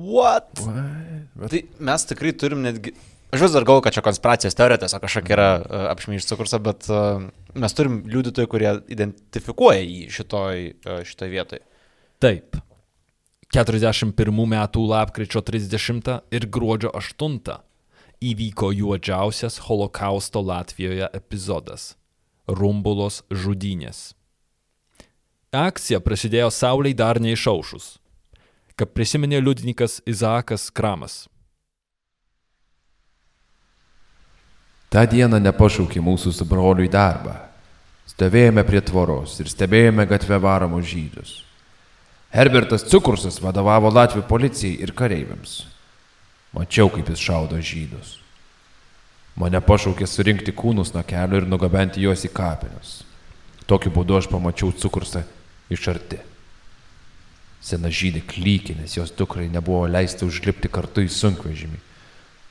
What? 0.00 0.48
Tai 0.56 1.62
mes 1.90 2.08
tikrai 2.08 2.32
turim 2.32 2.64
netgi... 2.64 2.94
Aš 3.30 3.44
vis 3.44 3.52
dar 3.54 3.68
galvoju, 3.68 3.84
kad 3.84 3.94
čia 3.94 4.02
konspiracijos 4.02 4.56
teorija 4.56 4.80
tiesiog 4.80 5.04
kažkokia 5.04 5.36
yra 5.36 5.50
uh, 5.60 5.84
apšmeižta 5.92 6.40
kursą, 6.40 6.62
bet 6.64 6.88
uh, 6.88 7.28
mes 7.52 7.76
turim 7.76 8.00
liudytojų, 8.08 8.50
kurie 8.50 8.72
identifikuoja 8.90 9.84
jį 9.84 10.08
šitoj, 10.16 10.64
uh, 10.80 11.02
šitoj 11.06 11.34
vietoj. 11.36 11.60
Taip. 12.24 12.56
41 13.52 14.16
metų 14.56 14.82
lapkričio 14.88 15.44
30 15.44 16.16
ir 16.32 16.48
gruodžio 16.48 16.90
8 16.96 17.60
įvyko 18.20 18.68
juodžiausias 18.76 19.58
holokausto 19.58 20.40
Latvijoje 20.40 21.08
epizodas- 21.12 21.96
Rumbulos 22.58 23.22
žudynės. 23.30 24.14
Akcija 25.52 26.00
prasidėjo 26.00 26.50
Sauliai 26.50 26.94
dar 26.94 27.16
neišaušus, 27.16 27.98
kaip 28.76 28.92
prisiminė 28.94 29.40
liudininkas 29.40 30.00
Izaakas 30.06 30.70
Kramas. 30.70 31.28
Ta 34.90 35.06
diena 35.06 35.38
nepašaukė 35.38 36.00
mūsų 36.00 36.32
su 36.32 36.44
broliu 36.44 36.84
į 36.84 36.90
darbą. 36.90 37.34
Stovėjome 38.06 38.64
prie 38.66 38.80
tvoros 38.80 39.40
ir 39.40 39.46
stebėjome 39.46 40.06
gatvę 40.06 40.38
varomus 40.38 40.84
žydus. 40.84 41.44
Herbertas 42.30 42.84
Cukursas 42.84 43.40
vadovavo 43.40 43.90
Latvijų 43.90 44.26
policijai 44.28 44.82
ir 44.82 44.92
kareiviams. 44.92 45.79
Mačiau, 46.56 46.90
kaip 46.90 47.10
jis 47.12 47.22
šaudo 47.22 47.60
žydus. 47.62 48.16
Mane 49.38 49.60
pašaukė 49.62 50.08
surinkti 50.10 50.52
kūnus 50.56 50.90
nuo 50.94 51.04
kelio 51.06 51.38
ir 51.40 51.46
nugabenti 51.48 52.02
juos 52.02 52.24
į 52.26 52.32
kapinius. 52.34 53.00
Tokiu 53.70 53.92
būdu 53.94 54.18
aš 54.18 54.26
pamačiau 54.32 54.72
cukursą 54.74 55.22
iš 55.70 55.86
arti. 55.92 56.18
Sena 57.62 57.92
žydė 57.92 58.24
klykė, 58.26 58.74
nes 58.80 58.96
jos 58.96 59.12
dukrai 59.14 59.46
nebuvo 59.52 59.84
leista 59.86 60.26
užlipti 60.26 60.70
kartu 60.72 61.04
į 61.04 61.12
sunkvežimį. 61.12 61.78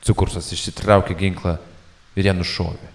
Cukursas 0.06 0.48
išsitraukė 0.54 1.18
ginklą 1.18 1.58
ir 2.16 2.30
ją 2.30 2.34
nušovė. 2.38 2.88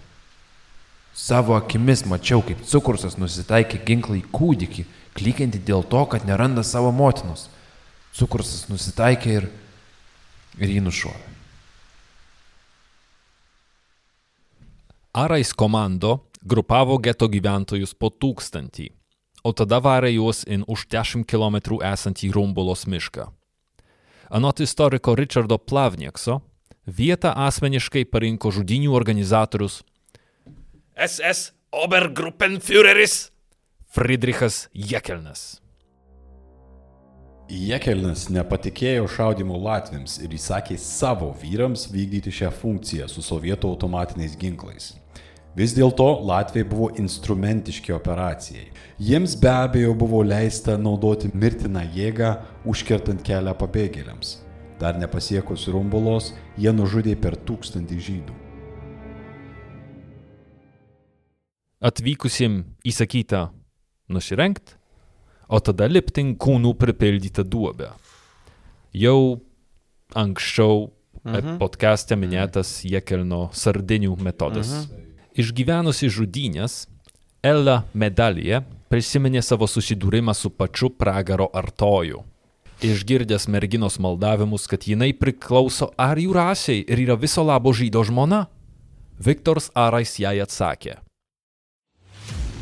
Savo 1.16 1.54
akimis 1.56 2.02
mačiau, 2.08 2.42
kaip 2.44 2.64
cukursas 2.68 3.14
nusitaikė 3.20 3.78
ginklą 3.86 4.18
į 4.18 4.24
kūdikį, 4.34 4.84
klykiantį 5.16 5.60
dėl 5.64 5.84
to, 5.86 6.02
kad 6.12 6.26
neranda 6.28 6.64
savo 6.66 6.90
motinos. 6.92 7.46
Cukursas 8.16 8.66
nusitaikė 8.68 9.36
ir, 9.38 9.46
ir 10.60 10.72
jį 10.76 10.82
nušovė. 10.86 11.32
Arais 15.16 15.52
komando 15.56 16.26
grupavo 16.44 16.98
geto 17.00 17.28
gyventojus 17.32 17.94
po 17.96 18.10
tūkstantį, 18.12 18.90
o 19.42 19.52
tada 19.56 19.80
varė 19.80 20.12
juos 20.12 20.44
in 20.44 20.64
už 20.68 20.86
10 20.92 21.24
km 21.24 21.80
esantį 21.80 22.32
Rumbulos 22.36 22.84
mišką. 22.84 23.30
Anot 24.28 24.60
istoriko 24.60 25.14
Richardo 25.16 25.56
Plavniekso, 25.56 26.40
vietą 26.86 27.32
asmeniškai 27.46 28.04
parinko 28.10 28.52
žudinių 28.52 28.92
organizatorius 28.92 29.82
SS 30.96 31.52
Obergruppenführeris 31.72 33.30
Friedrichas 33.92 34.68
Jekelnas. 34.72 35.60
Jekelnis 37.46 38.24
nepatikėjo 38.34 39.04
šaudimu 39.06 39.54
Latviams 39.62 40.16
ir 40.18 40.32
įsakė 40.34 40.74
savo 40.82 41.28
vyrams 41.38 41.84
vykdyti 41.92 42.32
šią 42.34 42.48
funkciją 42.50 43.06
su 43.06 43.22
sovietų 43.22 43.68
automatiniais 43.70 44.34
ginklais. 44.40 44.96
Vis 45.54 45.70
dėlto 45.76 46.08
Latvijai 46.26 46.66
buvo 46.66 46.88
instrumentiški 46.98 47.94
operacijai. 47.94 48.66
Jiems 48.98 49.36
be 49.38 49.52
abejo 49.52 49.94
buvo 49.94 50.24
leista 50.26 50.74
naudoti 50.76 51.30
mirtiną 51.32 51.84
jėgą, 51.94 52.32
užkertant 52.66 53.22
kelią 53.22 53.54
pabėgėliams. 53.60 54.40
Dar 54.80 54.98
nepasiekus 54.98 55.68
Rumbulos, 55.70 56.32
jie 56.58 56.74
nužudė 56.74 57.14
per 57.14 57.38
tūkstantį 57.38 58.00
žydų. 58.08 58.34
Atvykusim 61.86 62.64
įsakyta 62.84 63.46
nusirengt, 64.10 64.75
o 65.48 65.60
tada 65.62 65.88
liptin 65.90 66.34
kūnų 66.38 66.74
pripildytą 66.78 67.44
duobę. 67.46 67.90
Jau 68.96 69.40
anksčiau 70.16 70.88
mhm. 71.24 71.58
podcast'e 71.60 72.18
minėtas 72.18 72.80
Jekelno 72.86 73.48
sardinių 73.52 74.16
metodas. 74.22 74.72
Mhm. 74.72 75.02
Išgyvenusi 75.36 76.08
žudynės, 76.08 76.86
Ella 77.44 77.82
Medalija 77.94 78.62
prisiminė 78.90 79.42
savo 79.44 79.68
susidūrimą 79.68 80.34
su 80.34 80.50
pačiu 80.50 80.90
pragaro 80.90 81.50
artoju. 81.54 82.22
Išgirdęs 82.84 83.46
merginos 83.48 83.96
maldavimus, 84.02 84.66
kad 84.68 84.84
jinai 84.84 85.12
priklauso 85.16 85.90
arijų 86.00 86.34
rasiai 86.36 86.82
ir 86.84 87.04
yra 87.06 87.16
viso 87.16 87.44
labo 87.44 87.72
žydo 87.72 88.02
žmona, 88.04 88.46
Viktors 89.16 89.70
Arais 89.72 90.18
jai 90.20 90.36
atsakė. 90.44 90.98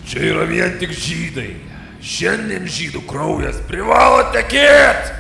Čia 0.07 0.20
yra 0.30 0.45
vien 0.47 0.76
tik 0.78 0.93
žydai. 0.95 1.74
Šiandien 2.05 2.67
žydų 2.69 3.01
kraujas 3.09 3.63
privalo 3.65 4.27
tekėti. 4.35 5.15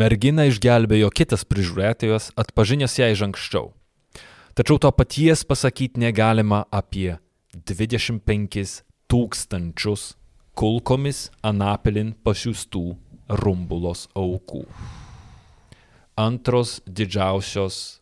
Merginą 0.00 0.46
išgelbėjo 0.48 1.10
kitas 1.12 1.44
prižiūrėtojas, 1.44 2.30
atpažinęs 2.40 2.94
ją 2.96 3.10
iš 3.12 3.26
anksčiau. 3.26 3.68
Tačiau 4.56 4.80
to 4.80 4.88
paties 4.96 5.44
pasakyti 5.44 6.00
negalima 6.00 6.62
apie 6.72 7.18
25 7.52 8.80
tūkstančius 9.12 10.08
kulkomis 10.56 11.26
Anapilin 11.44 12.16
pasiūstų 12.24 12.84
rumbulos 13.44 14.08
aukų. 14.16 14.64
Antros 16.16 16.78
didžiausios 16.88 18.00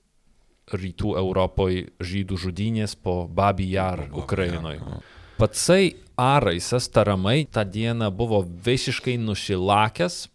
rytų 0.70 1.18
Europoje 1.18 1.88
žydų 1.98 2.44
žudynės 2.46 2.94
po 2.94 3.24
Babi 3.26 3.72
Jar 3.74 4.06
Ukrainoje. 4.14 5.02
Patsai 5.38 5.96
Araisas 6.18 6.88
taramai 6.90 7.46
tą 7.46 7.62
dieną 7.64 8.10
buvo 8.10 8.42
visiškai 8.42 9.14
nušilakęs, 9.22 10.26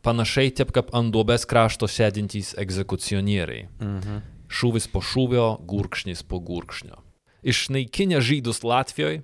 panašiai 0.00 0.52
taip 0.56 0.72
kaip 0.72 0.88
ant 0.96 1.12
duobės 1.12 1.44
krašto 1.44 1.88
sėdintys 1.88 2.54
egzekucionieriai. 2.60 3.68
Mhm. 3.80 4.22
Šūvis 4.48 4.88
po 4.88 5.02
šūvio, 5.04 5.46
gurkšnis 5.66 6.22
po 6.24 6.40
gurkšnio. 6.40 7.00
Išnaikinę 7.44 8.20
žydus 8.24 8.62
Latvijoje, 8.64 9.22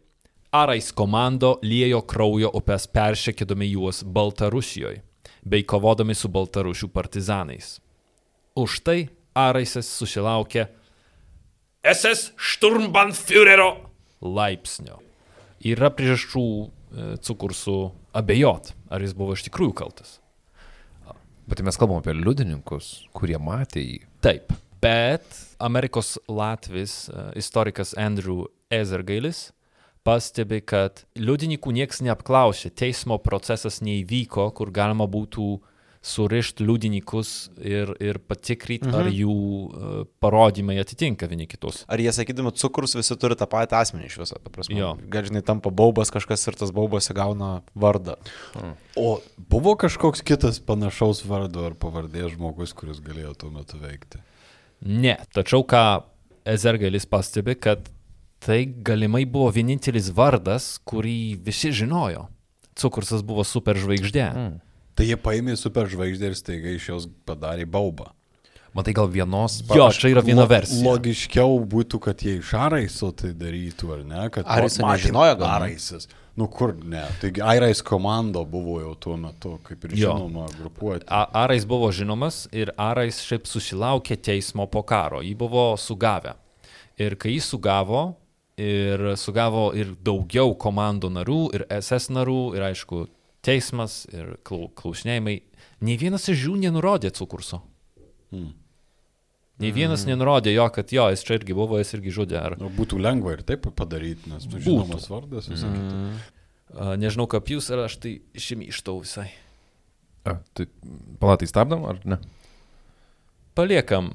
Arais 0.50 0.90
komando 0.92 1.60
liejo 1.62 2.00
kraujo 2.02 2.50
upes 2.58 2.88
peršekėdami 2.90 3.68
juos 3.70 4.02
Baltarusijoje 4.02 5.04
bei 5.46 5.62
kovodami 5.62 6.14
su 6.14 6.28
baltarušių 6.28 6.88
partizanais. 6.92 7.78
Už 8.58 8.80
tai 8.84 9.08
Araisas 9.32 9.88
susilaukė 9.88 10.66
SS 11.86 12.32
Sturmbannführerio 12.36 13.70
laipsnio. 14.20 14.98
Yra 15.60 15.90
priežasčių 15.92 16.42
e, 16.44 16.68
cukursų 17.26 17.76
abejot, 18.16 18.72
ar 18.88 19.04
jis 19.04 19.14
buvo 19.16 19.36
iš 19.36 19.44
tikrųjų 19.48 19.76
kaltas. 19.76 20.18
Bet 21.50 21.60
mes 21.66 21.76
kalbam 21.76 21.98
apie 22.00 22.14
liudininkus, 22.14 23.08
kurie 23.16 23.36
matė 23.42 23.82
jį. 23.82 23.98
Taip, 24.22 24.52
bet 24.80 25.26
Amerikos 25.60 26.14
Latvis 26.30 27.08
e, 27.10 27.24
istorikas 27.42 27.92
Andrew 27.98 28.46
Ezergailis 28.72 29.50
pastebi, 30.06 30.62
kad 30.64 31.02
liudininkų 31.18 31.74
niekas 31.76 32.00
neapklausė, 32.04 32.70
teismo 32.72 33.18
procesas 33.20 33.80
neįvyko, 33.84 34.48
kur 34.56 34.72
galima 34.72 35.04
būtų 35.10 35.58
surišti 36.00 36.64
liudininkus 36.64 37.50
ir, 37.60 37.92
ir 38.00 38.18
patikrinti, 38.24 38.88
mhm. 38.88 38.96
ar 38.96 39.08
jų 39.12 39.34
uh, 39.34 39.98
parodymai 40.22 40.78
atitinka 40.80 41.28
vieni 41.28 41.44
kitus. 41.50 41.82
Ar 41.92 42.00
jie 42.00 42.12
sakydami 42.16 42.54
cukrus 42.56 42.96
visi 42.96 43.16
turi 43.20 43.36
tą 43.36 43.48
patį 43.50 43.76
asmenį 43.82 44.08
iš 44.08 44.16
viso, 44.22 44.38
ta 44.40 44.52
prasme. 44.52 44.80
Gal 45.12 45.28
žinai, 45.28 45.44
tampa 45.44 45.72
baubas 45.72 46.12
kažkas 46.14 46.46
ir 46.48 46.56
tas 46.60 46.72
baubas 46.72 47.10
įgauna 47.12 47.50
vardą. 47.76 48.16
Hmm. 48.54 48.72
O 48.96 49.18
buvo 49.52 49.76
kažkoks 49.80 50.24
kitas 50.24 50.62
panašaus 50.64 51.20
vardo 51.28 51.68
ar 51.68 51.76
pavardės 51.76 52.32
žmogus, 52.32 52.72
kuris 52.76 53.02
galėjo 53.04 53.34
tuo 53.44 53.52
metu 53.52 53.80
veikti? 53.82 54.22
Ne, 54.80 55.18
tačiau 55.36 55.66
ką 55.68 55.84
Ezergailis 56.48 57.04
pastebi, 57.04 57.52
kad 57.60 57.90
tai 58.40 58.62
galimai 58.64 59.26
buvo 59.28 59.50
vienintelis 59.52 60.08
vardas, 60.16 60.78
kurį 60.88 61.36
visi 61.44 61.74
žinojo. 61.76 62.24
Cukursas 62.80 63.20
buvo 63.26 63.44
superžvaigždė. 63.44 64.26
Mm. 64.32 64.58
Tai 65.00 65.06
jie 65.08 65.16
paėmė 65.16 65.54
superžvaigždę 65.56 66.28
ir 66.28 66.34
staiga 66.36 66.72
iš 66.76 66.88
jos 66.90 67.04
padarė 67.24 67.64
baubą. 67.64 68.10
Matai, 68.76 68.92
gal 68.94 69.08
vienos. 69.10 69.54
Jo, 69.72 69.86
čia 69.96 70.10
yra 70.12 70.20
viena 70.22 70.44
versija. 70.46 70.82
Logiškiau 70.84 71.54
būtų, 71.72 71.98
kad 72.04 72.20
jie 72.22 72.34
iš 72.38 72.50
Araiso 72.54 73.08
tai 73.16 73.30
darytų, 73.34 73.88
ar 73.96 74.02
ne? 74.06 74.26
Kad 74.34 74.44
ar 74.44 74.66
jis 74.66 74.76
nežinojo, 74.78 75.38
gal 75.40 75.48
Araisas. 75.56 76.04
Nu 76.36 76.46
kur, 76.52 76.74
ne. 76.84 77.00
Taigi 77.22 77.40
Airais 77.42 77.80
komando 77.82 78.44
buvo 78.44 78.76
jau 78.82 78.92
tuo 78.94 79.16
metu, 79.18 79.56
kaip 79.64 79.88
ir 79.88 79.96
Jo. 79.98 80.12
žinoma, 80.18 80.44
grupuoti. 80.60 81.08
A- 81.08 81.26
Arais 81.46 81.64
buvo 81.64 81.88
žinomas 81.90 82.44
ir 82.52 82.70
Arais 82.76 83.18
šiaip 83.24 83.48
susilaukė 83.48 84.20
teismo 84.20 84.68
po 84.70 84.84
karo. 84.84 85.24
Jį 85.24 85.32
buvo 85.36 85.64
sugavę. 85.80 86.36
Ir 87.00 87.16
kai 87.16 87.38
jį 87.38 87.40
sugavo, 87.48 88.04
ir 88.60 89.16
sugavo 89.16 89.70
ir 89.74 89.96
daugiau 90.04 90.52
komandų 90.54 91.10
narių, 91.16 91.40
ir 91.56 91.66
SS 91.80 92.12
narių, 92.12 92.38
ir 92.60 92.68
aišku, 92.68 93.06
teismas, 93.46 94.02
ir 94.12 94.36
klau- 94.44 94.68
klausinėjimai, 94.76 95.38
nei 95.86 95.96
vienas 96.00 96.28
iš 96.28 96.46
jų 96.48 96.56
nenurodė 96.66 97.10
cukurso. 97.16 97.62
Hmm. 98.30 98.52
Nei 99.60 99.72
vienas 99.76 100.06
nenurodė 100.08 100.54
jo, 100.54 100.64
kad 100.72 100.88
jo, 100.94 101.04
jis 101.12 101.20
čia 101.26 101.34
irgi 101.36 101.52
buvo, 101.56 101.76
jis 101.80 101.90
irgi 101.98 102.12
žudė. 102.16 102.38
Ar, 102.40 102.54
Nu, 102.60 102.70
būtų 102.72 102.96
lengva 103.00 103.34
ir 103.36 103.42
taip 103.44 103.66
padaryti, 103.76 104.30
nes 104.32 104.46
tu 104.48 104.56
žinomas 104.62 105.04
vardas 105.12 105.50
visą 105.52 105.68
kitą. 105.68 105.98
a, 106.72 106.94
nežinau, 106.96 107.26
kaip 107.28 107.44
jūs, 107.52 107.68
ar 107.74 107.82
aš 107.84 107.98
tai 108.00 108.14
išimištau 108.40 109.00
visai. 109.02 109.26
A, 110.24 110.38
tai 110.56 110.64
palatai 111.20 111.48
stabdom, 111.50 111.84
ar 111.92 112.00
ne? 112.08 112.16
Paliekam. 113.56 114.14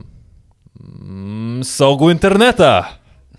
Mm, 0.80 1.62
saugų 1.66 2.10
internetą. 2.16 2.72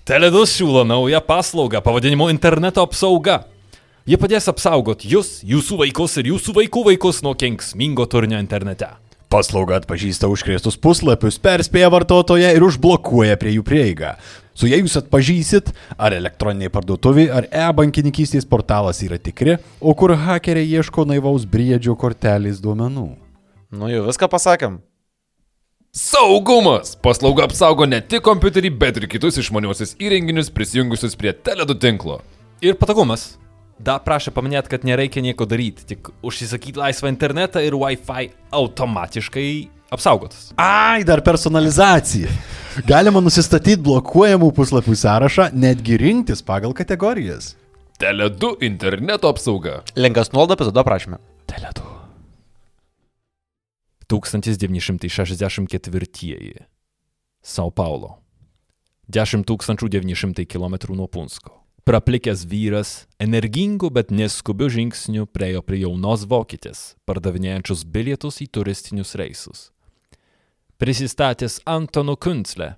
Teledus 0.06 0.52
siūlo 0.54 0.84
naują 0.86 1.18
paslaugą 1.26 1.80
pavadinimu 1.82 2.28
interneto 2.30 2.84
apsauga. 2.86 3.40
Ji 4.06 4.14
padės 4.22 4.44
apsaugoti 4.46 5.08
jūs, 5.10 5.40
jūsų 5.42 5.80
vaikus 5.80 6.12
ir 6.20 6.28
jūsų 6.30 6.52
vaikų 6.54 6.82
vaikus 6.86 7.24
nuo 7.26 7.32
kenksmingo 7.34 8.04
turinio 8.06 8.38
internete. 8.38 8.86
paslauga 9.28 9.80
atpažįsta 9.80 10.28
užkrėstus 10.30 10.76
puslapius, 10.78 11.40
perspėja 11.42 11.88
vartotoją 11.90 12.52
ir 12.54 12.62
užblokuoja 12.62 13.34
prie 13.36 13.56
jų 13.56 13.64
prieigą. 13.66 14.12
Su 14.54 14.68
jais 14.70 14.84
jūs 14.84 14.94
atpažysit, 15.00 15.72
ar 15.98 16.14
elektroniniai 16.14 16.70
parduotuviai, 16.70 17.26
ar 17.34 17.48
e-bankininkystės 17.50 18.46
portalas 18.46 19.02
yra 19.02 19.18
tikri, 19.18 19.56
o 19.80 19.94
kur 19.98 20.14
hakeriai 20.14 20.78
ieško 20.78 21.02
naivaus 21.10 21.42
briedžio 21.44 21.96
kortelės 21.98 22.60
duomenų. 22.62 23.08
Nu 23.74 23.90
jau 23.90 24.04
viską 24.06 24.28
pasakėm. 24.30 24.78
Saugumas! 25.90 26.94
Paslauga 26.94 27.48
apsaugo 27.50 27.90
ne 27.90 27.98
tik 28.00 28.22
kompiuterį, 28.22 28.70
bet 28.70 29.02
ir 29.02 29.08
kitus 29.10 29.42
išmaniuosius 29.42 29.96
įrenginius 29.98 30.52
prisijungusius 30.54 31.18
prie 31.18 31.34
teledu 31.34 31.74
tinklo. 31.74 32.20
Ir 32.62 32.78
patogumas. 32.78 33.34
Da 33.76 33.98
prašė 34.00 34.32
paminėti, 34.32 34.70
kad 34.72 34.86
nereikia 34.88 35.20
nieko 35.24 35.44
daryti, 35.48 35.84
tik 35.92 36.08
užsisakyti 36.24 36.80
laisvą 36.80 37.10
internetą 37.12 37.60
ir 37.60 37.76
Wi-Fi 37.76 38.30
automatiškai 38.56 39.48
apsaugotas. 39.92 40.54
Ai, 40.56 41.04
dar 41.04 41.20
personalizacija. 41.24 42.28
Galima 42.88 43.20
nusistatyti 43.24 43.82
blokuojamų 43.84 44.52
puslapių 44.56 44.94
sąrašą, 44.96 45.50
netgi 45.56 45.96
rinktis 46.00 46.42
pagal 46.44 46.72
kategorijas. 46.76 47.56
Teledu 48.00 48.56
interneto 48.64 49.28
apsauga. 49.32 49.82
Linkas 49.96 50.32
nuolaidą 50.32 50.54
epizodo 50.56 50.80
aprašymė. 50.80 51.16
Teledu. 51.48 51.82
1964. 54.08 56.66
Sao 57.42 57.70
Paulo. 57.70 58.18
10 59.08 59.44
900 59.44 60.46
km 60.46 60.74
nuo 60.94 61.08
Punsko. 61.08 61.65
Praplikęs 61.86 62.44
vyras, 62.44 63.06
energingu, 63.18 63.90
bet 63.90 64.10
neskubiu 64.10 64.66
žingsniu 64.66 65.22
priejo 65.30 65.60
prie 65.62 65.84
jaunos 65.84 66.24
vokietės, 66.26 66.80
pardavinėjančius 67.06 67.84
bilietus 67.86 68.40
į 68.42 68.46
turistinius 68.50 69.12
reisus. 69.14 69.60
Prisistatęs 70.82 71.60
Antonu 71.62 72.16
Kuncle, 72.18 72.72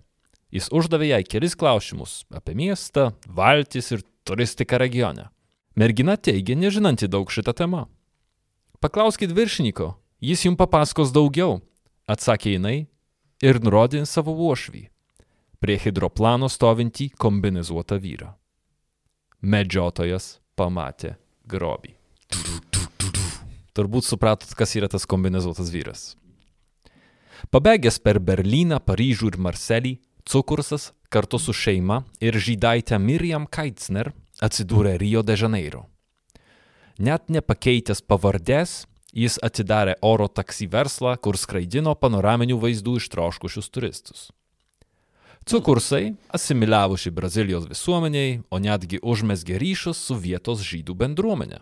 jis 0.53 0.69
uždavė 0.69 1.09
jai 1.09 1.23
kelis 1.25 1.57
klausimus 1.57 2.27
apie 2.29 2.53
miestą, 2.53 3.15
valtis 3.25 3.89
ir 3.97 4.03
turistiką 4.29 4.77
regione. 4.77 5.31
Mergina 5.73 6.19
teigia 6.21 6.53
nežinanti 6.61 7.09
daug 7.09 7.33
šitą 7.33 7.55
temą. 7.57 7.87
Paklauskit 8.85 9.33
viršininko, 9.33 9.95
jis 10.21 10.45
jums 10.45 10.61
papasakos 10.61 11.15
daugiau, 11.17 11.63
atsakė 12.05 12.59
jinai 12.59 12.77
ir 13.41 13.63
nurodė 13.65 14.05
savo 14.05 14.37
uošvį, 14.37 14.85
prie 15.65 15.79
hidroplano 15.81 16.53
stovintį 16.53 17.09
kombinizuotą 17.17 17.97
vyrą. 18.05 18.35
Medžiotojas 19.39 20.41
pamatė 20.59 21.13
grobį. 21.47 21.93
Turbūt 23.71 24.03
supratot, 24.03 24.51
kas 24.59 24.75
yra 24.75 24.89
tas 24.91 25.07
kombinizuotas 25.07 25.71
vyras. 25.71 26.03
Pabėgęs 27.55 28.01
per 28.03 28.19
Berlyną, 28.19 28.81
Paryžių 28.83 29.31
ir 29.31 29.39
Marselį, 29.39 29.93
Cukursas 30.27 30.91
kartu 31.09 31.39
su 31.39 31.55
šeima 31.55 32.03
ir 32.19 32.35
žydaitė 32.35 32.99
Miriam 32.99 33.47
Keitzner 33.47 34.11
atsidūrė 34.43 34.97
Rio 34.99 35.23
de 35.23 35.39
Janeiro. 35.39 35.87
Net 36.99 37.31
nepakeitęs 37.31 38.03
pavardės, 38.03 38.89
jis 39.15 39.39
atidarė 39.39 39.95
oro 40.03 40.27
taksi 40.27 40.67
verslą, 40.67 41.15
kur 41.23 41.39
skraidino 41.39 41.95
panoraminių 41.95 42.59
vaizdų 42.59 42.99
ištroškušius 42.99 43.71
turistus. 43.71 44.27
Cukursai 45.47 46.15
asimiliavuši 46.35 47.11
Brazilijos 47.11 47.69
visuomeniai, 47.71 48.41
o 48.51 48.59
netgi 48.59 49.01
užmesgė 49.03 49.59
ryšius 49.61 50.01
su 50.09 50.17
vietos 50.19 50.65
žydų 50.67 50.97
bendruomenė. 50.99 51.61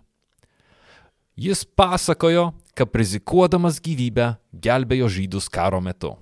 Jis 1.36 1.66
pasakojo, 1.76 2.52
kad 2.74 2.94
rizikuodamas 2.96 3.80
gyvybę 3.84 4.36
gelbėjo 4.52 5.10
žydus 5.18 5.50
karo 5.52 5.82
metu. 5.84 6.14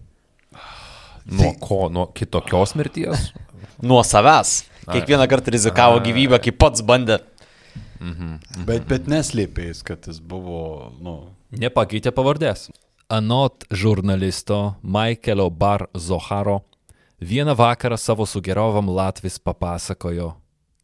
Nuo 1.24 1.52
ko? 1.60 1.86
Nuo 1.88 2.08
kitokios 2.12 2.74
mirties? 2.74 3.30
Nuo 3.88 4.02
savęs. 4.04 4.64
Kiekvieną 4.90 5.28
kartą 5.30 5.54
rizikavo 5.54 6.02
gyvybę, 6.04 6.40
kai 6.42 6.52
pats 6.52 6.82
bandė. 6.84 7.22
Bet, 8.66 8.84
bet 8.90 9.06
neslėpėjais, 9.08 9.80
kad 9.86 10.10
jis 10.10 10.18
buvo, 10.20 10.90
nu, 11.00 11.14
Nepakeitė 11.54 12.10
pavardės. 12.10 12.68
Anot 13.12 13.66
žurnalisto 13.70 14.74
Michaelo 14.82 15.46
Bar 15.50 15.86
Zoharo, 15.94 16.64
vieną 17.20 17.54
vakarą 17.54 17.96
savo 17.96 18.26
sugerovam 18.26 18.88
Latvis 18.90 19.38
papasakojo 19.38 20.34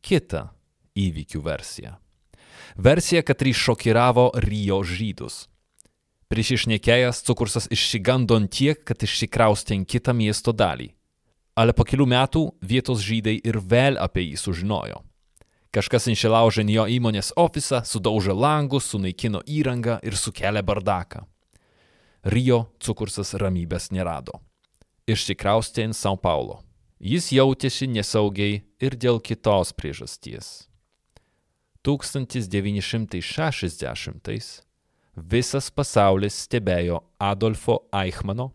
kitą 0.03 0.49
įvykių 0.97 1.43
versiją. 1.43 1.97
Versija, 2.76 3.22
kad 3.22 3.43
jį 3.43 3.55
šokiravo 3.55 4.31
Rio 4.47 4.81
žydus. 4.87 5.47
Prieš 6.31 6.55
išnekėjęs 6.61 7.24
cukursas 7.26 7.66
išsigando 7.74 8.39
tiek, 8.47 8.78
kad 8.87 9.03
išsikraustė 9.03 9.74
į 9.81 9.87
kitą 9.91 10.14
miesto 10.14 10.55
dalį. 10.55 10.93
Ale 11.59 11.74
po 11.74 11.85
kelių 11.85 12.07
metų 12.07 12.45
vietos 12.62 13.03
žydai 13.03 13.41
ir 13.43 13.59
vėl 13.59 13.99
apie 13.99 14.22
jį 14.28 14.39
sužinojo. 14.39 15.03
Kažkas 15.74 16.07
inšilaužė 16.11 16.64
jo 16.70 16.87
įmonės 16.87 17.33
ofisą, 17.39 17.83
sudaužė 17.87 18.35
langus, 18.35 18.89
sunaikino 18.91 19.43
įrangą 19.47 20.01
ir 20.03 20.16
sukelė 20.16 20.62
bardaką. 20.62 21.26
Rio 22.24 22.70
cukursas 22.78 23.35
ramybės 23.35 23.91
nerado. 23.91 24.41
Išsikraustė 25.11 25.88
į 25.88 25.92
Sao 25.96 26.16
Paulo. 26.16 26.62
Jis 27.00 27.32
jautėsi 27.32 27.86
nesaugiai 27.88 28.62
ir 28.80 28.94
dėl 28.94 29.20
kitos 29.24 29.72
priežasties. 29.72 30.68
1960-ais 31.80 34.62
visas 35.16 35.70
pasaulis 35.72 36.44
stebėjo 36.44 37.00
Adolfo 37.18 37.88
Eichmano, 37.92 38.52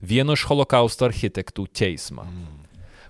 vieno 0.00 0.32
iš 0.38 0.44
holokausto 0.46 1.04
architektų 1.08 1.66
teismą. 1.74 2.24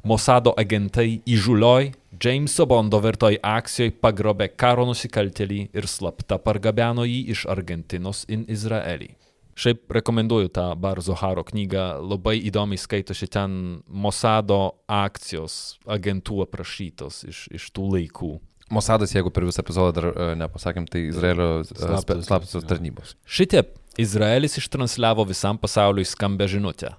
Mossado 0.08 0.54
agentai 0.56 1.20
įžulioj 1.26 1.92
Jameso 2.22 2.66
Bondo 2.66 3.00
vertoj 3.02 3.38
akcijoj 3.44 3.90
pagrobė 4.00 4.48
karo 4.56 4.86
nusikaltelį 4.88 5.68
ir 5.76 5.86
slapta 5.86 6.38
pargabeno 6.40 7.04
jį 7.04 7.28
iš 7.34 7.46
Argentinos 7.50 8.24
į 8.24 8.46
Izraelį. 8.54 9.27
Šiaip 9.58 9.90
rekomenduoju 9.90 10.52
tą 10.54 10.68
Barzo 10.78 11.16
Haro 11.18 11.42
knygą, 11.46 11.86
labai 12.06 12.36
įdomiai 12.46 12.78
skaitosi 12.78 13.26
ten 13.26 13.80
Mossado 13.90 14.60
akcijos 14.86 15.78
agentų 15.90 16.44
aprašytos 16.44 17.24
iš, 17.26 17.40
iš 17.58 17.66
tų 17.74 17.88
laikų. 17.96 18.36
Mosadas, 18.70 19.14
jeigu 19.16 19.32
per 19.32 19.46
visą 19.48 19.64
epizodą 19.64 19.94
dar 19.96 20.06
uh, 20.12 20.30
nepasakėm, 20.38 20.86
tai 20.92 21.06
Izraelio 21.08 21.64
Slaptos- 21.64 22.26
slaptosios 22.28 22.66
tarnybos. 22.68 23.16
Šitaip 23.26 23.74
Izraelis 23.98 24.58
ištransliavo 24.60 25.24
visam 25.26 25.58
pasauliui 25.58 26.06
skambę 26.06 26.46
žinutę. 26.46 26.92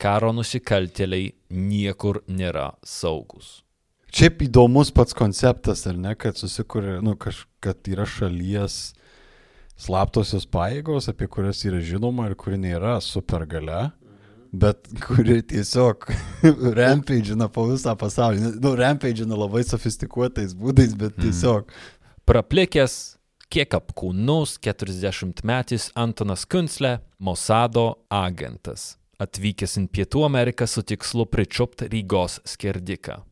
Karo 0.00 0.32
nusikaltėliai 0.32 1.34
niekur 1.50 2.22
nėra 2.30 2.70
saugus. 2.86 3.60
Šiaip 4.14 4.44
įdomus 4.46 4.92
pats 4.94 5.14
konceptas, 5.18 5.82
ar 5.90 5.98
ne, 5.98 6.14
kad 6.14 6.38
susikūrė, 6.38 7.00
nu, 7.02 7.16
kažkad 7.18 7.90
yra 7.90 8.06
šalies 8.06 8.94
slaptosios 9.80 10.46
pajėgos, 10.46 11.08
apie 11.10 11.28
kurias 11.30 11.64
yra 11.66 11.80
žinoma 11.82 12.28
ir 12.30 12.36
kuri 12.38 12.58
nėra 12.60 12.96
supergale, 13.04 13.90
bet 14.54 14.86
kuri 15.02 15.40
tiesiog 15.42 16.06
rampageina 16.78 17.48
po 17.52 17.66
visą 17.72 17.96
pasaulį. 17.98 18.54
Nu, 18.62 18.74
rampageina 18.78 19.38
labai 19.38 19.64
sofistikuotais 19.66 20.54
būdais, 20.58 20.94
bet 20.98 21.18
tiesiog. 21.18 21.74
Praplikęs, 22.28 23.18
kiek 23.52 23.74
apkūnus 23.76 24.56
40-metis 24.64 25.90
Antonas 25.98 26.46
Kunslė, 26.46 26.96
Mossado 27.18 28.06
agentas, 28.12 28.94
atvykęs 29.20 29.78
į 29.82 29.86
Pietų 29.92 30.24
Ameriką 30.28 30.68
su 30.70 30.86
tikslu 30.86 31.26
pričupti 31.30 31.90
Rygos 31.90 32.40
skerdiką. 32.48 33.22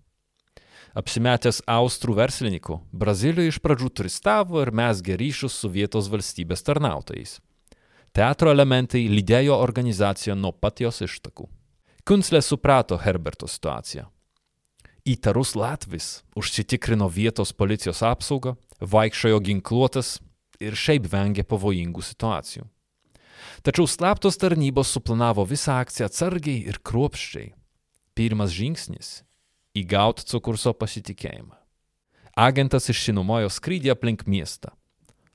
Apsimetęs 0.93 1.63
austrų 1.67 2.19
verslininku, 2.19 2.81
Brazilijoje 2.93 3.55
iš 3.55 3.59
pradžių 3.65 3.89
turistavo 3.97 4.61
ir 4.61 4.71
mesgė 4.77 5.17
ryšius 5.17 5.55
su 5.63 5.71
vietos 5.73 6.11
valstybės 6.13 6.65
tarnautojais. 6.67 7.39
Teatro 8.13 8.53
elementai 8.53 9.07
lydėjo 9.09 9.57
organizaciją 9.57 10.37
nuo 10.37 10.53
pat 10.53 10.83
jos 10.85 11.01
ištakų. 11.07 11.49
Kunslė 12.05 12.43
suprato 12.45 12.99
Herberto 13.01 13.49
situaciją. 13.49 14.05
Įtarus 15.09 15.55
Latvis 15.57 16.21
užsitikrino 16.37 17.09
vietos 17.09 17.55
policijos 17.57 18.05
apsaugą, 18.05 18.53
vaikščiojo 18.79 19.41
ginkluotas 19.49 20.19
ir 20.61 20.77
šiaip 20.77 21.09
vengė 21.09 21.47
pavojingų 21.49 22.05
situacijų. 22.05 22.69
Tačiau 23.65 23.89
slaptos 23.89 24.37
tarnybos 24.39 24.93
suplanavo 24.93 25.47
visą 25.49 25.81
akciją 25.81 26.11
atsargiai 26.11 26.69
ir 26.69 26.79
kruopščiai. 26.85 27.55
Pirmas 28.15 28.53
žingsnis- 28.53 29.23
įgauti 29.79 30.27
cukurso 30.29 30.73
pasitikėjimą. 30.77 31.57
Agentas 32.37 32.89
išsinumojo 32.89 33.51
skrydį 33.53 33.93
aplink 33.93 34.25
miestą. 34.27 34.73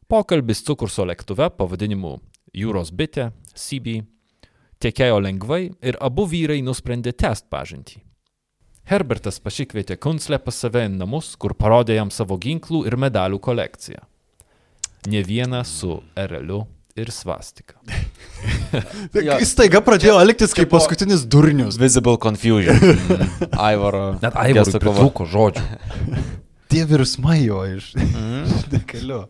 Pokalbis 0.08 0.64
cukurso 0.66 1.06
lėktuve 1.06 1.50
pavadinimu 1.58 2.18
Jūros 2.58 2.94
bitė, 2.96 3.32
CB, 3.54 4.00
tekėjo 4.82 5.20
lengvai 5.22 5.68
ir 5.84 5.98
abu 6.02 6.26
vyrai 6.30 6.62
nusprendė 6.66 7.12
tęsti 7.14 7.52
pažintį. 7.54 8.00
Herbertas 8.88 9.42
pasikvietė 9.44 9.98
Kunslę 10.00 10.40
pas 10.40 10.56
save 10.56 10.86
į 10.88 10.94
namus, 10.96 11.34
kur 11.36 11.54
parodė 11.60 11.98
jam 11.98 12.10
savo 12.14 12.38
ginklų 12.40 12.86
ir 12.88 12.96
medalių 12.96 13.42
kolekciją. 13.44 14.00
Ne 15.12 15.22
vieną 15.28 15.60
su 15.68 16.00
ereliu 16.16 16.64
ir 16.98 17.12
svastika. 17.12 17.80
Jo. 19.18 19.38
Jis 19.42 19.56
taiga 19.58 19.80
pradėjo 19.82 20.18
elgtis 20.22 20.52
kaip 20.54 20.70
paskutinis 20.70 21.24
durnius. 21.26 21.78
Visible 21.82 22.20
confusion. 22.22 22.78
Aivaro. 23.68 24.12
Net 24.22 24.36
kova. 24.36 24.66
pritrūko 24.78 25.26
žodžių. 25.32 25.64
Tie 26.72 26.84
virsmai 26.86 27.40
jo 27.46 27.64
iš. 27.66 27.94
Dekaliu. 28.70 29.24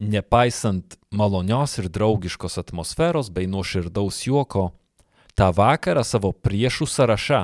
Nepaisant 0.00 0.96
malonios 1.12 1.76
ir 1.82 1.90
draugiškos 1.92 2.56
atmosferos 2.62 3.28
bei 3.34 3.48
nuoširdaus 3.50 4.22
juoko, 4.28 4.70
tą 5.36 5.50
vakarą 5.56 6.04
savo 6.06 6.32
priešų 6.32 6.88
sąrašą 6.88 7.42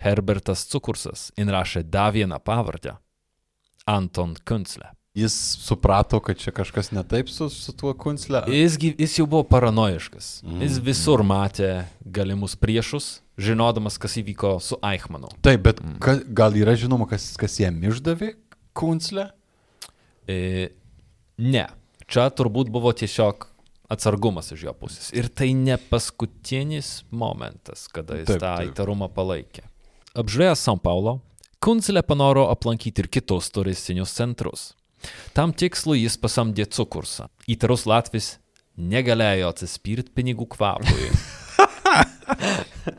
Herbertas 0.00 0.64
Cukursas 0.70 1.28
įrašė 1.38 1.84
dar 1.84 2.14
vieną 2.16 2.40
pavardę- 2.40 2.96
Anton 3.96 4.34
Kunzle. 4.44 4.90
Jis 5.14 5.34
suprato, 5.58 6.20
kad 6.22 6.38
čia 6.38 6.52
kažkas 6.54 6.92
ne 6.94 7.02
taip 7.02 7.28
su, 7.28 7.48
su 7.50 7.72
tuo 7.76 7.94
kunsle. 7.98 8.44
Jis, 8.46 8.76
jis 8.98 9.18
jau 9.18 9.26
buvo 9.26 9.42
paranoiškas. 9.42 10.28
Jis 10.62 10.78
visur 10.86 11.24
matė 11.26 11.88
galimus 12.06 12.54
priešus, 12.54 13.16
žinodamas, 13.40 13.98
kas 13.98 14.14
įvyko 14.22 14.54
su 14.62 14.78
Eichmanu. 14.86 15.32
Taip, 15.42 15.64
bet 15.66 15.82
ka, 15.98 16.14
gal 16.30 16.54
yra 16.54 16.76
žinoma, 16.78 17.08
kas, 17.10 17.32
kas 17.40 17.58
jam 17.58 17.82
išdavė 17.90 18.36
kunsle? 18.78 19.26
E, 20.30 20.70
ne, 21.42 21.66
čia 22.06 22.28
turbūt 22.30 22.70
buvo 22.70 22.92
tiesiog 22.94 23.48
atsargumas 23.90 24.52
iš 24.54 24.68
jo 24.68 24.76
pusės. 24.78 25.10
Ir 25.10 25.26
tai 25.34 25.50
ne 25.58 25.74
paskutinis 25.90 27.00
momentas, 27.10 27.88
kada 27.90 28.20
jis 28.22 28.30
taip, 28.30 28.44
tą 28.44 28.54
taip. 28.60 28.70
įtarumą 28.70 29.10
palaikė. 29.10 29.66
Apžiūrėjęs 30.20 30.62
San 30.70 30.78
Paulo, 30.78 31.18
Kuncelė 31.60 32.00
panoro 32.08 32.46
aplankyti 32.48 33.02
ir 33.02 33.08
kitus 33.12 33.50
turistinius 33.52 34.14
centrus. 34.16 34.70
Tam 35.36 35.52
tikslu 35.52 35.96
jis 35.98 36.16
pasamdė 36.20 36.66
cukursą. 36.70 37.28
Įtarus 37.50 37.86
Latvis 37.88 38.34
negalėjo 38.76 39.50
atsispirti 39.52 40.12
pinigų 40.16 40.48
kvapui. 40.54 41.10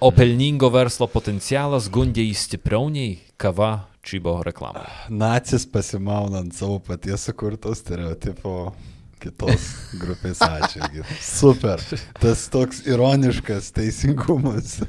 O 0.02 0.12
pelningo 0.14 0.70
verslo 0.74 1.08
potencialas 1.10 1.88
gundė 1.93 2.24
jį 2.28 2.36
stipriau 2.38 2.89
nei 2.93 3.20
kava 3.41 3.88
čibo 4.06 4.38
reklamą. 4.45 4.86
Nacis 5.10 5.66
pasimaunant 5.70 6.54
savo 6.58 6.80
paties 6.86 7.26
sukurto 7.30 7.74
stereotipo 7.78 8.74
kitos 9.22 9.68
grupės 10.02 10.41
atžvilgiu. 10.45 11.06
Super. 11.22 11.82
Tas 12.22 12.47
toks 12.54 12.84
ironiškas 12.89 13.72
teisingumas. 13.78 14.80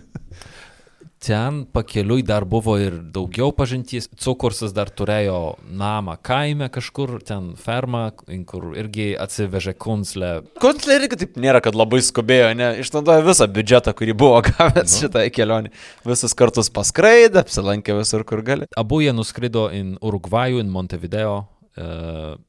Ten 1.22 1.60
pakeliui 1.70 2.24
dar 2.26 2.42
buvo 2.44 2.74
ir 2.82 2.96
daugiau 3.14 3.52
pažintys. 3.54 4.08
Cukursas 4.18 4.72
dar 4.74 4.88
turėjo 4.90 5.54
namą 5.70 6.16
kaime 6.26 6.66
kažkur, 6.72 7.20
ten 7.22 7.52
fermą, 7.54 8.08
kur 8.50 8.72
irgi 8.74 9.12
atsivežė 9.22 9.76
kunslę. 9.78 10.32
Konclė 10.62 10.96
irgi 10.98 11.20
taip 11.20 11.38
nėra, 11.38 11.60
kad 11.62 11.78
labai 11.78 12.00
skubėjo, 12.02 12.48
ne, 12.58 12.72
išnaudojo 12.82 13.22
visą 13.28 13.46
biudžetą, 13.54 13.94
kurį 13.94 14.16
buvo 14.18 14.40
gavęs 14.48 14.96
nu. 14.96 14.98
šitai 15.04 15.28
kelionį. 15.34 15.70
Visus 16.10 16.34
kartus 16.34 16.72
paskraidė, 16.74 17.44
apsilankė 17.44 17.94
visur, 18.00 18.26
kur 18.26 18.42
gali. 18.42 18.66
Abu 18.74 18.98
jie 19.04 19.14
nuskrido 19.14 19.68
į 19.70 19.84
Urugvajų, 20.02 20.58
į 20.64 20.72
Montevideo 20.74 21.36
e, 21.38 21.86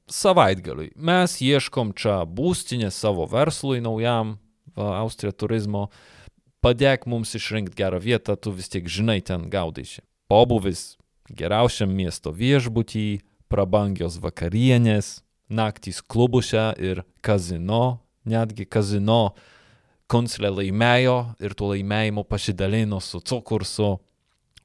savaitgaliui. 0.09 0.95
Mes 0.97 1.37
ieškom 1.45 1.93
čia 1.93 2.23
būstinės 2.25 2.97
savo 3.05 3.29
verslui 3.29 3.85
naujam, 3.85 4.39
va, 4.73 4.95
Austrija 5.03 5.37
turizmo. 5.37 5.91
Padėk 6.63 7.03
mums 7.11 7.33
išrinkti 7.35 7.75
gerą 7.75 7.99
vietą, 7.99 8.37
tu 8.39 8.53
vis 8.55 8.71
tiek 8.71 8.87
žinai 8.87 9.19
ten 9.19 9.49
gaudysi. 9.51 9.99
Pobuvis 10.31 10.95
geriausiam 11.27 11.91
miesto 11.91 12.31
viešbutį, 12.31 13.19
prabangios 13.51 14.15
vakarienės, 14.23 15.17
naktys 15.51 15.99
klubuose 15.99 16.71
ir 16.79 17.03
kazino, 17.21 17.99
netgi 18.23 18.63
kazino 18.63 19.35
konsulė 20.07 20.53
laimėjo 20.61 21.17
ir 21.43 21.55
tuo 21.57 21.73
laimėjimu 21.73 22.23
pasidalino 22.29 23.01
su 23.03 23.19
cukursu 23.19 23.97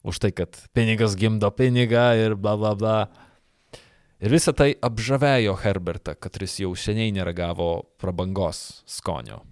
už 0.06 0.22
tai, 0.22 0.30
kad 0.32 0.54
pinigas 0.72 1.18
gimdo 1.18 1.50
pinigą 1.50 2.12
ir 2.14 2.38
bla 2.38 2.54
bla 2.56 2.74
bla. 2.78 2.96
Ir 4.22 4.34
visą 4.34 4.54
tai 4.54 4.72
apžavėjo 4.82 5.58
Herbertą, 5.62 6.14
kad 6.18 6.38
jis 6.38 6.60
jau 6.64 6.72
seniai 6.78 7.10
neragavo 7.14 7.88
prabangos 7.98 8.82
skonio. 8.86 9.42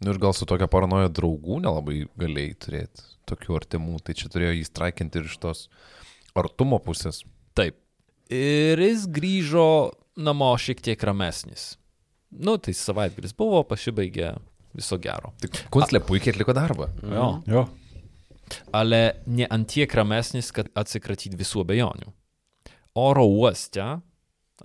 Nu 0.00 0.14
ir 0.14 0.20
gal 0.20 0.32
su 0.32 0.46
tokia 0.48 0.68
paranoja 0.70 1.10
draugų 1.12 1.60
nelabai 1.60 2.06
galėjai 2.20 2.56
turėti 2.64 3.04
tokių 3.28 3.58
artimų, 3.58 3.98
tai 4.04 4.16
čia 4.16 4.30
turėjo 4.32 4.54
jį 4.56 4.64
straikinti 4.68 5.20
ir 5.20 5.28
iš 5.28 5.36
tos 5.42 5.66
artumo 6.38 6.78
pusės. 6.82 7.22
Taip. 7.58 7.76
Ir 8.32 8.80
jis 8.80 9.04
grįžo 9.10 9.66
namo 10.20 10.50
šiek 10.58 10.80
tiek 10.84 11.04
ramesnis. 11.04 11.74
Nu, 12.30 12.56
tai 12.62 12.72
savaitgalis 12.78 13.34
buvo, 13.36 13.60
pasibaigė 13.66 14.36
viso 14.76 14.98
gero. 15.02 15.34
Tik 15.42 15.64
Kunslė 15.74 16.00
puikiai 16.06 16.34
atliko 16.34 16.54
darbą. 16.56 16.88
Jo. 17.02 17.30
Jo. 17.50 17.66
Ale 18.74 19.20
ne 19.30 19.46
antiek 19.50 19.92
ramesnis, 19.94 20.50
kad 20.54 20.70
atsikratyti 20.78 21.38
visų 21.38 21.64
abejonių. 21.64 22.12
Oro 22.98 23.26
uoste, 23.30 23.84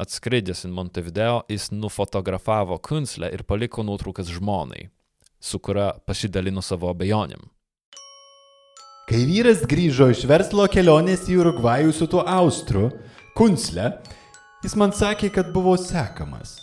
atskridęs 0.02 0.66
į 0.66 0.72
Montevideo, 0.76 1.42
jis 1.50 1.72
nufotografavo 1.74 2.78
Kunslę 2.84 3.32
ir 3.34 3.46
paliko 3.48 3.86
nuotraukas 3.86 4.30
žmonai, 4.34 4.88
su 5.46 5.60
kuria 5.62 5.92
pasidalino 6.08 6.64
savo 6.66 6.90
abejonėm. 6.94 7.44
Kai 9.06 9.22
vyras 9.30 9.62
grįžo 9.70 10.08
iš 10.10 10.24
verslo 10.26 10.66
kelionės 10.74 11.28
į 11.30 11.38
Urugvajų 11.44 11.92
su 11.94 12.08
tuo 12.10 12.24
Austru, 12.26 12.88
Kunsle, 13.38 13.92
jis 14.66 14.74
man 14.80 14.96
sakė, 14.98 15.30
kad 15.36 15.52
buvo 15.54 15.76
sekamas. 15.78 16.56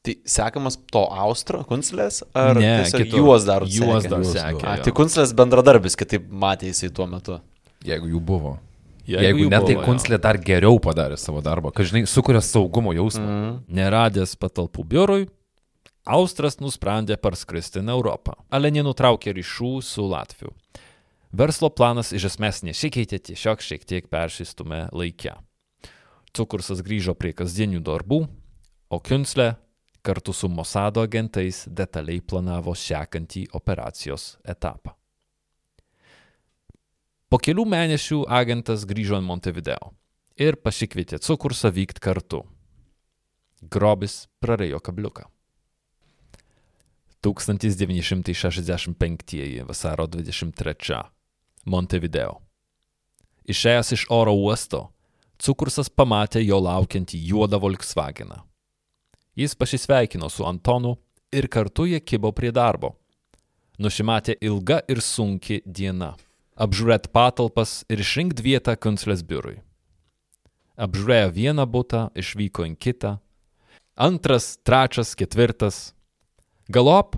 Tai 0.00 0.14
sekamas 0.24 0.78
to 0.88 1.02
Austro 1.12 1.60
kunslės, 1.68 2.22
ar 2.32 2.56
Ne, 2.56 2.86
kitur. 2.88 3.18
juos 3.20 3.44
dar 3.44 3.66
Juos 3.68 4.06
sekė? 4.06 4.10
dar 4.14 4.24
sekė, 4.24 4.64
A, 4.64 4.76
tai 4.80 4.94
kunslės 4.96 5.34
bendradarbis, 5.36 5.98
kitaip 6.00 6.30
matė 6.32 6.70
jisai 6.70 6.88
tuo 6.88 7.04
metu. 7.10 7.36
Jeigu 7.84 8.08
jų 8.08 8.20
buvo. 8.24 8.54
Jeigu 9.04 9.26
Jeigu, 9.26 9.50
ne, 9.50 9.60
tai. 9.66 9.76
Kunslė 9.84 10.16
dar 10.22 10.38
geriau 10.40 10.78
padarė 10.80 11.18
savo 11.20 11.42
darbą, 11.44 11.72
kad, 11.74 11.84
žinai, 11.90 12.06
sukuria 12.08 12.40
saugumo 12.40 12.94
jausmą. 12.96 13.26
Mm. 13.26 13.52
Neradęs 13.76 14.32
patalpų 14.40 14.86
biurui, 14.88 15.28
Austras 16.08 16.56
nusprendė 16.60 17.18
parskristi 17.20 17.82
į 17.82 17.90
Europą, 17.92 18.32
ale 18.48 18.70
nenutraukė 18.72 19.34
ryšių 19.36 19.72
su 19.84 20.06
Latviu. 20.08 20.54
Verslo 21.30 21.68
planas 21.70 22.12
iš 22.16 22.32
esmės 22.32 22.62
nesikeitė, 22.66 23.20
tiesiog 23.20 23.60
šiek 23.62 23.84
tiek 23.84 24.08
persistumė 24.10 24.88
laikę. 24.92 25.36
Cukursas 26.34 26.80
grįžo 26.82 27.14
prie 27.14 27.34
kasdienių 27.36 27.82
darbų, 27.84 28.24
o 28.90 28.98
Kunslė 28.98 29.54
kartu 30.02 30.32
su 30.32 30.48
Mossado 30.48 31.02
agentais 31.04 31.66
detaliai 31.68 32.20
planavo 32.20 32.74
sekantį 32.74 33.50
operacijos 33.54 34.38
etapą. 34.44 34.96
Po 37.30 37.38
kelių 37.38 37.66
mėnesių 37.68 38.24
agentas 38.26 38.86
grįžo 38.88 39.20
į 39.20 39.26
Montevideo 39.26 39.92
ir 40.40 40.56
pasikvietė 40.58 41.20
Cukursą 41.22 41.70
vykti 41.70 42.02
kartu. 42.02 42.40
Grobis 43.60 44.24
prarėjo 44.40 44.80
kabliuką. 44.80 45.28
1965 47.20 49.64
vasaro 49.68 50.06
23 50.06 51.02
Montevideo. 51.64 52.40
Išėjęs 53.50 53.92
iš 53.96 54.02
oro 54.14 54.32
uosto, 54.36 54.90
Cukursas 55.40 55.88
pamatė 55.88 56.42
jo 56.44 56.58
laukiantį 56.60 57.18
juodą 57.30 57.56
Volkswageną. 57.62 58.42
Jis 59.36 59.54
pasisveikino 59.56 60.28
su 60.28 60.44
Antonu 60.44 60.98
ir 61.32 61.48
kartu 61.48 61.86
jie 61.88 62.00
kibo 62.00 62.32
prie 62.36 62.52
darbo. 62.52 62.96
Nusimatė 63.80 64.36
ilga 64.44 64.82
ir 64.92 65.00
sunki 65.00 65.62
diena. 65.64 66.12
Apžiūrėt 66.60 67.08
patalpas 67.08 67.86
ir 67.88 68.04
išrinkt 68.04 68.42
vietą 68.44 68.76
kunslės 68.76 69.24
biurui. 69.24 69.62
Apžiūrėjo 70.76 71.32
vieną 71.32 71.64
butą, 71.64 72.10
išvyko 72.12 72.68
į 72.68 72.76
kitą. 72.76 73.16
Antras, 73.96 74.58
trečias, 74.60 75.16
ketvirtas. 75.16 75.94
Galop 76.70 77.16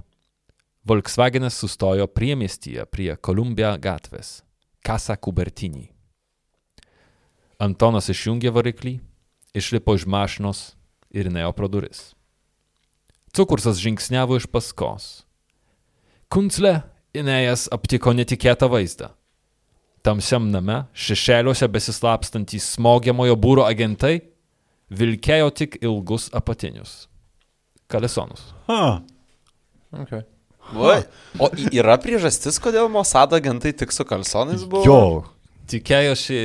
Volkswagenas 0.84 1.54
sustojo 1.54 2.06
priemiestyje 2.06 2.86
prie 2.88 3.16
Kolumbija 3.16 3.74
gatvės- 3.76 4.40
Casa 4.86 5.12
Kubertinį. 5.16 5.90
Antonas 7.60 8.08
išjungė 8.08 8.48
variklį, 8.48 8.94
išlipo 9.52 9.94
iš 9.94 10.06
mašinos 10.06 10.74
ir 11.10 11.28
nėjo 11.28 11.52
pro 11.52 11.68
duris. 11.68 12.14
Cukursas 13.36 13.76
žingsniavo 13.76 14.40
iš 14.40 14.48
paskos. 14.48 15.26
Kuncle 16.30 16.82
Inėjas 17.12 17.68
aptiko 17.68 18.16
netikėtą 18.16 18.70
vaizdą. 18.72 19.10
Tamsiam 20.02 20.50
name, 20.50 20.86
šešėliuose 20.94 21.68
besislapstantys 21.68 22.72
smogiamojo 22.78 23.36
būro 23.36 23.68
agentai 23.68 24.22
vilkėjo 24.88 25.50
tik 25.52 25.82
ilgus 25.82 26.30
apatinius. 26.32 27.06
Kalesonus. 27.86 28.54
Ha. 28.66 29.02
Okay. 29.92 30.22
Va. 30.72 31.02
O 31.42 31.48
yra 31.74 31.98
priežastis, 32.00 32.56
kodėl 32.62 32.88
Mossad 32.92 33.32
agentai 33.36 33.72
tik 33.76 33.92
su 33.92 34.04
kalsonais 34.08 34.62
buvo? 34.64 34.84
Jo. 34.86 35.00
Tikėjosi 35.68 36.38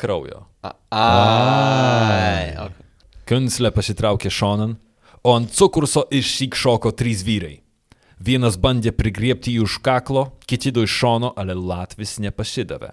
kraujo. 0.00 0.44
A- 0.62 0.74
Ai. 0.92 2.52
Okay. 2.66 2.86
Kunslė 3.30 3.70
pasitraukė 3.74 4.30
šonan, 4.32 4.76
o 5.22 5.34
ant 5.36 5.50
cukurso 5.54 6.04
išsyk 6.10 6.56
šoko 6.58 6.92
trys 6.96 7.22
vyrai. 7.26 7.60
Vienas 8.20 8.58
bandė 8.60 8.92
prigriepti 8.92 9.54
jį 9.56 9.62
už 9.64 9.78
kaklo, 9.86 10.26
kiti 10.46 10.72
du 10.74 10.82
iš 10.84 10.92
šono, 11.00 11.30
ale 11.40 11.54
Latvis 11.56 12.18
nepasidavė. 12.20 12.92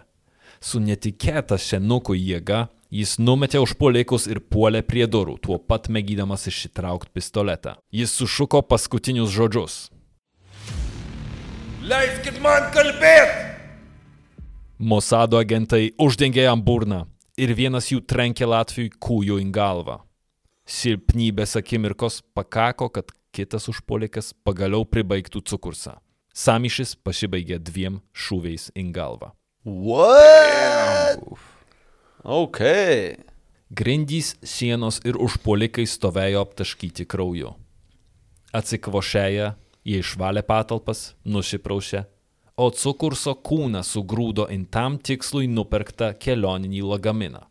Su 0.63 0.80
netikėta 0.80 1.57
senuko 1.59 2.15
jėga 2.15 2.67
jis 2.93 3.17
numetė 3.19 3.59
užpuolikus 3.63 4.27
ir 4.31 4.39
puolė 4.39 4.81
prie 4.85 5.05
durų, 5.07 5.38
tuo 5.41 5.57
pat 5.59 5.89
mėgydamas 5.91 6.47
išsitraukti 6.49 7.11
pistoletą. 7.13 7.77
Jis 7.91 8.13
sušuko 8.15 8.63
paskutinius 8.67 9.33
žodžius. 9.33 9.77
Leiskit 11.88 12.41
man 12.43 12.71
kalbėti! 12.75 13.45
Mosado 14.77 15.39
agentai 15.41 15.93
uždengė 15.97 16.43
jam 16.45 16.61
burną 16.61 17.05
ir 17.39 17.53
vienas 17.57 17.88
jų 17.89 18.03
trenkė 18.05 18.45
Latvijui 18.49 18.91
kūjų 18.93 19.39
į 19.41 19.47
galvą. 19.55 20.01
Silpnybės 20.67 21.55
akimirkos 21.57 22.21
pakako, 22.35 22.89
kad 22.91 23.13
kitas 23.31 23.69
užpuolikas 23.71 24.33
pagaliau 24.45 24.85
pribaigtų 24.85 25.41
cukursą. 25.47 25.95
Samišis 26.38 26.93
pasibaigė 27.01 27.57
dviem 27.57 28.01
šūviais 28.13 28.69
į 28.77 28.89
galvą. 28.93 29.31
What? 29.65 31.23
Ok. 32.28 32.59
Grindys, 33.71 34.34
sienos 34.43 34.97
ir 35.07 35.15
užpuolikai 35.15 35.86
stovėjo 35.88 36.41
aptaškyti 36.43 37.05
krauju. 37.07 37.53
Atsikvošėję, 38.51 39.45
jie 39.88 40.01
išvalė 40.03 40.43
patalpas, 40.43 41.13
nusiprausė, 41.23 42.01
o 42.59 42.67
cukurso 42.75 43.32
kūną 43.32 43.80
sugrūdo 43.88 44.49
į 44.51 44.57
tam 44.75 44.97
tikslui 44.99 45.47
nupirktą 45.47 46.11
kelioninį 46.19 46.84
lagaminą. 46.89 47.45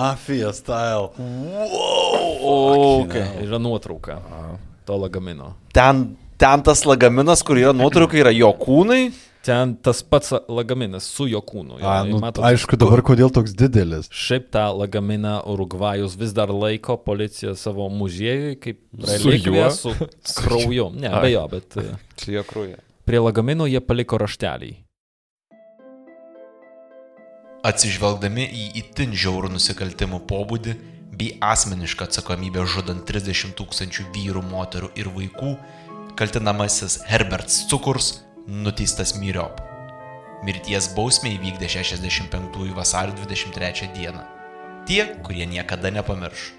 Mafija 0.00 0.54
style. 0.56 1.12
Ok. 2.40 3.20
Yra 3.44 3.60
nuotrauka 3.60 4.16
to 4.88 4.96
lagamino. 4.96 5.52
Ten, 5.76 6.16
ten 6.40 6.64
tas 6.64 6.86
lagaminas, 6.88 7.44
kur 7.44 7.60
yra 7.60 7.76
nuotrauka, 7.76 8.16
yra 8.16 8.32
jo 8.32 8.48
kūnai. 8.64 9.12
Ten 9.44 9.74
tas 9.84 9.98
pats 10.08 10.32
lagaminas 10.48 11.04
su 11.04 11.26
jo 11.28 11.42
kūnu. 11.44 11.76
A, 11.84 11.98
nu, 12.08 12.16
matot, 12.22 12.40
aišku, 12.48 12.78
dabar 12.80 13.02
kodėl 13.04 13.28
toks 13.34 13.52
didelis. 13.52 14.08
Šiaip 14.08 14.46
tą 14.54 14.62
lagaminą 14.72 15.34
Urugvajus 15.52 16.14
vis 16.16 16.32
dar 16.32 16.48
laiko 16.48 16.96
policija 17.04 17.52
savo 17.60 17.90
muziejui 17.92 18.54
kaip 18.56 18.80
Su 19.04 19.28
relikviją 19.28 19.66
juo? 19.68 19.74
su 19.76 19.92
krauju. 20.40 20.88
Ne, 20.96 21.12
be 21.20 21.34
jo, 21.34 21.44
bet 21.52 21.76
e, 21.84 21.90
Čia 22.16 22.38
jo 22.38 22.46
krūja. 22.48 22.80
prie 23.04 23.20
lagamino 23.20 23.68
jie 23.68 23.84
paliko 23.84 24.16
raštelį. 24.24 24.72
Atsižvelgdami 27.64 28.44
į 28.48 28.64
itin 28.80 29.12
žiaurų 29.16 29.52
nusikaltimų 29.54 30.18
pobūdį 30.28 30.74
bei 31.14 31.30
asmenišką 31.44 32.08
atsakomybę 32.08 32.64
žudant 32.68 33.04
30 33.08 33.54
tūkstančių 33.60 34.08
vyrų, 34.16 34.42
moterų 34.50 34.90
ir 35.00 35.08
vaikų, 35.14 35.54
kaltinamasis 36.18 36.98
Herberts 37.08 37.62
Cukurs 37.70 38.23
nuteistas 38.46 39.14
myriop. 39.16 39.60
Mirties 40.44 40.90
bausmę 40.92 41.30
įvykdė 41.32 41.68
65 41.68 42.74
vasario 42.76 43.14
23 43.16 43.88
dieną. 43.96 44.20
Tie, 44.84 45.06
kurie 45.24 45.46
niekada 45.48 45.88
nepamirš. 45.90 46.52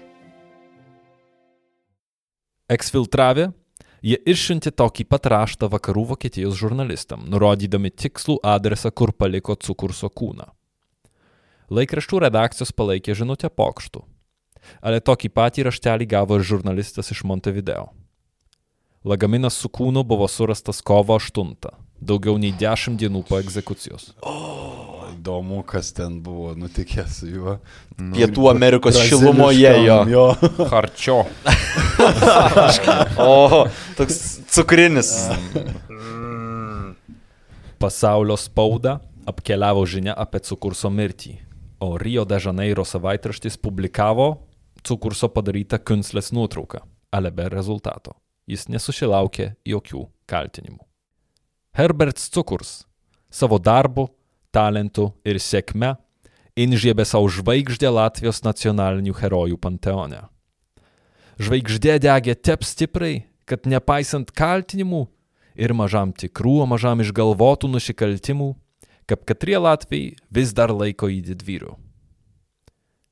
Eksfiltravę, 2.66 3.52
jie 4.02 4.18
išsiuntė 4.26 4.72
tokį 4.74 5.06
pat 5.06 5.28
raštą 5.30 5.68
vakarų 5.70 6.08
Vokietijos 6.10 6.58
žurnalistam, 6.58 7.22
nurodydami 7.30 7.92
tikslų 7.94 8.40
adresą, 8.42 8.90
kur 8.90 9.12
paliko 9.14 9.54
cukurso 9.54 10.10
kūną. 10.10 10.48
Laikraštų 11.70 12.18
redakcijos 12.26 12.74
palaikė 12.74 13.14
žinutę 13.14 13.46
pokštų, 13.46 14.02
ale 14.82 14.98
tokį 14.98 15.30
patį 15.30 15.68
raštelį 15.70 16.10
gavo 16.10 16.40
ir 16.40 16.42
žurnalistas 16.42 17.14
iš 17.14 17.22
Montevideo. 17.22 17.86
Lagaminas 19.06 19.54
su 19.54 19.68
kūnu 19.70 20.02
buvo 20.02 20.26
surastas 20.26 20.80
kovo 20.82 21.14
8, 21.14 21.68
daugiau 22.02 22.40
nei 22.42 22.50
10 22.58 22.96
dienų 22.98 23.20
po 23.28 23.38
egzekucijos. 23.38 24.08
Įdomu, 25.12 25.60
kas 25.62 25.92
ten 25.94 26.16
buvo 26.24 26.56
nutikęs 26.58 27.20
su 27.20 27.28
juo. 27.30 27.54
Pietų 28.16 28.48
Amerikos 28.50 28.98
šilumoje 29.06 29.76
jo. 29.84 30.00
jo. 30.10 30.24
Harčio. 30.72 31.20
O, 33.22 33.62
toks 33.94 34.18
cukrinis. 34.50 35.14
Pasaulio 37.78 38.34
spauda 38.42 38.98
apkeliavo 39.30 39.86
žinia 39.86 40.18
apie 40.18 40.42
cukurso 40.50 40.90
mirtį, 40.90 41.36
o 41.78 41.94
Rio 41.94 42.26
de 42.26 42.42
Janeiro 42.42 42.82
savaitraštis 42.82 43.54
publikavo 43.62 44.32
cukurso 44.82 45.30
padarytą 45.30 45.78
kunslės 45.78 46.34
nuotrauką, 46.34 46.82
ale 47.14 47.30
be 47.30 47.46
rezultato. 47.54 48.18
Jis 48.46 48.68
nesusilaukė 48.70 49.54
jokių 49.66 50.06
kaltinimų. 50.30 50.82
Herberts 51.76 52.30
Cukurs 52.30 52.84
savo 53.30 53.58
darbu, 53.58 54.06
talentu 54.54 55.10
ir 55.26 55.40
sėkme 55.42 55.96
inžiebė 56.56 57.04
savo 57.04 57.28
žvaigždę 57.28 57.90
Latvijos 57.92 58.40
nacionalinių 58.46 59.14
herojų 59.18 59.58
panteone. 59.60 60.22
Žvaigždė 61.36 61.98
degė 62.00 62.36
tep 62.38 62.64
stipriai, 62.64 63.26
kad 63.44 63.68
nepaisant 63.68 64.32
kaltinimų 64.32 65.04
ir 65.56 65.74
mažam 65.76 66.14
tikrų, 66.16 66.62
o 66.64 66.68
mažam 66.70 67.02
išgalvotų 67.04 67.68
nusikaltimų, 67.74 68.54
kaip 69.06 69.26
katrie 69.28 69.58
Latvijai 69.60 70.16
vis 70.32 70.54
dar 70.56 70.72
laiko 70.72 71.10
į 71.12 71.20
didvyrių. 71.28 71.74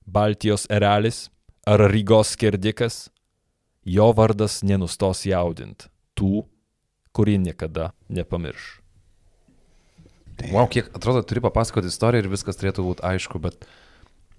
Baltijos 0.08 0.66
erelis 0.72 1.28
ar 1.68 1.84
Rygos 1.92 2.34
skerdikas, 2.34 3.08
jo 3.84 4.08
vardas 4.16 4.62
nenustos 4.64 5.24
jaudint 5.28 5.88
tų, 6.18 6.44
kurie 7.14 7.36
niekada 7.38 7.92
nepamirš. 8.08 8.78
Wow, 10.50 10.66
kiek 10.70 10.88
atrodo, 10.96 11.22
turi 11.22 11.42
papasakoti 11.44 11.90
istoriją 11.92 12.24
ir 12.24 12.32
viskas 12.32 12.58
turėtų 12.58 12.84
būti 12.88 13.04
aišku, 13.06 13.38
bet 13.42 13.68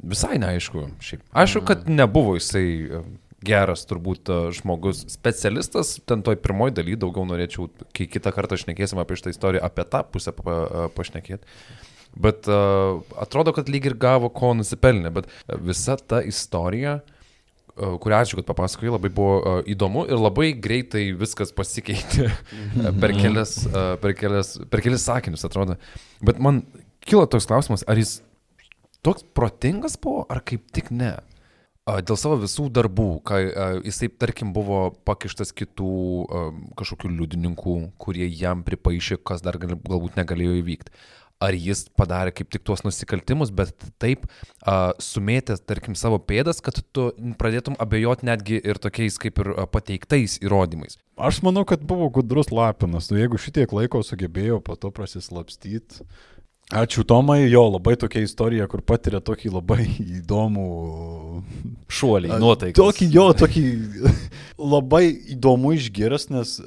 visai 0.04 0.36
neaišku. 0.42 0.90
Šiaip. 1.04 1.24
Aišku, 1.32 1.64
kad 1.70 1.86
nebuvo 1.88 2.36
jisai 2.36 2.66
e, 2.84 3.02
geras 3.48 3.86
turbūt 3.88 4.28
e, 4.28 4.40
žmogus, 4.58 5.06
specialistas, 5.14 5.96
ten 6.04 6.26
toj 6.26 6.36
pirmoji 6.44 6.76
daly 6.82 6.98
daugiau 7.00 7.24
norėčiau, 7.30 7.70
kai 7.96 8.10
kitą 8.12 8.36
kartą 8.36 8.60
šnekėsim 8.60 9.00
apie 9.00 9.16
šitą 9.22 9.32
istoriją, 9.32 9.64
apie 9.64 9.88
tą 9.88 10.04
pusę 10.12 10.36
pa, 10.36 10.44
pa, 10.44 10.88
pašnekėti. 10.96 11.48
Bet 12.16 12.48
uh, 12.48 13.02
atrodo, 13.20 13.52
kad 13.52 13.68
lyg 13.68 13.90
ir 13.90 13.98
gavo 14.00 14.30
ko 14.32 14.54
nusipelnė, 14.56 15.10
bet 15.12 15.26
visa 15.60 15.98
ta 16.00 16.22
istorija, 16.24 17.02
uh, 17.02 17.15
kurią 17.76 18.22
ačiū, 18.24 18.40
kad 18.40 18.48
papasakojai, 18.48 18.94
labai 18.96 19.12
buvo 19.14 19.36
uh, 19.40 19.60
įdomu 19.68 20.06
ir 20.08 20.20
labai 20.20 20.54
greitai 20.56 21.10
viskas 21.18 21.52
pasikeitė 21.56 22.30
per, 23.02 23.16
kelias, 23.18 23.58
per, 24.02 24.16
kelias, 24.18 24.56
per 24.72 24.84
kelias 24.86 25.06
sakinius, 25.08 25.44
atrodo. 25.48 25.76
Bet 26.24 26.40
man 26.40 26.64
kilo 27.06 27.26
toks 27.30 27.48
klausimas, 27.50 27.84
ar 27.88 28.00
jis 28.00 28.20
toks 29.06 29.28
protingas 29.38 30.00
buvo, 30.02 30.26
ar 30.32 30.42
kaip 30.46 30.66
tik 30.74 30.92
ne? 30.96 31.14
Dėl 31.86 32.18
savo 32.18 32.40
visų 32.42 32.72
darbų, 32.74 33.10
kai 33.30 33.44
jisai, 33.86 34.08
tarkim, 34.10 34.50
buvo 34.56 34.88
pakištas 35.06 35.52
kitų 35.54 35.90
kažkokių 36.80 37.12
liudininkų, 37.14 37.76
kurie 38.02 38.26
jam 38.26 38.64
pripaišė, 38.66 39.20
kas 39.22 39.44
dar 39.46 39.60
gal, 39.62 39.76
galbūt 39.78 40.18
negalėjo 40.18 40.56
įvykti. 40.64 40.96
Ar 41.44 41.52
jis 41.52 41.84
padarė 42.00 42.32
kaip 42.32 42.48
tik 42.54 42.64
tuos 42.64 42.86
nusikaltimus, 42.86 43.50
bet 43.52 43.74
taip 44.00 44.24
a, 44.64 44.94
sumėtęs, 45.04 45.66
tarkim, 45.68 45.98
savo 46.00 46.16
pėdas, 46.24 46.62
kad 46.64 46.80
tu 46.96 47.10
pradėtum 47.40 47.76
abejoti 47.84 48.30
netgi 48.30 48.62
ir 48.64 48.80
tokiais 48.80 49.20
kaip 49.20 49.42
ir 49.44 49.52
pateiktais 49.74 50.38
įrodymais. 50.40 50.96
Aš 51.20 51.42
manau, 51.44 51.66
kad 51.68 51.84
buvo 51.84 52.08
gudrus 52.16 52.54
lapinas. 52.56 53.12
Nu, 53.12 53.20
jeigu 53.20 53.40
šitiek 53.40 53.72
laiko 53.76 54.00
sugebėjo 54.04 54.62
po 54.64 54.80
to 54.80 54.92
prasislapstyti. 54.96 56.08
Ačiū 56.74 57.04
Tomai, 57.06 57.44
jo 57.46 57.62
labai 57.70 57.94
tokia 57.94 58.24
istorija, 58.26 58.66
kur 58.66 58.82
patiria 58.82 59.20
tokį 59.22 59.52
labai 59.54 59.84
įdomų... 60.02 60.64
Šuoliai, 61.94 62.40
nuotaikai. 62.42 62.74
Tokį, 62.80 63.10
jo, 63.14 63.28
tokį 63.38 63.66
labai 64.74 65.04
įdomų 65.36 65.76
išgiras, 65.78 66.32
nes 66.34 66.58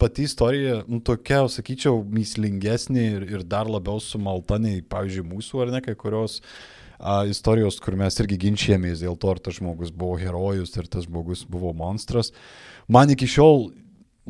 pati 0.00 0.24
istorija, 0.28 0.80
nu, 0.88 1.00
tokia, 1.04 1.42
sakyčiau, 1.52 2.00
myslingesnė 2.16 3.06
ir, 3.14 3.26
ir 3.36 3.44
dar 3.46 3.68
labiau 3.70 4.00
sumalta 4.02 4.58
nei, 4.60 4.80
pavyzdžiui, 4.82 5.26
mūsų 5.28 5.64
ar 5.64 5.74
ne 5.74 5.82
kai 5.84 5.94
kurios 5.98 6.40
a, 6.96 7.22
istorijos, 7.30 7.80
kur 7.84 7.98
mes 8.00 8.16
irgi 8.22 8.38
ginčiamės 8.46 9.04
dėl 9.04 9.18
to, 9.20 9.34
ar 9.34 9.42
tas 9.44 9.58
žmogus 9.60 9.92
buvo 9.92 10.16
herojus, 10.20 10.72
ar 10.80 10.88
tas 10.90 11.06
žmogus 11.08 11.44
buvo 11.48 11.74
monstras. 11.76 12.32
Man 12.88 13.12
iki 13.12 13.28
šiol 13.30 13.70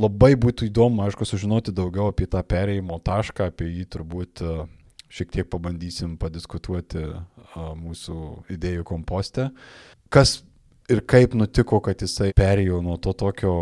labai 0.00 0.34
būtų 0.40 0.68
įdomu, 0.70 1.04
aišku, 1.06 1.28
sužinoti 1.28 1.74
daugiau 1.76 2.10
apie 2.10 2.28
tą 2.30 2.42
perėjimo 2.46 3.00
tašką, 3.06 3.50
apie 3.50 3.70
jį 3.70 3.88
turbūt 3.94 4.44
a, 4.44 4.58
šiek 5.10 5.32
tiek 5.34 5.50
pabandysim 5.50 6.16
padiskutuoti 6.20 7.06
a, 7.06 7.20
mūsų 7.78 8.20
idėjų 8.56 8.86
komposte. 8.90 9.50
Kas 10.10 10.40
ir 10.90 11.04
kaip 11.06 11.36
nutiko, 11.38 11.78
kad 11.84 12.02
jisai 12.02 12.32
perėjo 12.36 12.80
nuo 12.82 12.98
to 13.02 13.14
tokio 13.14 13.54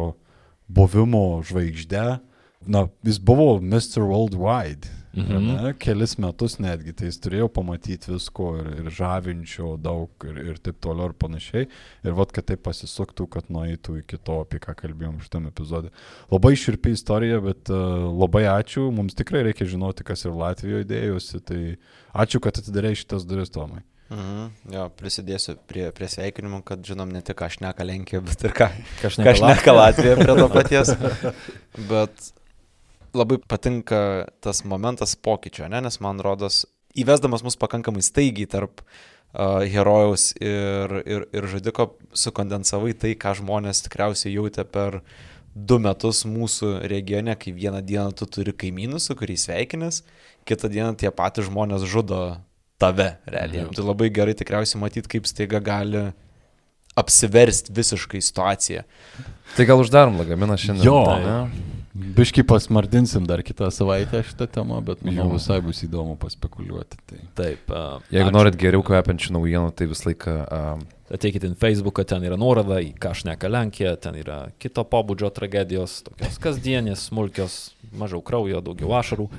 buvimo 0.69 1.41
žvaigždė. 1.49 2.21
Na, 2.69 2.89
jis 3.07 3.21
buvo 3.23 3.57
Mr. 3.62 4.03
Worldwide. 4.05 4.99
Mhm. 5.19 5.47
Ne, 5.47 5.73
kelis 5.81 6.14
metus 6.21 6.59
netgi, 6.62 6.93
tai 6.95 7.09
jis 7.09 7.19
turėjo 7.25 7.49
pamatyti 7.51 8.12
visko 8.12 8.51
ir, 8.61 8.69
ir 8.83 8.91
žavinčio 8.95 9.73
daug 9.83 10.27
ir, 10.29 10.37
ir 10.53 10.61
taip 10.62 10.79
toliau 10.85 11.11
ir 11.11 11.16
panašiai. 11.19 11.66
Ir 12.07 12.16
vad, 12.19 12.31
kad 12.35 12.47
tai 12.51 12.59
pasisuktų, 12.61 13.27
kad 13.33 13.49
nueitų 13.53 13.99
iki 14.03 14.21
to, 14.21 14.39
apie 14.45 14.61
ką 14.62 14.77
kalbėjom 14.79 15.19
šitame 15.25 15.51
epizode. 15.51 15.91
Labai 16.31 16.55
širpi 16.61 16.95
istorija, 16.95 17.41
bet 17.43 17.73
uh, 17.73 18.07
labai 18.12 18.45
ačiū, 18.53 18.91
mums 18.95 19.16
tikrai 19.19 19.47
reikia 19.49 19.66
žinoti, 19.71 20.07
kas 20.07 20.27
ir 20.27 20.37
Latvijoje 20.39 20.87
dėjosi, 20.93 21.43
tai 21.49 21.62
ačiū, 22.12 22.43
kad 22.45 22.61
atidarė 22.61 22.95
šitas 22.99 23.27
duris, 23.27 23.51
Tomai. 23.55 23.83
Mhm. 24.09 24.72
Jo, 24.72 24.86
prisidėsiu 24.96 25.59
prie, 25.68 25.90
prie 25.92 26.09
sveikinimų, 26.09 26.62
kad 26.66 26.80
žinom 26.84 27.11
ne 27.12 27.20
tik 27.24 27.36
ką 27.42 27.50
šneka 27.52 27.84
Lenkija, 27.84 28.22
bet 28.24 28.46
ir 28.46 28.54
ką, 28.56 28.70
šneka 29.04 29.34
šneka 29.36 29.74
Latvija 29.76 30.16
prie 30.16 30.36
to 30.38 30.48
paties. 30.52 30.94
Bet 31.90 32.30
labai 33.16 33.36
patinka 33.44 34.00
tas 34.44 34.64
momentas 34.64 35.12
pokyčio, 35.16 35.68
ne? 35.68 35.82
nes 35.84 36.00
man 36.04 36.24
rodos, 36.24 36.64
įvesdamas 36.96 37.44
mus 37.44 37.59
pakankamai 37.61 38.00
staigiai 38.04 38.48
tarp 38.48 38.80
uh, 38.80 39.61
herojaus 39.68 40.30
ir, 40.40 40.98
ir, 41.04 41.28
ir 41.36 41.48
žudiko, 41.52 41.90
sukondensavai 42.16 42.96
tai, 42.96 43.12
ką 43.12 43.36
žmonės 43.42 43.84
tikriausiai 43.86 44.38
jautė 44.38 44.64
per 44.64 45.02
du 45.52 45.80
metus 45.82 46.24
mūsų 46.28 46.78
regione, 46.88 47.36
kai 47.36 47.52
vieną 47.52 47.84
dieną 47.84 48.16
tu 48.16 48.28
turi 48.30 48.56
kaimynus, 48.56 49.09
su 49.09 49.16
kuriais 49.18 49.44
sveikinės, 49.48 50.02
kitą 50.48 50.72
dieną 50.72 50.96
tie 50.96 51.12
patys 51.12 51.48
žmonės 51.50 51.84
žudo 51.84 52.38
tave, 52.79 53.11
realiai. 53.26 53.68
Tai 53.74 53.87
labai 53.87 54.11
gerai 54.14 54.37
tikriausiai 54.39 54.81
matyti, 54.83 55.11
kaip 55.16 55.29
staiga 55.29 55.61
gali 55.64 56.09
apsiversti 56.99 57.74
visiškai 57.74 58.20
situaciją. 58.24 58.85
Tai 59.57 59.66
gal 59.68 59.83
uždarom 59.83 60.18
lagaminą 60.18 60.59
šiandien? 60.59 60.87
Jo. 60.87 61.03
ne? 61.22 61.74
Biški 61.99 62.45
pasmardinsim 62.47 63.24
dar 63.26 63.41
kitą 63.43 63.72
savaitę 63.74 64.20
šitą 64.26 64.47
temą, 64.55 64.79
bet 64.87 65.01
manau 65.03 65.24
Jo. 65.26 65.33
visai 65.35 65.59
bus 65.64 65.81
įdomu 65.83 66.14
paspekuliuoti. 66.20 66.99
Tai. 67.11 67.18
Taip. 67.35 67.72
Uh, 67.72 68.05
Jeigu 68.14 68.31
norit 68.35 68.59
geriau 68.61 68.85
kvepiančių 68.87 69.35
naujienų, 69.35 69.72
tai 69.74 69.89
visą 69.91 70.11
laiką 70.12 70.37
uh, 70.45 70.87
Ateikite 71.09 71.49
į 71.49 71.57
Facebooką, 71.57 72.05
ten 72.05 72.24
yra 72.29 72.37
nuoroda 72.37 72.83
į 72.85 72.91
ką 73.01 73.14
šneka 73.16 73.49
Lenkija, 73.49 73.95
ten 73.97 74.18
yra 74.20 74.51
kito 74.61 74.85
pobūdžio 74.85 75.31
tragedijos, 75.33 76.03
tokios 76.05 76.37
kasdienės, 76.45 77.07
smulkios, 77.09 77.55
mažiau 77.97 78.20
kraujo, 78.24 78.61
daugiau 78.64 78.93
ašarų. 78.99 79.31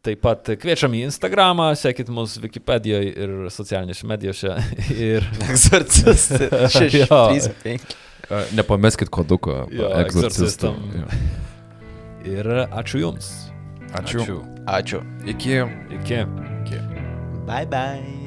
Taip 0.00 0.22
pat 0.24 0.48
kviečiam 0.62 0.94
į 0.96 1.02
Instagramą, 1.10 1.66
sekit 1.76 2.08
mus 2.08 2.38
Wikipedijoje 2.40 3.10
ir 3.20 3.34
socialinėse 3.52 4.06
medijose. 4.08 4.54
Ir 5.10 5.26
Egzorcistai. 5.44 6.48
6, 6.78 6.96
Jo. 7.02 7.18
3, 7.34 7.50
5. 7.66 7.84
uh, 8.30 8.46
nepameskit 8.56 9.12
koduko. 9.12 9.66
Egzorcistam. 10.00 10.80
Ir 12.24 12.48
ačiū 12.68 13.02
Jums. 13.04 13.28
Ačiū. 13.92 14.22
Ačiū. 14.24 14.38
Ačiū. 14.78 15.02
Iki. 15.34 15.60
Iki. 16.00 16.24
Bye 17.44 17.66
bye. 17.66 18.19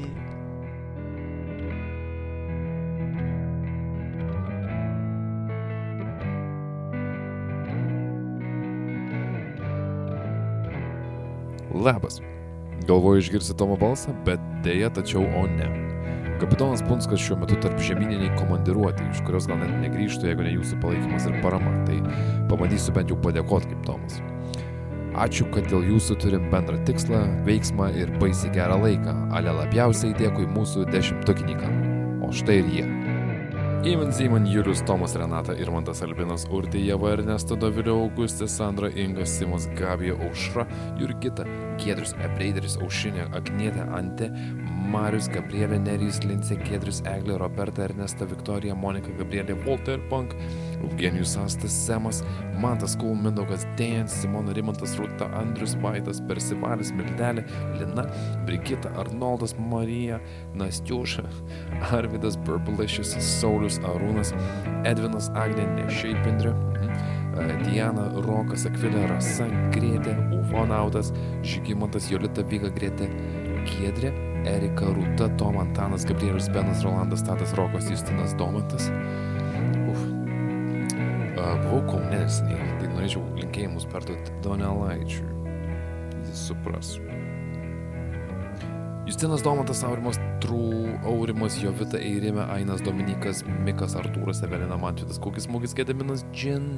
Labas. 11.84 12.21
Galvoju 12.88 13.19
išgirsti 13.19 13.55
Tomo 13.59 13.75
balsą, 13.79 14.13
bet 14.27 14.39
dėja, 14.63 14.88
tačiau 14.95 15.23
o 15.36 15.43
ne. 15.51 15.67
Kapitonas 16.39 16.84
Punskas 16.88 17.19
šiuo 17.23 17.38
metu 17.41 17.57
tarp 17.63 17.79
žemyniniai 17.84 18.31
komandiruoti, 18.38 19.03
iš 19.11 19.19
kurios 19.27 19.47
gal 19.51 19.59
net 19.59 19.73
negrįžtų, 19.81 20.29
jeigu 20.29 20.45
ne 20.47 20.55
jūsų 20.55 20.79
palaikymas 20.84 21.27
ir 21.27 21.38
parama. 21.43 21.75
Tai 21.88 21.99
pabandysiu 22.51 22.95
bent 22.95 23.11
jau 23.11 23.19
padėkoti 23.23 23.73
kaip 23.73 23.84
Tomas. 23.88 24.19
Ačiū, 25.27 25.45
kad 25.53 25.67
dėl 25.69 25.84
jūsų 25.91 26.17
turim 26.23 26.47
bendrą 26.51 26.79
tikslą, 26.88 27.21
veiksmą 27.47 27.91
ir 27.99 28.15
baisiai 28.23 28.55
gerą 28.55 28.79
laiką. 28.88 29.19
Ale 29.36 29.53
labiausiai 29.59 30.15
dėkui 30.17 30.47
mūsų 30.55 30.88
dešimtukininkam. 30.95 31.79
O 32.23 32.31
štai 32.31 32.61
ir 32.63 32.75
jie. 32.79 32.93
Iman 33.86 34.11
Ziman, 34.11 34.45
Julius, 34.47 34.81
Tomas, 34.81 35.13
Renata, 35.13 35.51
Irmantas, 35.59 35.99
Albinas, 36.05 36.45
Urtė, 36.47 36.79
Jeva, 36.79 37.09
Ernesto, 37.17 37.57
Dovilio, 37.59 37.97
Augustė, 38.05 38.47
Sandra, 38.47 38.88
Ingas, 38.88 39.34
Simas, 39.36 39.65
Gabija, 39.75 40.15
Aušra, 40.23 40.63
Jurgita, 40.95 41.43
Giedrius, 41.81 42.13
Ebreideris, 42.23 42.77
Aušinė, 42.79 43.25
Agnietė, 43.36 43.84
Ante, 43.91 44.29
Marius, 44.94 45.26
Gabrielė, 45.34 45.80
Nerys, 45.82 46.20
Lincė, 46.22 46.60
Giedrius, 46.68 47.00
Eglė, 47.10 47.39
Roberta, 47.41 47.88
Ernesta, 47.88 48.28
Viktorija, 48.30 48.76
Monika, 48.78 49.10
Gabrielė, 49.18 49.56
Walter, 49.66 50.02
Punk, 50.12 50.36
Eugenijus 50.84 51.34
Astas, 51.41 51.74
Semas, 51.74 52.20
Mantas, 52.62 52.94
Kul, 53.02 53.16
Mindaugas, 53.18 53.66
Dejan, 53.80 54.06
Simona, 54.12 54.54
Rimantas, 54.54 54.94
Rūta, 55.00 55.32
Andrius, 55.39 55.74
Vaitas, 55.82 56.20
Persivalis, 56.30 56.91
Mildelė, 56.94 57.46
Lina, 57.80 58.06
Brigita, 58.46 58.91
Arnoldas, 59.02 59.56
Marija, 59.58 60.20
Nastiuša, 60.60 61.26
Arvidas, 61.89 62.38
Burbulešis, 62.46 63.16
Saulis, 63.39 63.80
Arūnas, 63.96 64.36
Edvinas, 64.89 65.32
Agnė, 65.34 65.66
Nešeipindrė, 65.80 66.54
Diana, 67.64 68.12
Rokas, 68.28 68.68
Akvilė, 68.70 69.08
Rasa, 69.10 69.50
Grėtė, 69.74 70.14
Ufonautas, 70.38 71.10
Žygimantas, 71.41 72.12
Jolita, 72.14 72.46
Vyga, 72.46 72.70
Grėtė, 72.78 73.10
Giedrė, 73.72 74.14
Erika, 74.50 74.89
Rūta, 74.91 75.30
Tom, 75.39 75.58
Antanas, 75.62 76.06
Gabrielius, 76.08 76.50
Benas, 76.54 76.84
Rolandas, 76.84 77.24
Tadas, 77.24 77.54
Rokas, 77.58 77.89
Justinas, 77.91 78.36
Domantas. 78.39 78.89
Uf. 79.91 80.04
Buvau 81.64 81.82
Kaune 81.88 82.12
neseniai, 82.14 82.70
tai 82.80 82.91
norėčiau 82.94 83.24
linkėjimus 83.39 83.88
perduoti 83.91 84.36
Donelaičiui. 84.46 85.28
Jis 86.24 86.48
supras. 86.50 86.96
Justinas 89.06 89.41
Domantas, 89.43 89.84
Aurimas 89.84 90.16
Trū, 90.39 90.99
Aurimas 91.04 91.58
Jovita 91.60 91.99
Eirime, 91.99 92.45
Ainas 92.47 92.80
Dominikas, 92.82 93.43
Mikas 93.66 93.97
Artūras, 93.99 94.39
Evelina 94.45 94.78
Mantvidas, 94.80 95.20
Kukis 95.20 95.49
Mūgis 95.51 95.76
Gedaminas 95.76 96.24
Džin, 96.32 96.70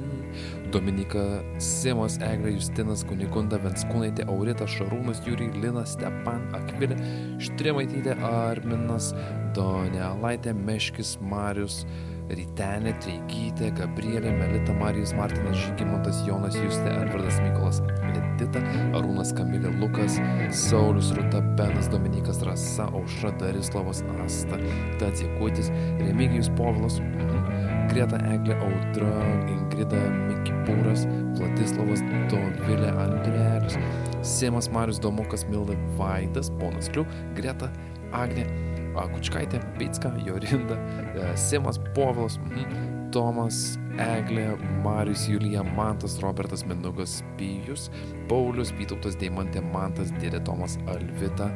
Dominika 0.74 1.22
Simas, 1.62 2.18
Eglė 2.18 2.56
Justinas, 2.56 3.04
Kunigunda, 3.06 3.60
Venskūnaitė, 3.62 4.26
Aurita, 4.26 4.66
Šarūnas, 4.66 5.22
Jūri, 5.22 5.52
Lina, 5.62 5.86
Stepan, 5.86 6.48
Akvilė, 6.58 6.98
Štrimaitytė, 7.46 8.18
Arminas, 8.26 9.12
Donelaitė, 9.54 10.56
Meškis, 10.66 11.20
Marius, 11.22 11.84
Rytenė, 12.26 12.90
Treigytė, 13.02 13.68
Gabrielė, 13.76 14.32
Melita, 14.34 14.74
Marijus, 14.74 15.12
Martinas, 15.14 15.60
Žygimantas, 15.60 16.24
Jonas, 16.26 16.56
Justė, 16.58 16.90
Edvardas, 16.90 17.38
Mykolas, 17.44 17.78
Edita, 18.10 18.62
Arūnas, 18.98 19.30
Kamilė, 19.36 19.70
Lukas, 19.78 20.18
Saulis, 20.50 21.12
Ruta, 21.14 21.42
Benas, 21.58 21.86
Dominikas, 21.92 22.42
Rasa, 22.46 22.88
Aušra, 22.98 23.30
Darislavas, 23.38 24.02
Asta, 24.24 24.58
Tadziekutis, 24.98 25.70
Remigijus, 26.02 26.50
Povilas, 26.58 26.98
mhm, 27.04 27.46
Greta, 27.92 28.18
Eglė, 28.34 28.58
Audra, 28.66 29.14
Ingrida, 29.46 30.02
Mikipūras, 30.26 31.06
Vladislavas, 31.38 32.02
Dovilė, 32.32 32.90
Andrėlis, 33.06 33.78
Simas, 34.26 34.72
Marius, 34.74 34.98
Domukas, 34.98 35.46
Milda, 35.46 35.78
Vaidas, 36.00 36.50
Ponas 36.58 36.90
Kliu, 36.90 37.06
Greta, 37.38 37.70
Agnė, 38.16 38.65
Kučkaitė, 39.12 39.60
Pitska, 39.76 40.12
Jorinda, 40.26 40.78
e, 41.14 41.32
Simas, 41.36 41.78
Povilas, 41.96 42.38
mhm, 42.38 43.10
Tomas, 43.14 43.78
Eglė, 44.02 44.50
Marius, 44.84 45.26
Julija, 45.30 45.62
Mantas, 45.76 46.18
Robertas, 46.20 46.64
Minugas, 46.68 47.22
Pijus, 47.38 47.90
Paulius, 48.28 48.72
Vytautas, 48.76 49.16
Deimantė, 49.20 49.62
Mantas, 49.72 50.12
Dėdė 50.20 50.42
Tomas, 50.44 50.76
Alvita, 50.92 51.48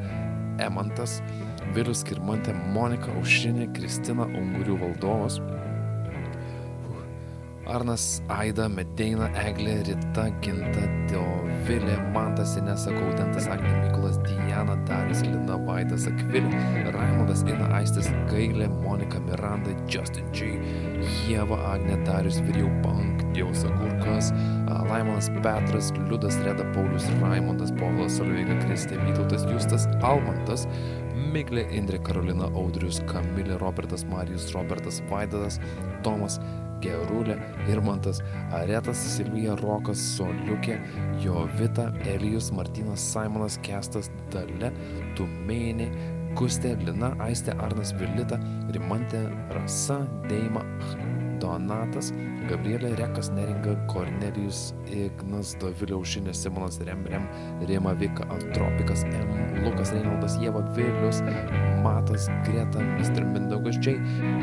Emantas, 0.61 1.18
Vilius, 1.74 2.03
Kirmantė, 2.07 2.55
Monika, 2.74 3.12
Aušinė, 3.20 3.68
Kristina, 3.76 4.26
Ungurių 4.41 4.78
valdovas, 4.80 5.41
Arnas, 7.71 8.18
Aida, 8.29 8.66
Medeina, 8.68 9.29
Eglė, 9.39 9.77
Rita, 9.87 10.25
Ginta, 10.43 10.83
Teovilė, 11.11 11.95
Mantas, 12.14 12.57
Inesa, 12.59 12.91
Gaudentas, 12.91 13.47
Agnė, 13.53 13.71
Mykolas, 13.85 14.16
Diana, 14.27 14.75
Daris, 14.89 15.23
Lina, 15.23 15.59
Vaidas, 15.68 16.09
Akvilė, 16.11 16.51
Raimondas, 16.97 17.45
Ina, 17.47 17.68
Aistis, 17.79 18.09
Gailė, 18.31 18.66
Monika, 18.83 19.21
Miranda, 19.29 19.75
Justin 19.91 20.27
G, 20.35 20.57
Jėva, 21.29 21.61
Agnė, 21.71 22.01
Darius, 22.09 22.41
Viriau, 22.49 22.71
Bank, 22.83 23.23
Dievas 23.37 23.62
Agurkas, 23.68 24.33
Laimonas, 24.91 25.31
Petras, 25.45 25.93
Liudas, 26.09 26.41
Reda, 26.47 26.66
Paulius, 26.75 27.07
Raimondas, 27.23 27.71
Povilas, 27.79 28.18
Solveiga, 28.18 28.57
Kristė, 28.64 28.99
Vytautas, 29.05 29.47
Justas, 29.53 29.87
Almantas, 30.07 30.66
Miglė, 31.31 31.68
Indrė, 31.79 32.01
Karolina, 32.03 32.51
Audrius, 32.59 32.99
Kamilė, 33.07 33.61
Robertas, 33.62 34.03
Marijus, 34.11 34.49
Robertas, 34.57 34.99
Vaidadas, 35.12 35.61
Tomas, 36.03 36.41
Gerulė, 36.85 37.37
Irmantas, 37.70 38.22
Aretas, 38.57 39.01
Silvija, 39.16 39.57
Rokas, 39.61 40.01
Soliukė, 40.16 40.78
Jovita, 41.22 41.91
Elijus, 42.09 42.51
Martinas, 42.57 43.05
Simonas, 43.12 43.59
Kestas, 43.66 44.11
Dale, 44.33 44.72
Tumėnė, 45.18 45.91
Gustė, 46.39 46.76
Lina, 46.87 47.12
Aistė, 47.24 47.57
Arnas, 47.61 47.93
Vilita, 47.99 48.39
Rimantė, 48.74 49.24
Rasa, 49.57 50.01
Deima, 50.31 50.64
Donatas, 51.43 52.12
Gabrielė 52.51 52.96
Rekas, 52.98 53.28
Neringa, 53.30 53.76
Kornelijus, 53.90 54.72
Ignas, 54.90 55.53
Dovilė 55.62 55.94
Aušinė, 55.94 56.32
Simonas 56.34 56.80
Rem, 56.82 57.05
Rem, 57.07 57.28
Rima 57.68 57.92
Vika, 58.01 58.26
Antropikas, 58.34 59.05
M, 59.07 59.28
Lukas 59.62 59.92
Reinaldas, 59.94 60.34
Jėva 60.42 60.64
Vilius, 60.74 61.20
Matas, 61.84 62.26
Greta, 62.48 62.82
Mr. 62.96 63.22
Mindaugas 63.28 63.78
J, 63.78 63.94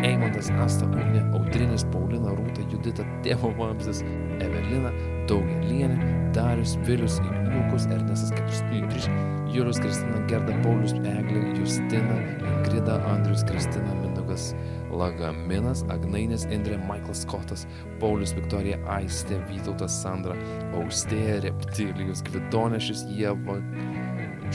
Eimantas, 0.07 0.47
Asta, 0.63 0.87
Ugnė, 0.87 1.25
Audrinis, 1.35 1.83
Paulina, 1.91 2.31
Rūta, 2.37 2.63
Judita, 2.71 3.03
Tėvo 3.27 3.51
Vamsis, 3.59 3.99
Evelina, 4.39 4.93
Daugelienė, 5.27 5.99
Darius, 6.37 6.77
Vilius, 6.87 7.19
Igniukus, 7.25 7.89
Ernestas 7.91 8.31
403, 8.39 9.11
Julius, 9.51 9.83
Kristina, 9.83 10.23
Gerda, 10.31 10.55
Paulius, 10.63 10.95
Eglė, 11.03 11.43
Justina, 11.59 12.21
Ingrida, 12.53 13.01
Andrius, 13.11 13.43
Kristina, 13.51 13.99
Mindaugas, 13.99 14.53
Lagaminas, 14.97 15.83
Agnainis, 15.93 16.45
Indrė, 16.53 16.79
Michaelas 16.87 17.23
Skotas, 17.25 17.65
Paulius, 18.01 18.33
Viktorija, 18.37 18.79
Aistė, 18.97 19.39
Vytautas, 19.49 19.95
Sandra, 20.01 20.35
Austėja, 20.77 21.39
Reptilijus, 21.45 22.23
Kvidonešis, 22.27 23.05
Jėva, 23.17 23.59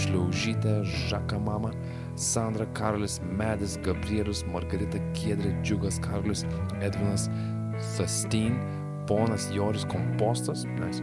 Šliaužytė, 0.02 0.78
Žaka 1.08 1.40
Mama, 1.42 1.72
Sandra, 2.16 2.66
Karolis, 2.76 3.20
Medis, 3.38 3.78
Gabrielius, 3.84 4.44
Margarita, 4.52 5.00
Kiedrė, 5.16 5.54
Džiugas, 5.62 6.00
Karolis, 6.04 6.46
Edvinas, 6.80 7.28
Sastin, 7.94 8.58
Ponas 9.08 9.48
Joris 9.54 9.84
Kompostas, 9.90 10.64
nice. 10.78 11.02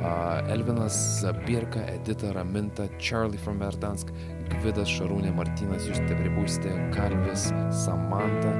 uh, 0.00 0.52
Elvinas 0.52 1.20
Zabirka, 1.20 1.80
Edita 1.80 2.32
Raminta, 2.32 2.88
Charlie 2.98 3.38
from 3.38 3.58
Verdansk, 3.58 4.12
Gvidas 4.52 4.90
Šarūnė 4.90 5.30
Martinas, 5.36 5.86
jūs 5.88 6.00
tebribūsite, 6.08 6.72
Kalvis, 6.94 7.48
Samantha, 7.84 8.52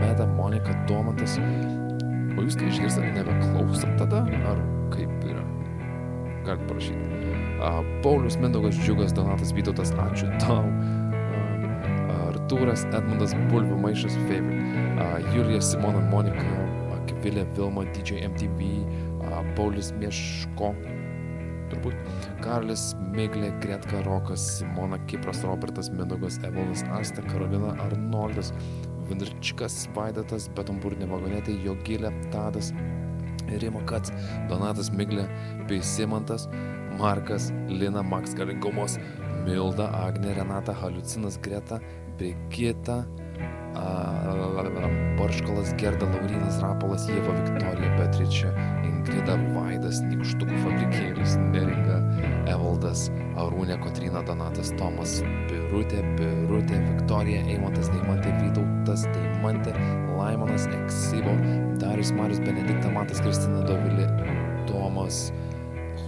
Meda, 0.00 0.26
Monika, 0.36 0.74
Domantas. 0.90 1.38
O 2.36 2.44
jūs, 2.44 2.58
kai 2.58 2.68
išgirstate, 2.70 3.12
nebeklausot 3.16 3.96
tada, 4.00 4.24
ar 4.50 4.60
kaip 4.92 5.12
yra? 5.24 5.44
Galite 6.46 6.68
parašyti. 6.68 7.32
Uh, 7.56 7.80
Paulius 8.04 8.36
Mindaugas 8.38 8.76
Džiugas, 8.78 9.14
Donatas 9.16 9.54
Vytautas, 9.56 9.94
ačiū 10.04 10.28
tau. 10.42 10.66
Uh, 10.66 12.28
Artūras 12.28 12.84
Edmundas 12.92 13.32
Bulvių 13.50 13.78
maišas 13.86 14.18
favorite. 14.26 14.84
Uh, 15.00 15.16
Julija 15.32 15.62
Simona 15.64 16.04
Monika, 16.12 16.44
Akvilė 17.00 17.46
Vilma, 17.56 17.86
DJ 17.96 18.26
MTV, 18.28 18.70
Paulius 19.56 19.90
Mieško, 19.98 20.74
turbūt. 21.72 21.96
Karlis 22.44 22.88
Miglė, 23.14 23.50
Gretka 23.62 24.02
Rokas, 24.06 24.44
Simona 24.58 24.98
Kipras, 25.10 25.42
Robertas 25.46 25.90
Mindaugas, 25.92 26.38
Evolas 26.46 26.84
Asta, 26.98 27.24
Karolina 27.26 27.74
Arnoldas, 27.86 28.52
Vindarčikas, 29.08 29.84
Vaidatas, 29.96 30.48
Betomburnė 30.56 31.08
vagonetė, 31.10 31.56
Jogilė, 31.64 32.10
Tadas, 32.32 32.72
Rimo 33.62 33.82
Kats, 33.86 34.12
Donatas 34.50 34.90
Miglė 34.90 35.28
bei 35.68 35.82
Simantas, 35.84 36.48
Markas, 36.98 37.52
Lina, 37.68 38.02
Max 38.02 38.34
Galingumos, 38.34 38.96
Milda, 39.46 39.90
Agnė, 40.06 40.34
Renata, 40.38 40.74
Haliucinas, 40.74 41.38
Greta, 41.42 41.78
Brigita, 42.18 43.04
Barškalas, 45.18 45.74
Gerda, 45.76 46.08
Laurinas, 46.08 46.58
Rapolas, 46.62 47.06
Jėva, 47.10 47.36
Viktorija, 47.36 47.92
Beatričia, 47.98 48.52
Ingrida, 49.06 49.36
Vaidas, 49.54 50.00
Nikštukų 50.02 50.56
fabrikėlis, 50.64 51.36
Neringa, 51.38 52.00
Evaldas, 52.50 53.04
Arūnė, 53.38 53.76
Kotrina, 53.78 54.22
Donatas, 54.26 54.72
Tomas, 54.80 55.20
Birutė, 55.46 56.00
Birutė, 56.18 56.80
Viktorija, 56.88 57.44
Eimantas, 57.46 57.86
Deimantė, 57.94 58.32
Vytautas, 58.40 59.04
Deimantė, 59.14 59.76
Laimonas, 60.16 60.66
Eksibo, 60.80 61.36
Darius, 61.78 62.10
Marius, 62.18 62.42
Benedikta, 62.42 62.90
Matas, 62.90 63.22
Kristina, 63.22 63.62
Dovilė, 63.68 64.08
Tomas, 64.66 65.28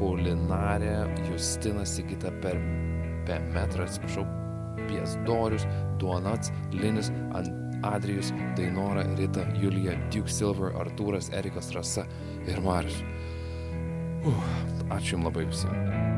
Hulinarė, 0.00 0.96
Justinas, 1.28 1.94
Sigita, 1.94 2.34
per, 2.42 2.58
per 3.30 3.46
metrą, 3.54 3.86
atsiprašau, 3.86 4.26
Piesdorius, 4.88 5.70
Duonats, 6.02 6.50
Linis, 6.74 7.12
Adrijus, 7.82 8.32
Dainora, 8.56 9.04
Rita, 9.18 9.46
Julija, 9.60 9.94
Duke 10.12 10.30
Silver, 10.30 10.74
Artūras, 10.74 11.30
Erikas, 11.34 11.72
Rasa 11.74 12.06
ir 12.46 12.60
Marius. 12.64 13.02
Uh, 14.26 14.46
ačiū 14.90 15.14
Jums 15.16 15.30
labai 15.30 15.46
visiems. 15.46 16.16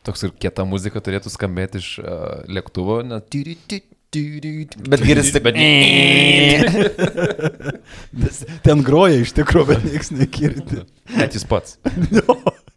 Toks 0.00 0.22
ir 0.24 0.30
kieta 0.40 0.64
muzika 0.64 1.02
turėtų 1.04 1.28
skambėti 1.30 1.78
iš 1.82 1.88
uh, 2.00 2.40
lėktuvo, 2.48 3.02
net 3.04 3.28
tyri, 3.30 3.58
tyri, 3.68 3.99
Bet 4.10 5.04
girdisi 5.06 5.38
tik. 5.38 5.54
Ten 8.66 8.82
groja 8.82 9.20
iš 9.22 9.30
tikrųjų, 9.36 9.68
bet 9.68 9.84
niekas 9.86 10.10
nekirti. 10.10 10.80
net 11.14 11.30
jis 11.38 11.46
pats. 11.46 11.78